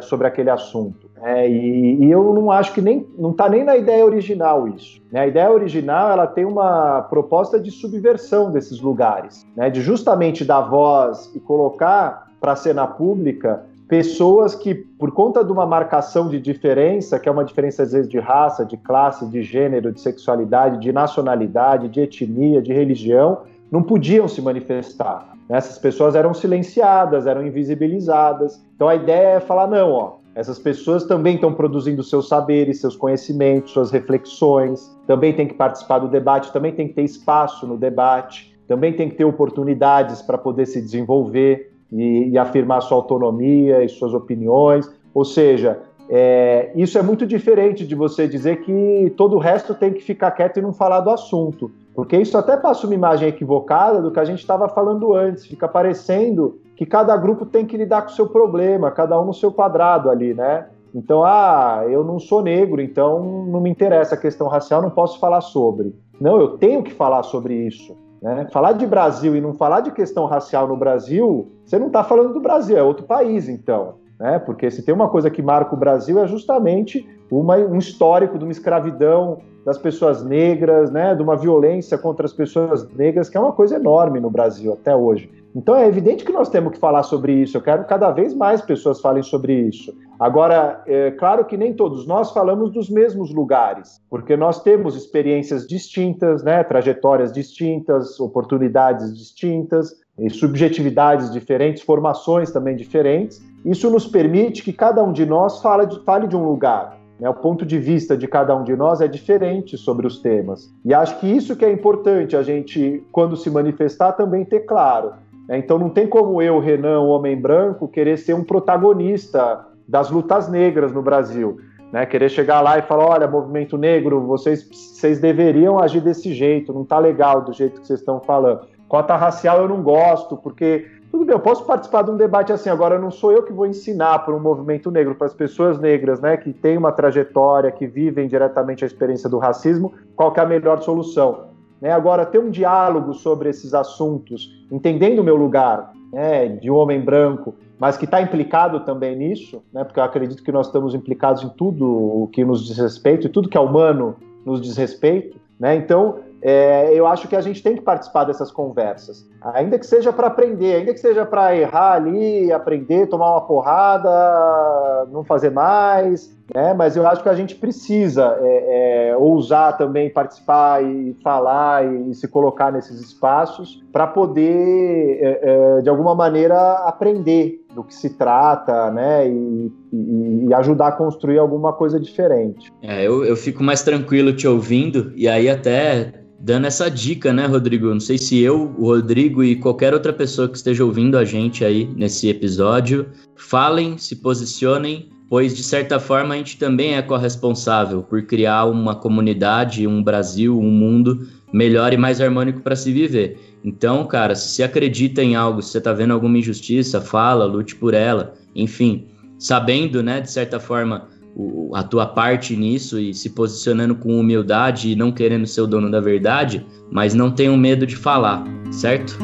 sobre 0.00 0.26
aquele 0.28 0.48
assunto. 0.48 1.09
É, 1.22 1.48
e, 1.48 2.04
e, 2.04 2.10
eu 2.10 2.32
não 2.32 2.50
acho 2.50 2.72
que 2.72 2.80
nem 2.80 3.06
não 3.18 3.30
está 3.30 3.48
nem 3.48 3.62
na 3.62 3.76
ideia 3.76 4.04
original 4.04 4.66
isso. 4.68 5.00
Né? 5.12 5.20
A 5.20 5.26
ideia 5.26 5.50
original 5.50 6.10
ela 6.10 6.26
tem 6.26 6.44
uma 6.44 7.02
proposta 7.02 7.60
de 7.60 7.70
subversão 7.70 8.50
desses 8.50 8.80
lugares, 8.80 9.46
né? 9.54 9.68
de 9.68 9.82
justamente 9.82 10.44
dar 10.44 10.62
voz 10.62 11.30
e 11.34 11.40
colocar 11.40 12.30
para 12.40 12.52
a 12.52 12.56
cena 12.56 12.86
pública 12.86 13.64
pessoas 13.86 14.54
que, 14.54 14.72
por 14.72 15.10
conta 15.10 15.44
de 15.44 15.50
uma 15.50 15.66
marcação 15.66 16.28
de 16.28 16.40
diferença, 16.40 17.18
que 17.18 17.28
é 17.28 17.32
uma 17.32 17.44
diferença 17.44 17.82
às 17.82 17.92
vezes 17.92 18.08
de 18.08 18.20
raça, 18.20 18.64
de 18.64 18.76
classe, 18.76 19.26
de 19.26 19.42
gênero, 19.42 19.92
de 19.92 20.00
sexualidade, 20.00 20.78
de 20.78 20.92
nacionalidade, 20.92 21.88
de 21.88 22.00
etnia, 22.00 22.62
de 22.62 22.72
religião, 22.72 23.42
não 23.70 23.82
podiam 23.82 24.28
se 24.28 24.40
manifestar. 24.40 25.30
Essas 25.48 25.76
pessoas 25.76 26.14
eram 26.14 26.32
silenciadas, 26.32 27.26
eram 27.26 27.44
invisibilizadas. 27.44 28.64
Então 28.76 28.88
a 28.88 28.94
ideia 28.94 29.36
é 29.36 29.40
falar: 29.40 29.66
não, 29.66 29.90
ó, 29.90 30.12
essas 30.40 30.58
pessoas 30.58 31.04
também 31.04 31.34
estão 31.34 31.52
produzindo 31.52 32.02
seus 32.02 32.26
saberes, 32.26 32.80
seus 32.80 32.96
conhecimentos, 32.96 33.72
suas 33.72 33.90
reflexões, 33.90 34.90
também 35.06 35.34
tem 35.34 35.46
que 35.46 35.52
participar 35.52 35.98
do 35.98 36.08
debate, 36.08 36.50
também 36.50 36.72
tem 36.72 36.88
que 36.88 36.94
ter 36.94 37.02
espaço 37.02 37.66
no 37.66 37.76
debate, 37.76 38.56
também 38.66 38.94
tem 38.94 39.10
que 39.10 39.16
ter 39.16 39.24
oportunidades 39.24 40.22
para 40.22 40.38
poder 40.38 40.64
se 40.64 40.80
desenvolver 40.80 41.74
e, 41.92 42.30
e 42.30 42.38
afirmar 42.38 42.80
sua 42.80 42.96
autonomia 42.96 43.84
e 43.84 43.88
suas 43.90 44.14
opiniões. 44.14 44.90
Ou 45.12 45.26
seja, 45.26 45.78
é, 46.08 46.72
isso 46.74 46.96
é 46.96 47.02
muito 47.02 47.26
diferente 47.26 47.86
de 47.86 47.94
você 47.94 48.26
dizer 48.26 48.62
que 48.62 49.12
todo 49.18 49.36
o 49.36 49.38
resto 49.38 49.74
tem 49.74 49.92
que 49.92 50.02
ficar 50.02 50.30
quieto 50.30 50.56
e 50.56 50.62
não 50.62 50.72
falar 50.72 51.00
do 51.00 51.10
assunto. 51.10 51.70
Porque 51.94 52.16
isso 52.16 52.38
até 52.38 52.56
passa 52.56 52.86
uma 52.86 52.94
imagem 52.94 53.28
equivocada 53.28 54.00
do 54.00 54.10
que 54.10 54.18
a 54.18 54.24
gente 54.24 54.38
estava 54.38 54.70
falando 54.70 55.12
antes. 55.12 55.44
Fica 55.44 55.68
parecendo 55.68 56.59
que 56.80 56.86
cada 56.86 57.14
grupo 57.14 57.44
tem 57.44 57.66
que 57.66 57.76
lidar 57.76 58.00
com 58.00 58.08
o 58.08 58.12
seu 58.12 58.26
problema, 58.26 58.90
cada 58.90 59.20
um 59.20 59.26
no 59.26 59.34
seu 59.34 59.52
quadrado 59.52 60.08
ali, 60.08 60.32
né? 60.32 60.64
Então, 60.94 61.22
ah, 61.22 61.84
eu 61.86 62.02
não 62.02 62.18
sou 62.18 62.42
negro, 62.42 62.80
então 62.80 63.22
não 63.22 63.60
me 63.60 63.68
interessa 63.68 64.14
a 64.14 64.18
questão 64.18 64.48
racial, 64.48 64.80
não 64.80 64.88
posso 64.88 65.20
falar 65.20 65.42
sobre. 65.42 65.94
Não, 66.18 66.40
eu 66.40 66.56
tenho 66.56 66.82
que 66.82 66.90
falar 66.90 67.22
sobre 67.22 67.52
isso. 67.52 67.94
Né? 68.22 68.48
Falar 68.50 68.72
de 68.72 68.86
Brasil 68.86 69.36
e 69.36 69.42
não 69.42 69.52
falar 69.52 69.80
de 69.80 69.90
questão 69.90 70.24
racial 70.24 70.66
no 70.66 70.74
Brasil, 70.74 71.52
você 71.66 71.78
não 71.78 71.88
está 71.88 72.02
falando 72.02 72.32
do 72.32 72.40
Brasil, 72.40 72.78
é 72.78 72.82
outro 72.82 73.04
país, 73.04 73.46
então. 73.46 73.96
Né? 74.18 74.38
Porque 74.38 74.70
se 74.70 74.82
tem 74.82 74.94
uma 74.94 75.10
coisa 75.10 75.28
que 75.28 75.42
marca 75.42 75.74
o 75.74 75.78
Brasil 75.78 76.18
é 76.18 76.26
justamente 76.26 77.06
uma, 77.30 77.56
um 77.56 77.76
histórico 77.76 78.38
de 78.38 78.44
uma 78.44 78.52
escravidão 78.52 79.36
das 79.66 79.76
pessoas 79.76 80.24
negras, 80.24 80.90
né? 80.90 81.14
de 81.14 81.22
uma 81.22 81.36
violência 81.36 81.98
contra 81.98 82.24
as 82.24 82.32
pessoas 82.32 82.90
negras, 82.94 83.28
que 83.28 83.36
é 83.36 83.40
uma 83.40 83.52
coisa 83.52 83.76
enorme 83.76 84.18
no 84.18 84.30
Brasil 84.30 84.72
até 84.72 84.96
hoje. 84.96 85.30
Então 85.54 85.74
é 85.74 85.86
evidente 85.86 86.24
que 86.24 86.32
nós 86.32 86.48
temos 86.48 86.72
que 86.72 86.78
falar 86.78 87.02
sobre 87.02 87.32
isso. 87.32 87.56
Eu 87.56 87.62
quero 87.62 87.82
que 87.82 87.88
cada 87.88 88.10
vez 88.10 88.34
mais 88.34 88.60
pessoas 88.62 89.00
falem 89.00 89.22
sobre 89.22 89.52
isso. 89.52 89.92
Agora, 90.18 90.82
é 90.86 91.10
claro 91.12 91.44
que 91.44 91.56
nem 91.56 91.72
todos 91.72 92.06
nós 92.06 92.30
falamos 92.30 92.70
dos 92.70 92.90
mesmos 92.90 93.32
lugares, 93.34 94.00
porque 94.10 94.36
nós 94.36 94.62
temos 94.62 94.94
experiências 94.94 95.66
distintas, 95.66 96.44
né, 96.44 96.62
trajetórias 96.62 97.32
distintas, 97.32 98.20
oportunidades 98.20 99.16
distintas, 99.16 99.94
subjetividades 100.30 101.32
diferentes, 101.32 101.82
formações 101.82 102.50
também 102.50 102.76
diferentes. 102.76 103.42
Isso 103.64 103.90
nos 103.90 104.06
permite 104.06 104.62
que 104.62 104.72
cada 104.72 105.02
um 105.02 105.12
de 105.12 105.24
nós 105.24 105.62
fale 105.62 105.86
de, 105.86 106.04
fale 106.04 106.26
de 106.26 106.36
um 106.36 106.44
lugar. 106.44 106.98
Né? 107.18 107.28
O 107.28 107.34
ponto 107.34 107.64
de 107.64 107.78
vista 107.78 108.16
de 108.16 108.26
cada 108.28 108.54
um 108.54 108.64
de 108.64 108.76
nós 108.76 109.00
é 109.00 109.08
diferente 109.08 109.76
sobre 109.78 110.06
os 110.06 110.20
temas. 110.20 110.70
E 110.84 110.92
acho 110.92 111.18
que 111.18 111.26
isso 111.26 111.56
que 111.56 111.64
é 111.64 111.72
importante 111.72 112.36
a 112.36 112.42
gente, 112.42 113.02
quando 113.12 113.36
se 113.36 113.50
manifestar, 113.50 114.12
também 114.12 114.44
ter 114.44 114.60
claro. 114.60 115.12
Né? 115.50 115.58
Então 115.58 115.76
não 115.76 115.90
tem 115.90 116.06
como 116.06 116.40
eu, 116.40 116.60
Renan, 116.60 117.00
homem 117.00 117.36
branco, 117.36 117.88
querer 117.88 118.16
ser 118.16 118.34
um 118.34 118.44
protagonista 118.44 119.66
das 119.86 120.08
lutas 120.08 120.48
negras 120.48 120.92
no 120.92 121.02
Brasil. 121.02 121.58
Né, 121.92 122.06
querer 122.06 122.28
chegar 122.28 122.60
lá 122.60 122.78
e 122.78 122.82
falar, 122.82 123.04
olha, 123.04 123.26
movimento 123.26 123.76
negro, 123.76 124.20
vocês, 124.20 124.62
vocês 124.70 125.18
deveriam 125.18 125.80
agir 125.80 126.00
desse 126.00 126.32
jeito, 126.32 126.72
não 126.72 126.84
tá 126.84 127.00
legal 127.00 127.42
do 127.42 127.52
jeito 127.52 127.80
que 127.80 127.86
vocês 127.88 127.98
estão 127.98 128.20
falando. 128.20 128.60
Cota 128.86 129.16
racial 129.16 129.62
eu 129.62 129.68
não 129.68 129.82
gosto, 129.82 130.36
porque 130.36 130.86
tudo 131.10 131.24
bem, 131.24 131.34
eu 131.34 131.40
posso 131.40 131.64
participar 131.64 132.02
de 132.02 132.12
um 132.12 132.16
debate 132.16 132.52
assim, 132.52 132.70
agora 132.70 132.96
não 132.96 133.10
sou 133.10 133.32
eu 133.32 133.42
que 133.42 133.52
vou 133.52 133.66
ensinar 133.66 134.20
para 134.20 134.32
um 134.32 134.38
movimento 134.38 134.88
negro, 134.88 135.16
para 135.16 135.26
as 135.26 135.34
pessoas 135.34 135.80
negras, 135.80 136.20
né, 136.20 136.36
que 136.36 136.52
têm 136.52 136.78
uma 136.78 136.92
trajetória, 136.92 137.72
que 137.72 137.88
vivem 137.88 138.28
diretamente 138.28 138.84
a 138.84 138.86
experiência 138.86 139.28
do 139.28 139.38
racismo, 139.38 139.92
qual 140.14 140.32
é 140.36 140.40
a 140.40 140.46
melhor 140.46 140.80
solução. 140.82 141.49
Né? 141.80 141.90
Agora, 141.90 142.26
ter 142.26 142.38
um 142.38 142.50
diálogo 142.50 143.14
sobre 143.14 143.48
esses 143.48 143.74
assuntos, 143.74 144.64
entendendo 144.70 145.20
o 145.20 145.24
meu 145.24 145.36
lugar 145.36 145.92
né, 146.12 146.48
de 146.48 146.70
homem 146.70 147.00
branco, 147.00 147.54
mas 147.78 147.96
que 147.96 148.04
está 148.04 148.20
implicado 148.20 148.80
também 148.80 149.16
nisso, 149.16 149.62
né, 149.72 149.84
porque 149.84 149.98
eu 149.98 150.04
acredito 150.04 150.42
que 150.42 150.52
nós 150.52 150.66
estamos 150.66 150.94
implicados 150.94 151.42
em 151.42 151.48
tudo 151.48 151.86
o 151.86 152.28
que 152.28 152.44
nos 152.44 152.66
diz 152.66 152.76
respeito, 152.76 153.26
e 153.26 153.30
tudo 153.30 153.48
que 153.48 153.56
é 153.56 153.60
humano 153.60 154.16
nos 154.44 154.60
diz 154.60 154.76
respeito. 154.76 155.38
Né? 155.58 155.76
Então, 155.76 156.18
é, 156.42 156.92
eu 156.94 157.06
acho 157.06 157.28
que 157.28 157.36
a 157.36 157.40
gente 157.40 157.62
tem 157.62 157.74
que 157.74 157.82
participar 157.82 158.24
dessas 158.24 158.50
conversas, 158.50 159.28
ainda 159.42 159.78
que 159.78 159.86
seja 159.86 160.12
para 160.12 160.28
aprender, 160.28 160.76
ainda 160.76 160.94
que 160.94 161.00
seja 161.00 161.26
para 161.26 161.54
errar 161.54 161.92
ali, 161.92 162.50
aprender, 162.50 163.08
tomar 163.08 163.32
uma 163.32 163.42
porrada, 163.42 165.06
não 165.10 165.22
fazer 165.22 165.50
mais, 165.50 166.34
né? 166.54 166.72
Mas 166.72 166.96
eu 166.96 167.06
acho 167.06 167.22
que 167.22 167.28
a 167.28 167.34
gente 167.34 167.54
precisa 167.54 168.38
é, 168.40 169.10
é, 169.10 169.16
ousar 169.16 169.76
também 169.76 170.10
participar 170.10 170.82
e 170.82 171.14
falar 171.22 171.84
e, 171.84 172.10
e 172.10 172.14
se 172.14 172.26
colocar 172.26 172.72
nesses 172.72 173.00
espaços 173.00 173.82
para 173.92 174.06
poder, 174.06 175.18
é, 175.20 175.40
é, 175.42 175.82
de 175.82 175.88
alguma 175.88 176.14
maneira, 176.14 176.72
aprender 176.86 177.59
do 177.74 177.84
que 177.84 177.94
se 177.94 178.10
trata, 178.10 178.90
né? 178.90 179.28
E, 179.28 179.72
e, 179.92 180.46
e 180.48 180.54
ajudar 180.54 180.88
a 180.88 180.92
construir 180.92 181.38
alguma 181.38 181.72
coisa 181.72 181.98
diferente. 181.98 182.72
É, 182.82 183.06
eu, 183.06 183.24
eu 183.24 183.36
fico 183.36 183.62
mais 183.62 183.82
tranquilo 183.82 184.32
te 184.32 184.46
ouvindo, 184.46 185.12
e 185.14 185.28
aí 185.28 185.48
até 185.48 186.20
dando 186.40 186.66
essa 186.66 186.90
dica, 186.90 187.32
né, 187.32 187.46
Rodrigo? 187.46 187.88
Não 187.88 188.00
sei 188.00 188.16
se 188.16 188.40
eu, 188.40 188.74
o 188.78 188.86
Rodrigo 188.86 189.44
e 189.44 189.56
qualquer 189.56 189.92
outra 189.92 190.12
pessoa 190.12 190.48
que 190.48 190.56
esteja 190.56 190.84
ouvindo 190.84 191.18
a 191.18 191.24
gente 191.24 191.64
aí 191.64 191.86
nesse 191.94 192.28
episódio, 192.28 193.06
falem, 193.36 193.98
se 193.98 194.16
posicionem, 194.16 195.10
pois 195.28 195.54
de 195.54 195.62
certa 195.62 196.00
forma 196.00 196.34
a 196.34 196.36
gente 196.38 196.58
também 196.58 196.96
é 196.96 197.02
corresponsável 197.02 198.02
por 198.02 198.22
criar 198.22 198.64
uma 198.64 198.96
comunidade, 198.96 199.86
um 199.86 200.02
Brasil, 200.02 200.58
um 200.58 200.70
mundo 200.70 201.28
melhor 201.52 201.92
e 201.92 201.96
mais 201.96 202.20
harmônico 202.20 202.60
para 202.60 202.76
se 202.76 202.92
viver. 202.92 203.38
Então, 203.64 204.06
cara, 204.06 204.34
se 204.34 204.50
você 204.50 204.62
acredita 204.62 205.22
em 205.22 205.34
algo, 205.34 205.62
se 205.62 205.70
você 205.70 205.78
está 205.78 205.92
vendo 205.92 206.12
alguma 206.12 206.38
injustiça, 206.38 207.00
fala, 207.00 207.44
lute 207.44 207.76
por 207.76 207.94
ela, 207.94 208.34
enfim, 208.54 209.06
sabendo, 209.38 210.02
né, 210.02 210.20
de 210.20 210.30
certa 210.30 210.58
forma, 210.58 211.08
o, 211.36 211.74
a 211.74 211.82
tua 211.82 212.06
parte 212.06 212.56
nisso 212.56 212.98
e 212.98 213.14
se 213.14 213.30
posicionando 213.30 213.94
com 213.94 214.18
humildade 214.18 214.90
e 214.90 214.96
não 214.96 215.12
querendo 215.12 215.46
ser 215.46 215.62
o 215.62 215.66
dono 215.66 215.90
da 215.90 216.00
verdade, 216.00 216.66
mas 216.90 217.14
não 217.14 217.30
tenham 217.30 217.56
medo 217.56 217.86
de 217.86 217.96
falar, 217.96 218.44
certo? 218.70 219.18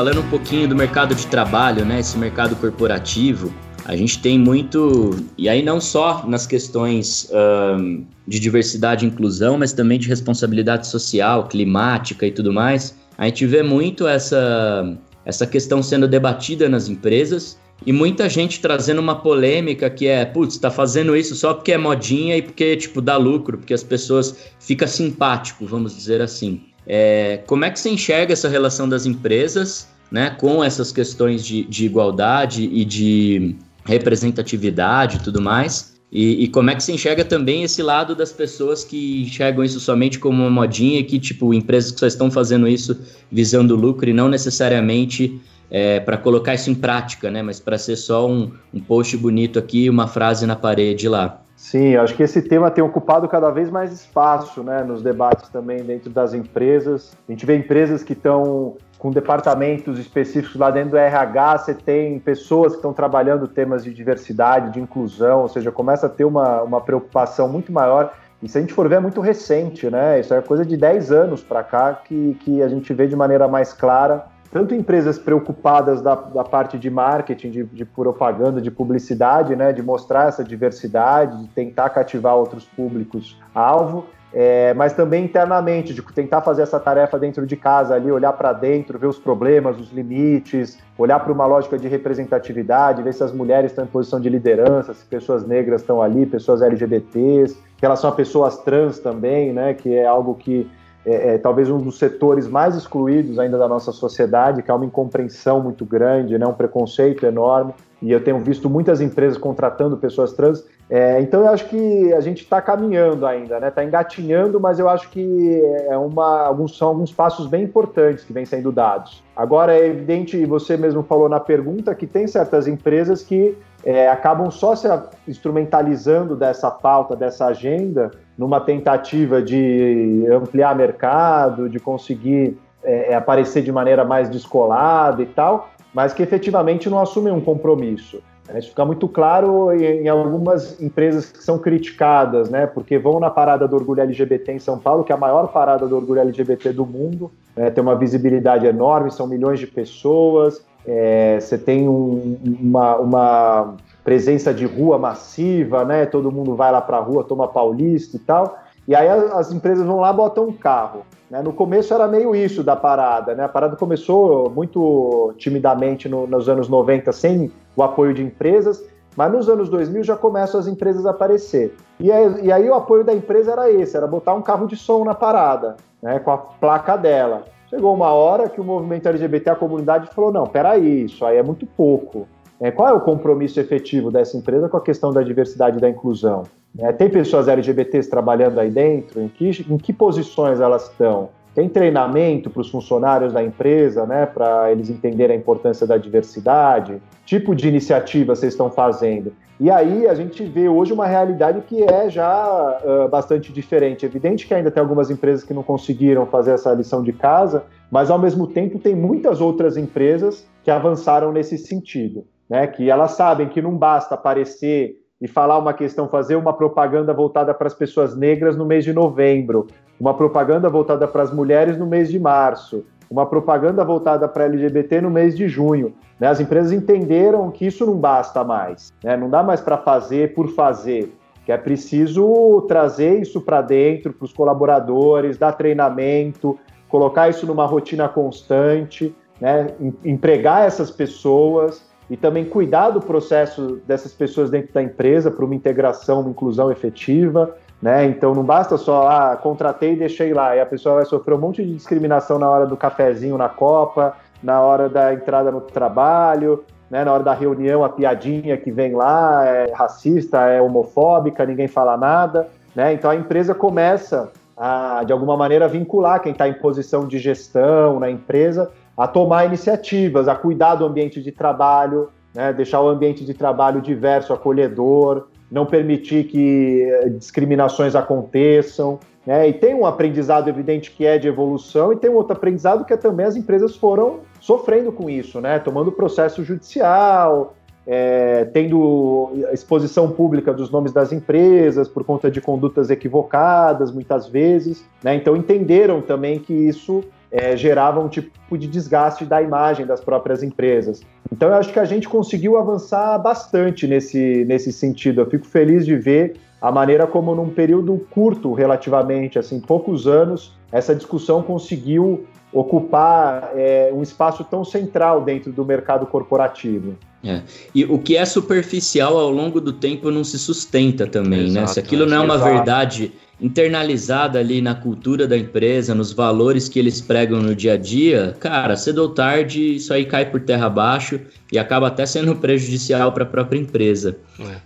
Falando 0.00 0.22
um 0.22 0.30
pouquinho 0.30 0.66
do 0.66 0.74
mercado 0.74 1.14
de 1.14 1.26
trabalho, 1.26 1.84
né? 1.84 2.00
Esse 2.00 2.16
mercado 2.16 2.56
corporativo, 2.56 3.52
a 3.84 3.94
gente 3.94 4.18
tem 4.18 4.38
muito, 4.38 5.14
e 5.36 5.46
aí 5.46 5.62
não 5.62 5.78
só 5.78 6.24
nas 6.26 6.46
questões 6.46 7.30
um, 7.30 8.06
de 8.26 8.40
diversidade 8.40 9.04
e 9.04 9.08
inclusão, 9.08 9.58
mas 9.58 9.74
também 9.74 9.98
de 9.98 10.08
responsabilidade 10.08 10.86
social, 10.86 11.48
climática 11.48 12.26
e 12.26 12.30
tudo 12.30 12.50
mais. 12.50 12.96
A 13.18 13.26
gente 13.26 13.44
vê 13.44 13.62
muito 13.62 14.08
essa, 14.08 14.96
essa 15.22 15.46
questão 15.46 15.82
sendo 15.82 16.08
debatida 16.08 16.66
nas 16.66 16.88
empresas 16.88 17.58
e 17.84 17.92
muita 17.92 18.26
gente 18.26 18.58
trazendo 18.58 19.00
uma 19.00 19.16
polêmica 19.16 19.90
que 19.90 20.06
é, 20.06 20.24
putz, 20.24 20.56
tá 20.56 20.70
fazendo 20.70 21.14
isso 21.14 21.34
só 21.34 21.52
porque 21.52 21.72
é 21.72 21.78
modinha 21.78 22.38
e 22.38 22.42
porque, 22.42 22.74
tipo, 22.74 23.02
dá 23.02 23.18
lucro, 23.18 23.58
porque 23.58 23.74
as 23.74 23.82
pessoas 23.82 24.34
ficam 24.58 24.88
simpático, 24.88 25.66
vamos 25.66 25.94
dizer 25.94 26.22
assim. 26.22 26.62
É, 26.86 27.40
como 27.46 27.64
é 27.64 27.70
que 27.70 27.78
você 27.78 27.90
enxerga 27.90 28.32
essa 28.32 28.48
relação 28.48 28.88
das 28.88 29.06
empresas 29.06 29.88
né, 30.10 30.30
com 30.30 30.62
essas 30.64 30.90
questões 30.90 31.44
de, 31.44 31.64
de 31.64 31.86
igualdade 31.86 32.64
e 32.64 32.84
de 32.84 33.54
representatividade 33.84 35.18
e 35.18 35.20
tudo 35.20 35.40
mais? 35.40 35.90
E, 36.12 36.44
e, 36.44 36.48
como 36.48 36.70
é 36.70 36.74
que 36.74 36.82
você 36.82 36.92
enxerga 36.92 37.24
também 37.24 37.62
esse 37.62 37.80
lado 37.82 38.16
das 38.16 38.32
pessoas 38.32 38.82
que 38.82 39.22
enxergam 39.22 39.62
isso 39.62 39.78
somente 39.78 40.18
como 40.18 40.42
uma 40.42 40.50
modinha 40.50 40.98
e 40.98 41.04
que, 41.04 41.20
tipo, 41.20 41.54
empresas 41.54 41.92
que 41.92 42.00
só 42.00 42.06
estão 42.06 42.28
fazendo 42.30 42.66
isso 42.66 42.98
visando 43.30 43.76
lucro 43.76 44.10
e 44.10 44.12
não 44.12 44.28
necessariamente 44.28 45.40
é, 45.70 46.00
para 46.00 46.16
colocar 46.16 46.54
isso 46.54 46.68
em 46.68 46.74
prática, 46.74 47.30
né? 47.30 47.42
Mas 47.42 47.60
para 47.60 47.78
ser 47.78 47.94
só 47.94 48.28
um, 48.28 48.50
um 48.74 48.80
post 48.80 49.16
bonito 49.16 49.56
aqui, 49.56 49.88
uma 49.88 50.08
frase 50.08 50.46
na 50.46 50.56
parede 50.56 51.08
lá. 51.08 51.40
Sim, 51.60 51.94
acho 51.94 52.14
que 52.14 52.22
esse 52.22 52.40
tema 52.40 52.70
tem 52.70 52.82
ocupado 52.82 53.28
cada 53.28 53.50
vez 53.50 53.68
mais 53.68 53.92
espaço 53.92 54.62
né, 54.62 54.82
nos 54.82 55.02
debates 55.02 55.50
também 55.50 55.84
dentro 55.84 56.08
das 56.08 56.32
empresas. 56.32 57.14
A 57.28 57.30
gente 57.30 57.44
vê 57.44 57.54
empresas 57.54 58.02
que 58.02 58.14
estão 58.14 58.78
com 58.98 59.10
departamentos 59.10 59.98
específicos 59.98 60.56
lá 60.56 60.70
dentro 60.70 60.92
do 60.92 60.96
RH, 60.96 61.58
você 61.58 61.74
tem 61.74 62.18
pessoas 62.18 62.72
que 62.72 62.78
estão 62.78 62.94
trabalhando 62.94 63.46
temas 63.46 63.84
de 63.84 63.92
diversidade, 63.92 64.72
de 64.72 64.80
inclusão, 64.80 65.42
ou 65.42 65.48
seja, 65.48 65.70
começa 65.70 66.06
a 66.06 66.08
ter 66.08 66.24
uma, 66.24 66.62
uma 66.62 66.80
preocupação 66.80 67.46
muito 67.46 67.70
maior. 67.70 68.14
E 68.42 68.48
se 68.48 68.56
a 68.56 68.60
gente 68.62 68.72
for 68.72 68.88
ver, 68.88 68.94
é 68.94 69.00
muito 69.00 69.20
recente, 69.20 69.90
né? 69.90 70.18
Isso 70.18 70.32
é 70.32 70.40
coisa 70.40 70.64
de 70.64 70.78
10 70.78 71.12
anos 71.12 71.42
para 71.42 71.62
cá 71.62 71.92
que, 71.92 72.38
que 72.40 72.62
a 72.62 72.68
gente 72.68 72.90
vê 72.94 73.06
de 73.06 73.14
maneira 73.14 73.46
mais 73.46 73.74
clara 73.74 74.24
tanto 74.52 74.74
empresas 74.74 75.18
preocupadas 75.18 76.02
da, 76.02 76.14
da 76.14 76.44
parte 76.44 76.78
de 76.78 76.90
marketing, 76.90 77.50
de, 77.50 77.64
de, 77.64 77.84
propaganda, 77.84 78.60
de 78.60 78.70
publicidade, 78.70 79.54
né, 79.54 79.72
de 79.72 79.82
mostrar 79.82 80.28
essa 80.28 80.42
diversidade, 80.42 81.42
de 81.42 81.48
tentar 81.48 81.90
cativar 81.90 82.34
outros 82.34 82.64
públicos-alvo, 82.64 84.06
é, 84.32 84.72
mas 84.74 84.92
também 84.92 85.24
internamente, 85.24 85.92
de 85.92 86.02
tentar 86.02 86.40
fazer 86.40 86.62
essa 86.62 86.78
tarefa 86.78 87.18
dentro 87.18 87.44
de 87.46 87.56
casa 87.56 87.94
ali, 87.94 88.10
olhar 88.10 88.32
para 88.32 88.52
dentro, 88.52 88.98
ver 88.98 89.08
os 89.08 89.18
problemas, 89.18 89.78
os 89.78 89.92
limites, 89.92 90.78
olhar 90.96 91.18
para 91.20 91.32
uma 91.32 91.46
lógica 91.46 91.76
de 91.76 91.88
representatividade, 91.88 93.02
ver 93.02 93.12
se 93.12 93.24
as 93.24 93.32
mulheres 93.32 93.72
estão 93.72 93.84
em 93.84 93.88
posição 93.88 94.20
de 94.20 94.28
liderança, 94.28 94.94
se 94.94 95.04
pessoas 95.04 95.44
negras 95.46 95.80
estão 95.80 96.00
ali, 96.00 96.26
pessoas 96.26 96.62
LGBTs, 96.62 97.54
em 97.54 97.80
relação 97.80 98.10
a 98.10 98.12
pessoas 98.12 98.58
trans 98.58 99.00
também, 99.00 99.52
né, 99.52 99.74
que 99.74 99.94
é 99.94 100.06
algo 100.06 100.34
que 100.34 100.70
é, 101.04 101.34
é, 101.34 101.38
talvez 101.38 101.70
um 101.70 101.78
dos 101.78 101.98
setores 101.98 102.46
mais 102.46 102.74
excluídos 102.74 103.38
ainda 103.38 103.56
da 103.56 103.66
nossa 103.66 103.92
sociedade, 103.92 104.62
que 104.62 104.70
há 104.70 104.74
uma 104.74 104.84
incompreensão 104.84 105.60
muito 105.60 105.84
grande, 105.84 106.38
né, 106.38 106.46
um 106.46 106.52
preconceito 106.52 107.24
enorme. 107.24 107.74
E 108.02 108.10
eu 108.10 108.22
tenho 108.22 108.38
visto 108.38 108.68
muitas 108.68 109.00
empresas 109.00 109.36
contratando 109.36 109.96
pessoas 109.96 110.32
trans. 110.32 110.64
É, 110.88 111.20
então 111.20 111.40
eu 111.40 111.48
acho 111.48 111.68
que 111.68 112.12
a 112.14 112.20
gente 112.20 112.42
está 112.42 112.60
caminhando 112.60 113.26
ainda, 113.26 113.60
né? 113.60 113.68
Está 113.68 113.84
engatinhando, 113.84 114.58
mas 114.58 114.78
eu 114.78 114.88
acho 114.88 115.10
que 115.10 115.62
é 115.86 115.96
uma, 115.96 116.40
alguns, 116.40 116.76
são 116.76 116.88
alguns 116.88 117.12
passos 117.12 117.46
bem 117.46 117.62
importantes 117.62 118.24
que 118.24 118.32
vêm 118.32 118.46
sendo 118.46 118.72
dados. 118.72 119.22
Agora 119.36 119.76
é 119.76 119.86
evidente, 119.86 120.36
e 120.36 120.46
você 120.46 120.78
mesmo 120.78 121.02
falou 121.02 121.28
na 121.28 121.38
pergunta, 121.38 121.94
que 121.94 122.06
tem 122.06 122.26
certas 122.26 122.66
empresas 122.66 123.22
que 123.22 123.56
é, 123.84 124.08
acabam 124.08 124.50
só 124.50 124.74
se 124.74 124.88
instrumentalizando 125.26 126.36
dessa 126.36 126.70
pauta, 126.70 127.16
dessa 127.16 127.46
agenda, 127.46 128.10
numa 128.36 128.60
tentativa 128.60 129.42
de 129.42 130.26
ampliar 130.30 130.74
mercado, 130.74 131.68
de 131.68 131.78
conseguir 131.78 132.58
é, 132.82 133.12
é, 133.12 133.14
aparecer 133.14 133.62
de 133.62 133.72
maneira 133.72 134.04
mais 134.04 134.28
descolada 134.28 135.22
e 135.22 135.26
tal, 135.26 135.70
mas 135.92 136.12
que 136.12 136.22
efetivamente 136.22 136.88
não 136.88 136.98
assumem 136.98 137.32
um 137.32 137.40
compromisso. 137.40 138.22
Isso 138.56 138.70
fica 138.70 138.84
muito 138.84 139.06
claro 139.06 139.70
em, 139.72 140.08
algumas 140.08 140.80
empresas 140.80 141.30
que 141.30 141.42
são 141.42 141.56
criticadas, 141.56 142.50
né? 142.50 142.66
Porque 142.66 142.98
vão 142.98 143.20
na 143.20 143.30
parada 143.30 143.68
do 143.68 143.76
orgulho 143.76 144.00
LGBT 144.00 144.52
em 144.52 144.58
São 144.58 144.76
Paulo, 144.76 145.04
que 145.04 145.12
é 145.12 145.14
a 145.14 145.18
maior 145.18 145.52
parada 145.52 145.86
do 145.86 145.94
orgulho 145.94 146.20
LGBT 146.20 146.72
do 146.72 146.84
mundo, 146.84 147.30
né? 147.54 147.70
tem 147.70 147.80
uma 147.80 147.94
visibilidade 147.94 148.66
enorme, 148.66 149.12
são 149.12 149.28
milhões 149.28 149.60
de 149.60 149.68
pessoas, 149.68 150.64
é, 150.86 151.38
você 151.38 151.58
tem 151.58 151.88
um, 151.88 152.38
uma, 152.60 152.96
uma, 152.96 153.74
presença 154.02 154.52
de 154.52 154.64
rua 154.64 154.98
massiva, 154.98 155.84
né? 155.84 156.06
Todo 156.06 156.32
mundo 156.32 156.56
vai 156.56 156.72
lá 156.72 156.80
para 156.80 156.96
a 156.96 157.00
rua, 157.00 157.22
toma 157.22 157.48
paulista 157.48 158.16
e 158.16 158.20
tal. 158.20 158.58
E 158.88 158.94
aí 158.94 159.08
as 159.08 159.52
empresas 159.52 159.86
vão 159.86 160.00
lá 160.00 160.12
botam 160.12 160.48
um 160.48 160.52
carro. 160.52 161.02
Né? 161.30 161.42
No 161.42 161.52
começo 161.52 161.94
era 161.94 162.08
meio 162.08 162.34
isso 162.34 162.64
da 162.64 162.74
parada, 162.74 163.34
né? 163.34 163.44
A 163.44 163.48
parada 163.48 163.76
começou 163.76 164.50
muito 164.50 165.32
timidamente 165.38 166.08
no, 166.08 166.26
nos 166.26 166.48
anos 166.48 166.68
90, 166.68 167.12
sem 167.12 167.52
o 167.76 167.82
apoio 167.82 168.12
de 168.12 168.22
empresas, 168.22 168.82
mas 169.16 169.30
nos 169.30 169.48
anos 169.48 169.68
2000 169.68 170.02
já 170.02 170.16
começam 170.16 170.58
as 170.58 170.66
empresas 170.66 171.06
a 171.06 171.10
aparecer. 171.10 171.76
E 172.00 172.10
aí, 172.10 172.46
e 172.46 172.50
aí 172.50 172.68
o 172.68 172.74
apoio 172.74 173.04
da 173.04 173.14
empresa 173.14 173.52
era 173.52 173.70
esse, 173.70 173.96
era 173.96 174.06
botar 174.06 174.34
um 174.34 174.42
carro 174.42 174.66
de 174.66 174.76
som 174.76 175.04
na 175.04 175.14
parada, 175.14 175.76
né? 176.02 176.18
Com 176.18 176.30
a 176.32 176.38
placa 176.38 176.96
dela. 176.96 177.44
Chegou 177.70 177.94
uma 177.94 178.12
hora 178.12 178.48
que 178.48 178.60
o 178.60 178.64
movimento 178.64 179.08
LGBT, 179.08 179.50
a 179.50 179.54
comunidade, 179.54 180.12
falou: 180.12 180.32
não, 180.32 180.44
peraí, 180.44 181.04
isso 181.04 181.24
aí 181.24 181.36
é 181.36 181.42
muito 181.42 181.64
pouco. 181.64 182.26
É, 182.60 182.70
qual 182.70 182.88
é 182.88 182.92
o 182.92 183.00
compromisso 183.00 183.60
efetivo 183.60 184.10
dessa 184.10 184.36
empresa 184.36 184.68
com 184.68 184.76
a 184.76 184.82
questão 184.82 185.12
da 185.12 185.22
diversidade 185.22 185.78
e 185.78 185.80
da 185.80 185.88
inclusão? 185.88 186.42
É, 186.78 186.92
tem 186.92 187.08
pessoas 187.08 187.46
LGBTs 187.46 188.10
trabalhando 188.10 188.58
aí 188.58 188.70
dentro? 188.70 189.22
Em 189.22 189.28
que, 189.28 189.48
em 189.68 189.78
que 189.78 189.92
posições 189.92 190.60
elas 190.60 190.90
estão? 190.90 191.30
Tem 191.54 191.68
treinamento 191.68 192.48
para 192.48 192.60
os 192.60 192.70
funcionários 192.70 193.32
da 193.32 193.42
empresa, 193.42 194.06
né, 194.06 194.24
para 194.24 194.70
eles 194.70 194.88
entenderem 194.88 195.36
a 195.36 195.38
importância 195.38 195.86
da 195.86 195.96
diversidade? 195.96 197.02
Tipo 197.24 197.54
de 197.54 197.68
iniciativa 197.68 198.34
vocês 198.34 198.52
estão 198.52 198.70
fazendo? 198.70 199.32
E 199.58 199.70
aí 199.70 200.06
a 200.06 200.14
gente 200.14 200.42
vê 200.44 200.68
hoje 200.68 200.92
uma 200.92 201.06
realidade 201.06 201.60
que 201.62 201.82
é 201.82 202.08
já 202.08 202.80
uh, 202.82 203.08
bastante 203.08 203.52
diferente. 203.52 204.06
É 204.06 204.08
evidente 204.08 204.46
que 204.46 204.54
ainda 204.54 204.70
tem 204.70 204.80
algumas 204.80 205.10
empresas 205.10 205.44
que 205.44 205.52
não 205.52 205.62
conseguiram 205.62 206.24
fazer 206.24 206.52
essa 206.52 206.72
lição 206.72 207.02
de 207.02 207.12
casa, 207.12 207.64
mas 207.90 208.10
ao 208.10 208.18
mesmo 208.18 208.46
tempo 208.46 208.78
tem 208.78 208.94
muitas 208.94 209.38
outras 209.40 209.76
empresas 209.76 210.46
que 210.64 210.70
avançaram 210.70 211.30
nesse 211.30 211.58
sentido, 211.58 212.24
né? 212.48 212.66
Que 212.66 212.88
elas 212.88 213.12
sabem 213.12 213.48
que 213.48 213.60
não 213.60 213.76
basta 213.76 214.14
aparecer 214.14 214.96
e 215.20 215.28
falar 215.28 215.58
uma 215.58 215.74
questão, 215.74 216.08
fazer 216.08 216.36
uma 216.36 216.52
propaganda 216.52 217.12
voltada 217.12 217.52
para 217.52 217.66
as 217.66 217.74
pessoas 217.74 218.16
negras 218.16 218.56
no 218.56 218.64
mês 218.64 218.84
de 218.84 218.92
novembro, 218.92 219.66
uma 220.00 220.14
propaganda 220.14 220.68
voltada 220.68 221.06
para 221.06 221.22
as 221.22 221.32
mulheres 221.32 221.76
no 221.76 221.86
mês 221.86 222.08
de 222.08 222.18
março, 222.18 222.84
uma 223.10 223.26
propaganda 223.26 223.84
voltada 223.84 224.26
para 224.26 224.44
LGBT 224.44 225.02
no 225.02 225.10
mês 225.10 225.36
de 225.36 225.46
junho. 225.46 225.92
Né? 226.18 226.28
As 226.28 226.40
empresas 226.40 226.72
entenderam 226.72 227.50
que 227.50 227.66
isso 227.66 227.84
não 227.84 227.96
basta 227.96 228.42
mais, 228.42 228.94
né? 229.04 229.16
não 229.16 229.28
dá 229.28 229.42
mais 229.42 229.60
para 229.60 229.76
fazer 229.76 230.32
por 230.32 230.48
fazer, 230.48 231.12
que 231.44 231.52
é 231.52 231.58
preciso 231.58 232.62
trazer 232.68 233.20
isso 233.20 233.42
para 233.42 233.60
dentro, 233.60 234.12
para 234.12 234.24
os 234.24 234.32
colaboradores, 234.32 235.36
dar 235.36 235.52
treinamento, 235.52 236.58
colocar 236.88 237.28
isso 237.28 237.46
numa 237.46 237.66
rotina 237.66 238.08
constante, 238.08 239.14
né? 239.38 239.68
empregar 240.04 240.66
essas 240.66 240.90
pessoas 240.90 241.89
e 242.10 242.16
também 242.16 242.44
cuidar 242.44 242.90
do 242.90 243.00
processo 243.00 243.80
dessas 243.86 244.12
pessoas 244.12 244.50
dentro 244.50 244.74
da 244.74 244.82
empresa 244.82 245.30
para 245.30 245.44
uma 245.44 245.54
integração, 245.54 246.20
uma 246.20 246.30
inclusão 246.30 246.70
efetiva. 246.70 247.56
Né? 247.80 248.04
Então 248.06 248.34
não 248.34 248.42
basta 248.42 248.76
só, 248.76 249.08
ah, 249.08 249.36
contratei 249.36 249.92
e 249.92 249.96
deixei 249.96 250.34
lá, 250.34 250.54
e 250.54 250.60
a 250.60 250.66
pessoa 250.66 250.96
vai 250.96 251.04
sofrer 251.06 251.34
um 251.34 251.38
monte 251.38 251.64
de 251.64 251.72
discriminação 251.72 252.38
na 252.38 252.50
hora 252.50 252.66
do 252.66 252.76
cafezinho 252.76 253.38
na 253.38 253.48
Copa, 253.48 254.14
na 254.42 254.60
hora 254.60 254.88
da 254.88 255.14
entrada 255.14 255.50
no 255.52 255.60
trabalho, 255.60 256.64
né? 256.90 257.04
na 257.04 257.12
hora 257.12 257.22
da 257.22 257.32
reunião, 257.32 257.84
a 257.84 257.88
piadinha 257.88 258.56
que 258.56 258.72
vem 258.72 258.92
lá 258.92 259.46
é 259.46 259.72
racista, 259.72 260.40
é 260.46 260.60
homofóbica, 260.60 261.46
ninguém 261.46 261.68
fala 261.68 261.96
nada. 261.96 262.48
Né? 262.74 262.92
Então 262.92 263.08
a 263.08 263.14
empresa 263.14 263.54
começa 263.54 264.30
a, 264.56 265.04
de 265.04 265.12
alguma 265.12 265.36
maneira, 265.36 265.68
vincular 265.68 266.20
quem 266.20 266.32
está 266.32 266.48
em 266.48 266.54
posição 266.54 267.06
de 267.06 267.18
gestão 267.18 268.00
na 268.00 268.10
empresa 268.10 268.70
a 269.00 269.08
tomar 269.08 269.46
iniciativas, 269.46 270.28
a 270.28 270.34
cuidar 270.34 270.74
do 270.74 270.84
ambiente 270.84 271.22
de 271.22 271.32
trabalho, 271.32 272.10
né? 272.34 272.52
deixar 272.52 272.82
o 272.82 272.88
ambiente 272.88 273.24
de 273.24 273.32
trabalho 273.32 273.80
diverso, 273.80 274.30
acolhedor, 274.30 275.28
não 275.50 275.64
permitir 275.64 276.24
que 276.24 276.82
eh, 276.82 277.08
discriminações 277.08 277.94
aconteçam. 277.94 279.00
Né? 279.26 279.48
E 279.48 279.52
tem 279.54 279.74
um 279.74 279.86
aprendizado 279.86 280.48
evidente 280.48 280.90
que 280.90 281.06
é 281.06 281.16
de 281.16 281.26
evolução, 281.26 281.94
e 281.94 281.96
tem 281.96 282.10
um 282.10 282.14
outro 282.16 282.34
aprendizado 282.34 282.84
que 282.84 282.92
é 282.92 282.96
também 282.96 283.24
as 283.24 283.36
empresas 283.36 283.74
foram 283.74 284.20
sofrendo 284.38 284.92
com 284.92 285.08
isso, 285.08 285.40
né? 285.40 285.58
tomando 285.58 285.90
processo 285.90 286.44
judicial, 286.44 287.54
é, 287.86 288.44
tendo 288.52 289.30
exposição 289.50 290.10
pública 290.10 290.52
dos 290.52 290.70
nomes 290.70 290.92
das 290.92 291.10
empresas 291.10 291.88
por 291.88 292.04
conta 292.04 292.30
de 292.30 292.38
condutas 292.38 292.90
equivocadas, 292.90 293.90
muitas 293.90 294.28
vezes. 294.28 294.86
Né? 295.02 295.14
Então 295.14 295.34
entenderam 295.34 296.02
também 296.02 296.38
que 296.38 296.52
isso 296.52 297.02
é, 297.30 297.56
gerava 297.56 298.00
um 298.00 298.08
tipo 298.08 298.58
de 298.58 298.66
desgaste 298.66 299.24
da 299.24 299.40
imagem 299.40 299.86
das 299.86 300.00
próprias 300.00 300.42
empresas. 300.42 301.00
Então 301.32 301.48
eu 301.48 301.54
acho 301.54 301.72
que 301.72 301.78
a 301.78 301.84
gente 301.84 302.08
conseguiu 302.08 302.56
avançar 302.56 303.18
bastante 303.18 303.86
nesse, 303.86 304.44
nesse 304.46 304.72
sentido. 304.72 305.20
Eu 305.20 305.30
fico 305.30 305.46
feliz 305.46 305.86
de 305.86 305.96
ver 305.96 306.36
a 306.60 306.70
maneira 306.70 307.06
como 307.06 307.34
num 307.34 307.48
período 307.48 308.06
curto, 308.10 308.52
relativamente, 308.52 309.38
assim, 309.38 309.60
poucos 309.60 310.06
anos, 310.06 310.52
essa 310.70 310.94
discussão 310.94 311.42
conseguiu 311.42 312.26
ocupar 312.52 313.52
é, 313.54 313.90
um 313.94 314.02
espaço 314.02 314.44
tão 314.44 314.64
central 314.64 315.22
dentro 315.22 315.52
do 315.52 315.64
mercado 315.64 316.04
corporativo. 316.04 316.96
É. 317.22 317.42
E 317.74 317.84
o 317.84 317.98
que 317.98 318.16
é 318.16 318.24
superficial 318.24 319.16
ao 319.16 319.30
longo 319.30 319.60
do 319.60 319.72
tempo 319.72 320.10
não 320.10 320.24
se 320.24 320.38
sustenta 320.38 321.06
também, 321.06 321.46
exato, 321.46 321.60
né? 321.60 321.66
Se 321.66 321.78
aquilo 321.78 322.06
não 322.06 322.16
é 322.16 322.20
uma 322.20 322.34
exato. 322.34 322.52
verdade 322.52 323.12
internalizada 323.40 324.38
ali 324.38 324.60
na 324.60 324.74
cultura 324.74 325.26
da 325.26 325.36
empresa, 325.36 325.94
nos 325.94 326.12
valores 326.12 326.68
que 326.68 326.78
eles 326.78 327.00
pregam 327.00 327.40
no 327.40 327.54
dia 327.54 327.74
a 327.74 327.76
dia, 327.76 328.36
cara, 328.38 328.76
cedo 328.76 328.98
ou 328.98 329.08
tarde 329.08 329.76
isso 329.76 329.92
aí 329.94 330.04
cai 330.04 330.30
por 330.30 330.40
terra 330.40 330.66
abaixo 330.66 331.20
e 331.50 331.58
acaba 331.58 331.86
até 331.86 332.04
sendo 332.04 332.36
prejudicial 332.40 333.12
para 333.12 333.24
a 333.24 333.26
própria 333.26 333.58
empresa. 333.58 334.16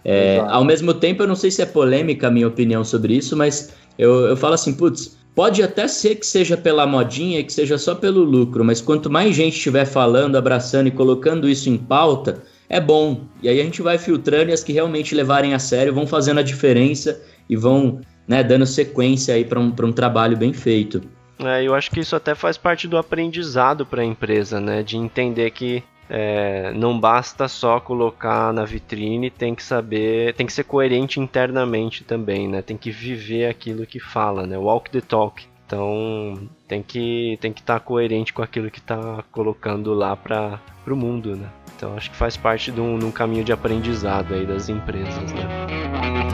É, 0.05 0.37
é, 0.37 0.39
ao 0.41 0.64
mesmo 0.64 0.93
tempo, 0.93 1.22
eu 1.22 1.27
não 1.27 1.37
sei 1.37 1.51
se 1.51 1.62
é 1.62 1.66
polêmica 1.66 2.29
a 2.29 2.31
minha 2.31 2.49
opinião 2.49 2.85
sobre 2.85 3.16
isso, 3.16 3.37
mas 3.37 3.72
eu, 3.97 4.27
eu 4.27 4.37
falo 4.37 4.55
assim, 4.55 4.72
putz, 4.72 5.16
pode 5.35 5.62
até 5.62 5.87
ser 5.87 6.16
que 6.16 6.27
seja 6.27 6.57
pela 6.57 6.87
modinha 6.87 7.39
e 7.39 7.45
que 7.45 7.53
seja 7.53 7.79
só 7.79 7.95
pelo 7.95 8.22
lucro, 8.25 8.64
mas 8.64 8.81
quanto 8.81 9.09
mais 9.09 9.37
gente 9.37 9.57
estiver 9.57 9.85
falando, 9.85 10.37
abraçando 10.37 10.89
e 10.89 10.91
colocando 10.91 11.49
isso 11.49 11.70
em 11.70 11.77
pauta, 11.77 12.43
é 12.68 12.81
bom. 12.81 13.20
E 13.41 13.49
aí 13.49 13.61
a 13.61 13.64
gente 13.64 13.83
vai 13.83 13.99
filtrando 13.99 14.51
e 14.51 14.53
as 14.53 14.64
que 14.64 14.72
realmente 14.72 15.14
levarem 15.14 15.55
a 15.55 15.59
sério 15.59 15.95
vão 15.95 16.07
fazendo 16.07 16.41
a 16.41 16.43
diferença 16.43 17.20
e 17.49 17.57
vão 17.57 18.01
né, 18.27 18.43
dando 18.43 18.66
sequência 18.66 19.35
aí 19.35 19.45
para 19.45 19.61
um, 19.61 19.75
um 19.83 19.93
trabalho 19.93 20.37
bem 20.37 20.53
feito. 20.53 21.03
É, 21.39 21.62
eu 21.62 21.75
acho 21.75 21.91
que 21.91 22.01
isso 22.01 22.14
até 22.14 22.35
faz 22.35 22.57
parte 22.57 22.87
do 22.87 22.97
aprendizado 22.97 23.85
para 23.85 24.03
a 24.03 24.05
empresa, 24.05 24.61
né, 24.61 24.83
de 24.83 24.97
entender 24.97 25.51
que 25.51 25.83
é, 26.09 26.72
não 26.72 26.99
basta 26.99 27.49
só 27.49 27.81
colocar 27.81 28.53
na 28.53 28.64
vitrine, 28.64 29.31
tem 29.31 29.55
que 29.55 29.62
saber, 29.62 30.35
tem 30.35 30.47
que 30.47 30.53
ser 30.53 30.64
coerente 30.64 31.18
internamente 31.18 32.05
também, 32.05 32.47
né? 32.49 32.61
Tem 32.61 32.77
que 32.77 32.91
viver 32.91 33.47
aquilo 33.47 33.87
que 33.87 33.99
fala, 33.99 34.47
né? 34.47 34.57
Walk 34.59 34.91
the 34.91 35.01
talk. 35.01 35.47
Então 35.66 36.49
tem 36.68 36.83
que 36.83 37.39
tem 37.41 37.53
que 37.53 37.61
estar 37.61 37.81
tá 37.81 37.81
coerente 37.81 38.33
com 38.33 38.43
aquilo 38.43 38.70
que 38.70 38.79
está 38.79 39.25
colocando 39.33 39.95
lá 39.95 40.14
para 40.14 40.61
o 40.87 40.97
mundo, 40.97 41.37
né? 41.37 41.49
Então 41.77 41.97
acho 41.97 42.11
que 42.11 42.16
faz 42.16 42.37
parte 42.37 42.70
de 42.70 42.81
um, 42.81 42.99
de 42.99 43.05
um 43.05 43.11
caminho 43.11 43.45
de 43.45 43.53
aprendizado 43.53 44.35
aí 44.35 44.47
das 44.47 44.68
empresas, 44.68 45.33
né? 45.33 46.34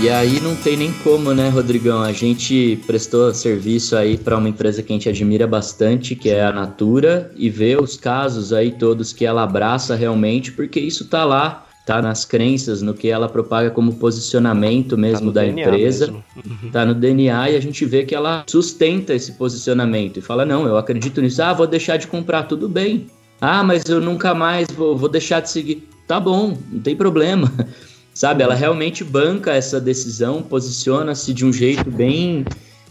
E 0.00 0.08
aí 0.08 0.40
não 0.40 0.54
tem 0.54 0.76
nem 0.76 0.92
como, 1.02 1.34
né, 1.34 1.48
Rodrigão? 1.48 2.00
A 2.00 2.12
gente 2.12 2.80
prestou 2.86 3.34
serviço 3.34 3.96
aí 3.96 4.16
para 4.16 4.36
uma 4.36 4.48
empresa 4.48 4.80
que 4.80 4.92
a 4.92 4.94
gente 4.94 5.08
admira 5.08 5.44
bastante, 5.44 6.14
que 6.14 6.30
é 6.30 6.44
a 6.44 6.52
Natura, 6.52 7.32
e 7.36 7.50
vê 7.50 7.76
os 7.76 7.96
casos 7.96 8.52
aí 8.52 8.70
todos 8.70 9.12
que 9.12 9.26
ela 9.26 9.42
abraça 9.42 9.96
realmente, 9.96 10.52
porque 10.52 10.78
isso 10.78 11.08
tá 11.08 11.24
lá, 11.24 11.66
tá 11.84 12.00
nas 12.00 12.24
crenças, 12.24 12.80
no 12.80 12.94
que 12.94 13.08
ela 13.08 13.28
propaga 13.28 13.70
como 13.70 13.94
posicionamento 13.94 14.96
mesmo 14.96 15.32
tá 15.32 15.40
da 15.40 15.46
DNA 15.46 15.62
empresa. 15.62 16.06
Mesmo. 16.06 16.24
Uhum. 16.36 16.70
Tá 16.70 16.86
no 16.86 16.94
DNA 16.94 17.50
e 17.50 17.56
a 17.56 17.60
gente 17.60 17.84
vê 17.84 18.04
que 18.04 18.14
ela 18.14 18.44
sustenta 18.46 19.12
esse 19.12 19.32
posicionamento 19.32 20.18
e 20.18 20.22
fala: 20.22 20.46
"Não, 20.46 20.64
eu 20.64 20.76
acredito 20.76 21.20
nisso. 21.20 21.42
Ah, 21.42 21.52
vou 21.52 21.66
deixar 21.66 21.96
de 21.96 22.06
comprar, 22.06 22.44
tudo 22.44 22.68
bem. 22.68 23.08
Ah, 23.40 23.64
mas 23.64 23.84
eu 23.88 24.00
nunca 24.00 24.32
mais 24.32 24.68
vou, 24.68 24.96
vou 24.96 25.08
deixar 25.08 25.40
de 25.40 25.50
seguir. 25.50 25.88
Tá 26.06 26.20
bom, 26.20 26.56
não 26.70 26.80
tem 26.80 26.94
problema. 26.94 27.52
Sabe, 28.18 28.42
ela 28.42 28.56
realmente 28.56 29.04
banca 29.04 29.52
essa 29.52 29.80
decisão, 29.80 30.42
posiciona-se 30.42 31.32
de 31.32 31.46
um 31.46 31.52
jeito 31.52 31.88
bem 31.88 32.44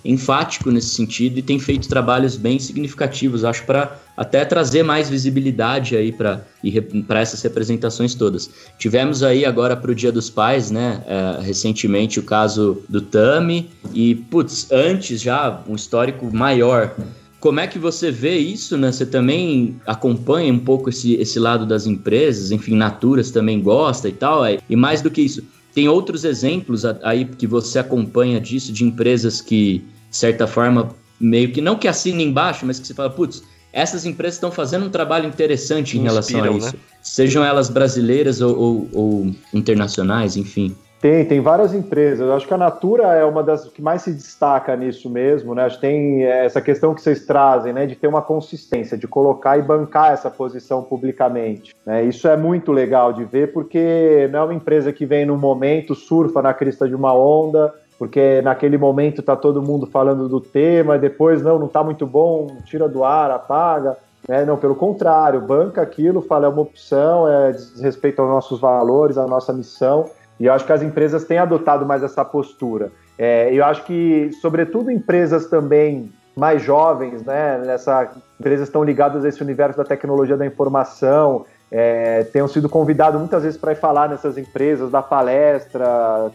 enfático 0.06 0.72
nesse 0.72 0.96
sentido 0.96 1.38
e 1.38 1.42
tem 1.42 1.60
feito 1.60 1.90
trabalhos 1.90 2.38
bem 2.38 2.58
significativos, 2.58 3.44
acho, 3.44 3.66
para 3.66 4.00
até 4.16 4.46
trazer 4.46 4.84
mais 4.84 5.10
visibilidade 5.10 5.98
aí 5.98 6.14
para 6.14 6.46
essas 7.20 7.42
representações 7.42 8.16
todas. 8.16 8.50
Tivemos 8.80 9.22
aí 9.22 9.44
agora 9.44 9.76
para 9.76 9.92
o 9.92 9.96
Dia 9.96 10.14
dos 10.14 10.30
Pais, 10.30 10.72
né, 10.72 11.04
é, 11.06 11.42
recentemente 11.42 12.22
o 12.22 12.24
caso 12.24 12.82
do 12.88 13.02
Tami 13.02 13.70
e, 13.94 14.16
putz, 14.16 14.72
antes 14.72 15.20
já 15.22 15.62
um 15.68 15.76
histórico 15.76 16.34
maior 16.34 16.96
como 17.40 17.60
é 17.60 17.68
que 17.68 17.78
você 17.78 18.12
vê 18.12 18.38
isso, 18.38 18.78
né? 18.78 18.92
Você 18.92 19.06
também 19.06 19.80
acompanha 19.86 20.52
um 20.52 20.60
pouco 20.60 20.90
esse, 20.90 21.14
esse 21.16 21.40
lado 21.40 21.66
das 21.66 21.86
empresas, 21.86 22.52
enfim, 22.52 22.76
Naturas 22.76 23.30
também 23.30 23.62
gosta 23.62 24.10
e 24.10 24.14
tal. 24.14 24.44
E 24.70 24.76
mais 24.76 25.02
do 25.02 25.12
que 25.12 25.22
isso, 25.22 25.44
tem 25.74 25.88
outros 25.88 26.24
exemplos 26.24 26.84
aí 27.04 27.26
que 27.26 27.46
você 27.46 27.78
acompanha 27.78 28.42
disso, 28.42 28.74
de 28.74 28.84
empresas 28.84 29.42
que, 29.42 29.84
de 30.10 30.18
certa 30.18 30.48
forma, 30.48 30.90
meio 31.20 31.52
que 31.52 31.62
não 31.62 31.76
que 31.76 31.88
assinem 31.88 32.30
embaixo, 32.30 32.66
mas 32.66 32.80
que 32.80 32.88
você 32.88 32.94
fala, 32.96 33.12
putz, 33.12 33.44
essas 33.72 34.06
empresas 34.06 34.36
estão 34.36 34.52
fazendo 34.52 34.88
um 34.88 34.90
trabalho 34.90 35.28
interessante 35.28 35.98
em 35.98 36.02
Inspiram, 36.02 36.42
relação 36.42 36.44
a 36.44 36.58
isso. 36.58 36.76
Né? 36.76 36.82
Sejam 37.04 37.44
elas 37.44 37.70
brasileiras 37.70 38.42
ou, 38.42 38.58
ou, 38.58 38.90
ou 38.92 39.36
internacionais, 39.54 40.36
enfim. 40.36 40.76
Tem, 41.00 41.24
tem 41.26 41.39
várias 41.39 41.74
empresas. 41.74 42.28
Eu 42.28 42.34
acho 42.34 42.48
que 42.48 42.54
a 42.54 42.58
Natura 42.58 43.14
é 43.14 43.24
uma 43.24 43.43
das 43.43 43.68
que 43.70 43.82
mais 43.82 44.02
se 44.02 44.12
destaca 44.12 44.76
nisso 44.76 45.10
mesmo, 45.10 45.54
né? 45.54 45.66
Acho 45.66 45.76
que 45.76 45.82
tem 45.82 46.24
essa 46.24 46.60
questão 46.60 46.95
que 46.95 47.02
vocês 47.02 47.26
trazem, 47.26 47.72
né? 47.72 47.86
De 47.86 47.95
ter 47.95 48.08
uma 48.08 48.22
consistência, 48.22 48.98
de 48.98 49.08
colocar 49.08 49.60
e 49.60 49.62
bancar 49.62 50.14
essa 50.14 50.32
posição 50.32 50.82
publicamente. 50.82 51.76
Né? 51.86 52.04
Isso 52.06 52.28
é 52.28 52.36
muito 52.36 52.72
legal 52.72 53.14
de 53.14 53.24
ver, 53.26 53.54
porque 53.54 54.28
não 54.32 54.39
é 54.39 54.43
uma 54.43 54.54
empresa 54.56 54.91
que 54.91 55.06
vem 55.06 55.26
num 55.26 55.38
momento, 55.38 55.93
surfa 55.93 56.41
na 56.41 56.54
crista 56.54 56.88
de 56.88 56.95
uma 56.95 57.14
onda, 57.14 57.72
porque 58.00 58.41
naquele 58.41 58.78
momento 58.78 59.22
está 59.22 59.36
todo 59.36 59.62
mundo 59.62 59.86
falando 59.86 60.28
do 60.28 60.41
tema, 60.41 60.98
depois 60.98 61.43
não, 61.43 61.60
não 61.60 61.68
está 61.68 61.84
muito 61.84 62.08
bom, 62.08 62.48
tira 62.66 62.89
do 62.89 63.04
ar, 63.04 63.30
apaga. 63.30 63.98
Né? 64.28 64.43
Não, 64.45 64.58
pelo 64.58 64.74
contrário, 64.74 65.41
banca 65.41 65.80
aquilo, 65.80 66.24
fala 66.24 66.48
é 66.48 66.50
uma 66.50 66.62
opção, 66.62 67.30
é 67.30 67.52
diz 67.52 67.80
respeito 67.80 68.20
aos 68.20 68.30
nossos 68.30 68.60
valores, 68.60 69.16
à 69.16 69.28
nossa 69.28 69.54
missão 69.54 70.10
e 70.40 70.46
eu 70.46 70.54
acho 70.54 70.66
que 70.66 70.74
as 70.74 70.82
empresas 70.82 71.24
têm 71.24 71.38
adotado 71.38 71.86
mais 71.86 72.04
essa 72.04 72.24
postura. 72.24 72.92
É, 73.18 73.52
eu 73.52 73.66
acho 73.66 73.84
que, 73.84 74.32
sobretudo, 74.42 74.92
empresas 74.92 75.48
também 75.48 76.12
mais 76.36 76.62
jovens, 76.62 77.24
né, 77.24 77.58
nessa, 77.66 78.12
empresas 78.40 78.68
estão 78.68 78.84
ligadas 78.84 79.26
a 79.26 79.30
esse 79.30 79.42
universo 79.42 79.78
da 79.78 79.84
tecnologia 79.84 80.38
da 80.38 80.46
informação, 80.46 81.46
é, 81.72 82.24
tenham 82.26 82.48
sido 82.48 82.70
convidados 82.70 83.20
muitas 83.20 83.44
vezes 83.44 83.60
para 83.60 83.72
ir 83.72 83.76
falar 83.76 84.08
nessas 84.08 84.38
empresas, 84.38 84.92
dar 84.92 85.02
palestra, 85.02 85.86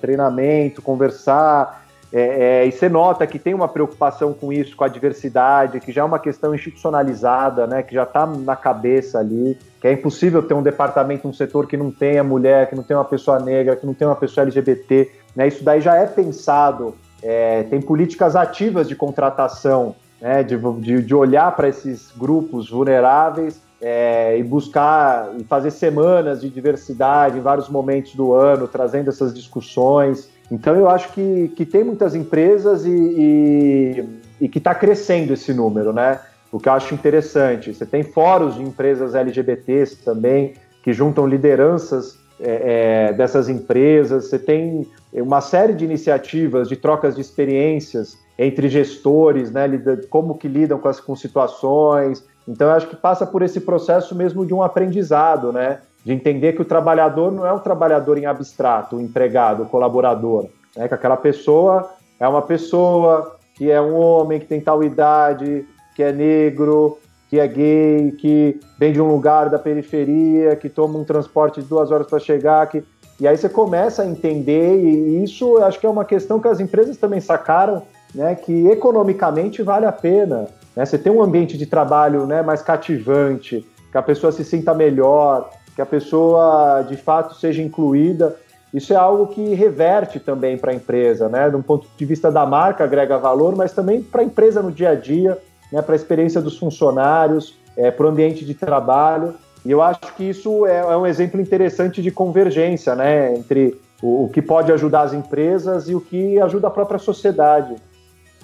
treinamento, 0.00 0.82
conversar. 0.82 1.81
É, 2.12 2.60
é, 2.62 2.66
e 2.66 2.72
você 2.72 2.90
nota 2.90 3.26
que 3.26 3.38
tem 3.38 3.54
uma 3.54 3.66
preocupação 3.66 4.34
com 4.34 4.52
isso, 4.52 4.76
com 4.76 4.84
a 4.84 4.88
diversidade, 4.88 5.80
que 5.80 5.90
já 5.90 6.02
é 6.02 6.04
uma 6.04 6.18
questão 6.18 6.54
institucionalizada, 6.54 7.66
né, 7.66 7.82
que 7.82 7.94
já 7.94 8.02
está 8.02 8.26
na 8.26 8.54
cabeça 8.54 9.18
ali, 9.18 9.56
que 9.80 9.88
é 9.88 9.92
impossível 9.92 10.42
ter 10.42 10.52
um 10.52 10.62
departamento, 10.62 11.26
um 11.26 11.32
setor 11.32 11.66
que 11.66 11.76
não 11.76 11.90
tenha 11.90 12.22
mulher, 12.22 12.68
que 12.68 12.76
não 12.76 12.82
tenha 12.82 12.98
uma 12.98 13.04
pessoa 13.04 13.38
negra, 13.40 13.76
que 13.76 13.86
não 13.86 13.94
tenha 13.94 14.10
uma 14.10 14.16
pessoa 14.16 14.44
LGBT. 14.44 15.10
Né, 15.34 15.48
isso 15.48 15.64
daí 15.64 15.80
já 15.80 15.96
é 15.96 16.04
pensado, 16.04 16.94
é, 17.22 17.62
tem 17.62 17.80
políticas 17.80 18.36
ativas 18.36 18.86
de 18.86 18.94
contratação, 18.94 19.96
né, 20.20 20.42
de, 20.42 20.58
de, 20.80 21.02
de 21.02 21.14
olhar 21.14 21.56
para 21.56 21.68
esses 21.68 22.12
grupos 22.14 22.68
vulneráveis 22.68 23.58
é, 23.82 24.38
e 24.38 24.44
buscar 24.44 25.30
e 25.36 25.44
fazer 25.44 25.72
semanas 25.72 26.40
de 26.40 26.48
diversidade 26.48 27.36
em 27.36 27.40
vários 27.40 27.68
momentos 27.68 28.14
do 28.14 28.32
ano, 28.32 28.68
trazendo 28.68 29.08
essas 29.08 29.34
discussões. 29.34 30.30
Então 30.52 30.76
eu 30.76 30.86
acho 30.86 31.10
que, 31.14 31.48
que 31.56 31.64
tem 31.64 31.82
muitas 31.82 32.14
empresas 32.14 32.84
e, 32.84 32.90
e, 32.90 34.04
e 34.38 34.48
que 34.50 34.58
está 34.58 34.74
crescendo 34.74 35.32
esse 35.32 35.54
número, 35.54 35.94
né? 35.94 36.20
O 36.52 36.60
que 36.60 36.68
eu 36.68 36.74
acho 36.74 36.94
interessante. 36.94 37.72
Você 37.72 37.86
tem 37.86 38.02
fóruns 38.02 38.56
de 38.56 38.62
empresas 38.62 39.14
LGBTs 39.14 40.04
também, 40.04 40.52
que 40.82 40.92
juntam 40.92 41.26
lideranças 41.26 42.18
é, 42.38 43.08
é, 43.08 43.12
dessas 43.14 43.48
empresas. 43.48 44.26
Você 44.26 44.38
tem 44.38 44.86
uma 45.14 45.40
série 45.40 45.72
de 45.72 45.86
iniciativas 45.86 46.68
de 46.68 46.76
trocas 46.76 47.14
de 47.14 47.22
experiências 47.22 48.18
entre 48.38 48.68
gestores, 48.68 49.50
né? 49.50 49.66
Como 50.10 50.36
que 50.36 50.48
lidam 50.48 50.78
com 50.78 50.88
as 50.88 51.00
com 51.00 51.16
situações. 51.16 52.22
Então 52.46 52.68
eu 52.68 52.74
acho 52.74 52.88
que 52.88 52.96
passa 52.96 53.26
por 53.26 53.42
esse 53.42 53.60
processo 53.60 54.14
mesmo 54.14 54.44
de 54.44 54.52
um 54.52 54.62
aprendizado, 54.62 55.52
né? 55.52 55.80
de 56.04 56.12
entender 56.12 56.54
que 56.54 56.62
o 56.62 56.64
trabalhador 56.64 57.30
não 57.30 57.46
é 57.46 57.52
um 57.52 57.58
trabalhador 57.58 58.18
em 58.18 58.26
abstrato, 58.26 58.96
o 58.96 59.00
empregado, 59.00 59.62
o 59.62 59.66
colaborador, 59.66 60.48
né? 60.76 60.88
que 60.88 60.94
aquela 60.94 61.16
pessoa 61.16 61.90
é 62.18 62.26
uma 62.26 62.42
pessoa 62.42 63.36
que 63.54 63.70
é 63.70 63.80
um 63.80 63.94
homem 63.94 64.40
que 64.40 64.46
tem 64.46 64.60
tal 64.60 64.82
idade, 64.82 65.64
que 65.94 66.02
é 66.02 66.12
negro, 66.12 66.98
que 67.28 67.38
é 67.38 67.46
gay, 67.46 68.12
que 68.12 68.60
vem 68.78 68.92
de 68.92 69.00
um 69.00 69.08
lugar 69.08 69.48
da 69.48 69.58
periferia, 69.58 70.56
que 70.56 70.68
toma 70.68 70.98
um 70.98 71.04
transporte 71.04 71.62
de 71.62 71.68
duas 71.68 71.90
horas 71.90 72.06
para 72.06 72.18
chegar, 72.18 72.66
que 72.66 72.82
e 73.20 73.28
aí 73.28 73.36
você 73.36 73.48
começa 73.48 74.02
a 74.02 74.06
entender 74.06 74.82
e 74.82 75.22
isso 75.22 75.58
acho 75.58 75.78
que 75.78 75.86
é 75.86 75.88
uma 75.88 76.04
questão 76.04 76.40
que 76.40 76.48
as 76.48 76.58
empresas 76.58 76.96
também 76.96 77.20
sacaram, 77.20 77.82
né? 78.12 78.34
Que 78.34 78.66
economicamente 78.66 79.62
vale 79.62 79.86
a 79.86 79.92
pena, 79.92 80.48
né? 80.76 80.84
Você 80.84 80.98
tem 80.98 81.12
um 81.12 81.22
ambiente 81.22 81.56
de 81.56 81.66
trabalho, 81.66 82.26
né? 82.26 82.42
Mais 82.42 82.62
cativante, 82.62 83.66
que 83.90 83.98
a 83.98 84.02
pessoa 84.02 84.32
se 84.32 84.44
sinta 84.44 84.74
melhor, 84.74 85.50
que 85.74 85.82
a 85.82 85.86
pessoa 85.86 86.82
de 86.88 86.96
fato 86.96 87.34
seja 87.34 87.62
incluída. 87.62 88.36
Isso 88.72 88.92
é 88.92 88.96
algo 88.96 89.26
que 89.26 89.54
reverte 89.54 90.18
também 90.18 90.56
para 90.56 90.72
a 90.72 90.74
empresa, 90.74 91.28
né? 91.28 91.50
De 91.50 91.56
um 91.56 91.62
ponto 91.62 91.86
de 91.96 92.04
vista 92.04 92.30
da 92.30 92.46
marca, 92.46 92.84
agrega 92.84 93.18
valor, 93.18 93.54
mas 93.54 93.72
também 93.72 94.02
para 94.02 94.22
a 94.22 94.24
empresa 94.24 94.62
no 94.62 94.72
dia 94.72 94.90
a 94.90 94.94
dia, 94.94 95.38
né? 95.70 95.82
para 95.82 95.94
a 95.94 95.96
experiência 95.96 96.40
dos 96.40 96.58
funcionários, 96.58 97.54
é, 97.76 97.90
para 97.90 98.06
o 98.06 98.08
ambiente 98.08 98.44
de 98.44 98.54
trabalho. 98.54 99.34
E 99.64 99.70
eu 99.70 99.82
acho 99.82 100.00
que 100.16 100.24
isso 100.24 100.66
é, 100.66 100.78
é 100.78 100.96
um 100.96 101.06
exemplo 101.06 101.40
interessante 101.40 102.02
de 102.02 102.10
convergência 102.10 102.94
né? 102.94 103.34
entre 103.34 103.78
o, 104.02 104.24
o 104.24 104.28
que 104.28 104.40
pode 104.40 104.72
ajudar 104.72 105.02
as 105.02 105.12
empresas 105.12 105.88
e 105.88 105.94
o 105.94 106.00
que 106.00 106.40
ajuda 106.40 106.68
a 106.68 106.70
própria 106.70 106.98
sociedade. 106.98 107.76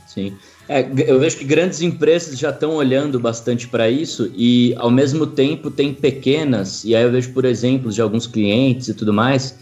Sim. 0.07 0.37
É, 0.69 0.87
eu 1.07 1.19
vejo 1.19 1.39
que 1.39 1.45
grandes 1.45 1.81
empresas 1.81 2.39
já 2.39 2.51
estão 2.51 2.75
olhando 2.75 3.19
bastante 3.19 3.67
para 3.67 3.89
isso 3.89 4.31
e, 4.37 4.75
ao 4.77 4.91
mesmo 4.91 5.27
tempo, 5.27 5.71
tem 5.71 5.95
pequenas, 5.95 6.85
e 6.85 6.95
aí 6.95 7.03
eu 7.03 7.11
vejo 7.11 7.33
por 7.33 7.47
exemplos 7.47 7.95
de 7.95 8.03
alguns 8.03 8.27
clientes 8.27 8.89
e 8.89 8.95
tudo 8.95 9.13
mais, 9.13 9.59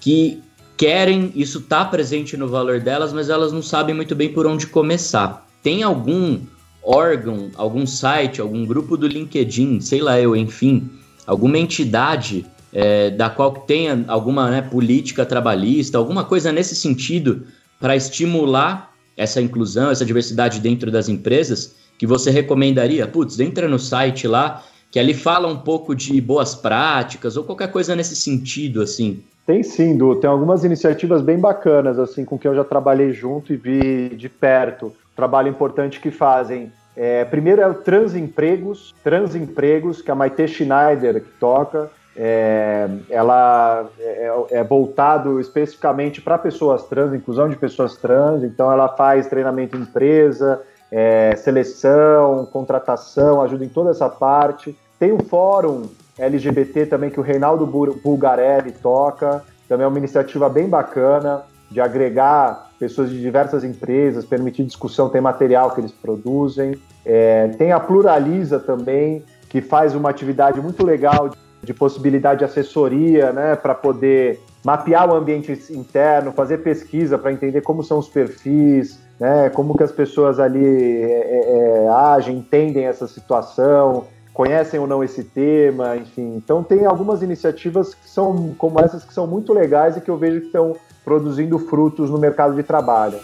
que 0.00 0.40
querem, 0.74 1.30
isso 1.34 1.58
está 1.58 1.84
presente 1.84 2.38
no 2.38 2.48
valor 2.48 2.80
delas, 2.80 3.12
mas 3.12 3.28
elas 3.28 3.52
não 3.52 3.62
sabem 3.62 3.94
muito 3.94 4.14
bem 4.14 4.32
por 4.32 4.46
onde 4.46 4.66
começar. 4.66 5.46
Tem 5.62 5.82
algum 5.82 6.40
órgão, 6.82 7.50
algum 7.56 7.86
site, 7.86 8.40
algum 8.40 8.64
grupo 8.64 8.96
do 8.96 9.06
LinkedIn, 9.06 9.80
sei 9.80 10.00
lá 10.00 10.18
eu, 10.18 10.34
enfim, 10.34 10.88
alguma 11.26 11.58
entidade 11.58 12.46
é, 12.72 13.10
da 13.10 13.28
qual 13.28 13.52
tenha 13.52 14.04
alguma 14.08 14.50
né, 14.50 14.62
política 14.62 15.26
trabalhista, 15.26 15.98
alguma 15.98 16.24
coisa 16.24 16.50
nesse 16.50 16.74
sentido 16.74 17.46
para 17.78 17.94
estimular 17.94 18.95
essa 19.16 19.40
inclusão, 19.40 19.90
essa 19.90 20.04
diversidade 20.04 20.60
dentro 20.60 20.90
das 20.90 21.08
empresas, 21.08 21.74
que 21.98 22.06
você 22.06 22.30
recomendaria? 22.30 23.06
Putz, 23.06 23.40
entra 23.40 23.68
no 23.68 23.78
site 23.78 24.28
lá, 24.28 24.62
que 24.90 24.98
ali 24.98 25.14
fala 25.14 25.48
um 25.48 25.58
pouco 25.58 25.94
de 25.94 26.20
boas 26.20 26.54
práticas 26.54 27.36
ou 27.36 27.44
qualquer 27.44 27.70
coisa 27.70 27.96
nesse 27.96 28.14
sentido, 28.14 28.82
assim. 28.82 29.22
Tem 29.46 29.62
sim, 29.62 29.96
Du. 29.96 30.16
Tem 30.16 30.28
algumas 30.28 30.64
iniciativas 30.64 31.22
bem 31.22 31.38
bacanas, 31.38 31.98
assim, 31.98 32.24
com 32.24 32.38
que 32.38 32.48
eu 32.48 32.54
já 32.54 32.64
trabalhei 32.64 33.12
junto 33.12 33.52
e 33.52 33.56
vi 33.56 34.08
de 34.16 34.28
perto. 34.28 34.92
Trabalho 35.14 35.48
importante 35.48 36.00
que 36.00 36.10
fazem. 36.10 36.72
É, 36.96 37.24
primeiro 37.24 37.62
é 37.62 37.68
o 37.68 37.74
Transempregos, 37.74 38.94
Transempregos, 39.04 40.02
que 40.02 40.10
a 40.10 40.14
Maite 40.14 40.48
Schneider 40.48 41.22
que 41.22 41.30
toca. 41.38 41.90
É, 42.18 42.88
ela 43.10 43.86
é, 44.00 44.46
é, 44.52 44.64
voltado 44.64 45.38
especificamente 45.38 46.22
para 46.22 46.38
pessoas 46.38 46.84
trans, 46.84 47.12
inclusão 47.12 47.48
de 47.48 47.56
pessoas 47.56 47.96
trans, 47.96 48.42
então 48.42 48.72
ela 48.72 48.88
faz 48.88 49.26
treinamento 49.26 49.76
em 49.76 49.80
empresa, 49.80 50.62
é, 50.90 51.36
seleção, 51.36 52.46
contratação, 52.46 53.42
ajuda 53.42 53.64
em 53.64 53.68
toda 53.68 53.90
essa 53.90 54.08
parte. 54.08 54.76
Tem 54.98 55.12
o 55.12 55.22
fórum 55.22 55.82
LGBT 56.18 56.86
também 56.86 57.10
que 57.10 57.20
o 57.20 57.22
Reinaldo 57.22 57.66
Bulgarelli 57.66 58.72
toca, 58.72 59.44
também 59.68 59.84
é 59.84 59.88
uma 59.88 59.98
iniciativa 59.98 60.48
bem 60.48 60.68
bacana 60.68 61.42
de 61.70 61.80
agregar 61.80 62.70
pessoas 62.78 63.10
de 63.10 63.20
diversas 63.20 63.64
empresas, 63.64 64.24
permitir 64.24 64.64
discussão, 64.64 65.08
tem 65.08 65.20
material 65.20 65.70
que 65.72 65.80
eles 65.80 65.92
produzem. 65.92 66.78
É, 67.04 67.48
tem 67.58 67.72
a 67.72 67.80
Pluraliza 67.80 68.58
também, 68.58 69.22
que 69.48 69.60
faz 69.60 69.94
uma 69.94 70.08
atividade 70.08 70.60
muito 70.60 70.84
legal 70.84 71.30
de 71.66 71.74
possibilidade 71.74 72.38
de 72.38 72.44
assessoria, 72.44 73.32
né, 73.32 73.56
para 73.56 73.74
poder 73.74 74.40
mapear 74.64 75.10
o 75.10 75.14
ambiente 75.14 75.52
interno, 75.70 76.32
fazer 76.32 76.58
pesquisa 76.58 77.18
para 77.18 77.32
entender 77.32 77.60
como 77.60 77.82
são 77.82 77.98
os 77.98 78.08
perfis, 78.08 78.98
né, 79.18 79.50
como 79.50 79.76
que 79.76 79.82
as 79.82 79.92
pessoas 79.92 80.38
ali 80.38 80.64
é, 80.64 81.10
é, 81.10 81.84
é, 81.84 81.88
agem, 81.88 82.38
entendem 82.38 82.84
essa 82.84 83.08
situação, 83.08 84.04
conhecem 84.32 84.78
ou 84.78 84.86
não 84.86 85.02
esse 85.02 85.24
tema, 85.24 85.96
enfim. 85.96 86.36
Então 86.36 86.62
tem 86.62 86.86
algumas 86.86 87.22
iniciativas 87.22 87.94
que 87.94 88.08
são 88.08 88.54
como 88.56 88.80
essas 88.80 89.04
que 89.04 89.12
são 89.12 89.26
muito 89.26 89.52
legais 89.52 89.96
e 89.96 90.00
que 90.00 90.10
eu 90.10 90.16
vejo 90.16 90.40
que 90.40 90.46
estão 90.46 90.76
produzindo 91.04 91.58
frutos 91.58 92.10
no 92.10 92.18
mercado 92.18 92.54
de 92.54 92.62
trabalho. 92.62 93.18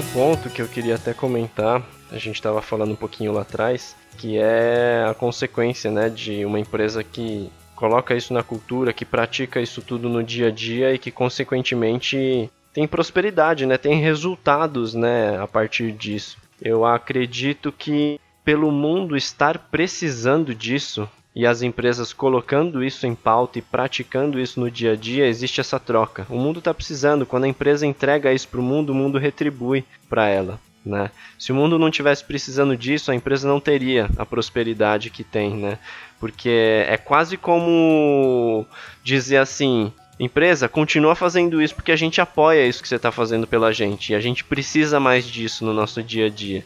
Ponto 0.00 0.48
que 0.48 0.62
eu 0.62 0.68
queria 0.68 0.94
até 0.94 1.12
comentar, 1.12 1.82
a 2.10 2.16
gente 2.16 2.36
estava 2.36 2.62
falando 2.62 2.92
um 2.92 2.96
pouquinho 2.96 3.32
lá 3.32 3.42
atrás, 3.42 3.96
que 4.16 4.38
é 4.38 5.04
a 5.06 5.12
consequência 5.12 5.90
né, 5.90 6.08
de 6.08 6.44
uma 6.46 6.58
empresa 6.58 7.02
que 7.02 7.50
coloca 7.74 8.14
isso 8.14 8.32
na 8.32 8.42
cultura, 8.42 8.92
que 8.92 9.04
pratica 9.04 9.60
isso 9.60 9.82
tudo 9.82 10.08
no 10.08 10.22
dia 10.22 10.48
a 10.48 10.50
dia 10.50 10.94
e 10.94 10.98
que, 10.98 11.10
consequentemente, 11.10 12.48
tem 12.72 12.86
prosperidade, 12.86 13.66
né, 13.66 13.76
tem 13.76 14.00
resultados 14.00 14.94
né, 14.94 15.36
a 15.38 15.46
partir 15.46 15.92
disso. 15.92 16.38
Eu 16.60 16.86
acredito 16.86 17.72
que, 17.72 18.20
pelo 18.44 18.70
mundo 18.70 19.16
estar 19.16 19.58
precisando 19.58 20.54
disso, 20.54 21.06
e 21.34 21.46
as 21.46 21.62
empresas 21.62 22.12
colocando 22.12 22.84
isso 22.84 23.06
em 23.06 23.14
pauta 23.14 23.58
e 23.58 23.62
praticando 23.62 24.38
isso 24.38 24.60
no 24.60 24.70
dia 24.70 24.92
a 24.92 24.96
dia, 24.96 25.26
existe 25.26 25.60
essa 25.60 25.80
troca. 25.80 26.26
O 26.28 26.36
mundo 26.36 26.58
está 26.58 26.74
precisando, 26.74 27.24
quando 27.24 27.44
a 27.44 27.48
empresa 27.48 27.86
entrega 27.86 28.32
isso 28.32 28.48
para 28.48 28.60
o 28.60 28.62
mundo, 28.62 28.90
o 28.90 28.94
mundo 28.94 29.18
retribui 29.18 29.84
para 30.08 30.28
ela. 30.28 30.60
Né? 30.84 31.10
Se 31.38 31.52
o 31.52 31.54
mundo 31.54 31.78
não 31.78 31.90
tivesse 31.90 32.24
precisando 32.24 32.76
disso, 32.76 33.10
a 33.10 33.14
empresa 33.14 33.48
não 33.48 33.60
teria 33.60 34.10
a 34.18 34.26
prosperidade 34.26 35.10
que 35.10 35.22
tem, 35.22 35.54
né? 35.54 35.78
Porque 36.18 36.84
é 36.88 36.96
quase 36.96 37.36
como 37.36 38.66
dizer 39.02 39.36
assim, 39.36 39.92
empresa, 40.18 40.68
continua 40.68 41.14
fazendo 41.14 41.62
isso 41.62 41.74
porque 41.74 41.92
a 41.92 41.96
gente 41.96 42.20
apoia 42.20 42.66
isso 42.66 42.82
que 42.82 42.88
você 42.88 42.96
está 42.96 43.12
fazendo 43.12 43.46
pela 43.46 43.72
gente 43.72 44.12
e 44.12 44.14
a 44.14 44.20
gente 44.20 44.44
precisa 44.44 44.98
mais 44.98 45.24
disso 45.24 45.64
no 45.64 45.72
nosso 45.72 46.02
dia 46.02 46.26
a 46.26 46.28
dia. 46.28 46.64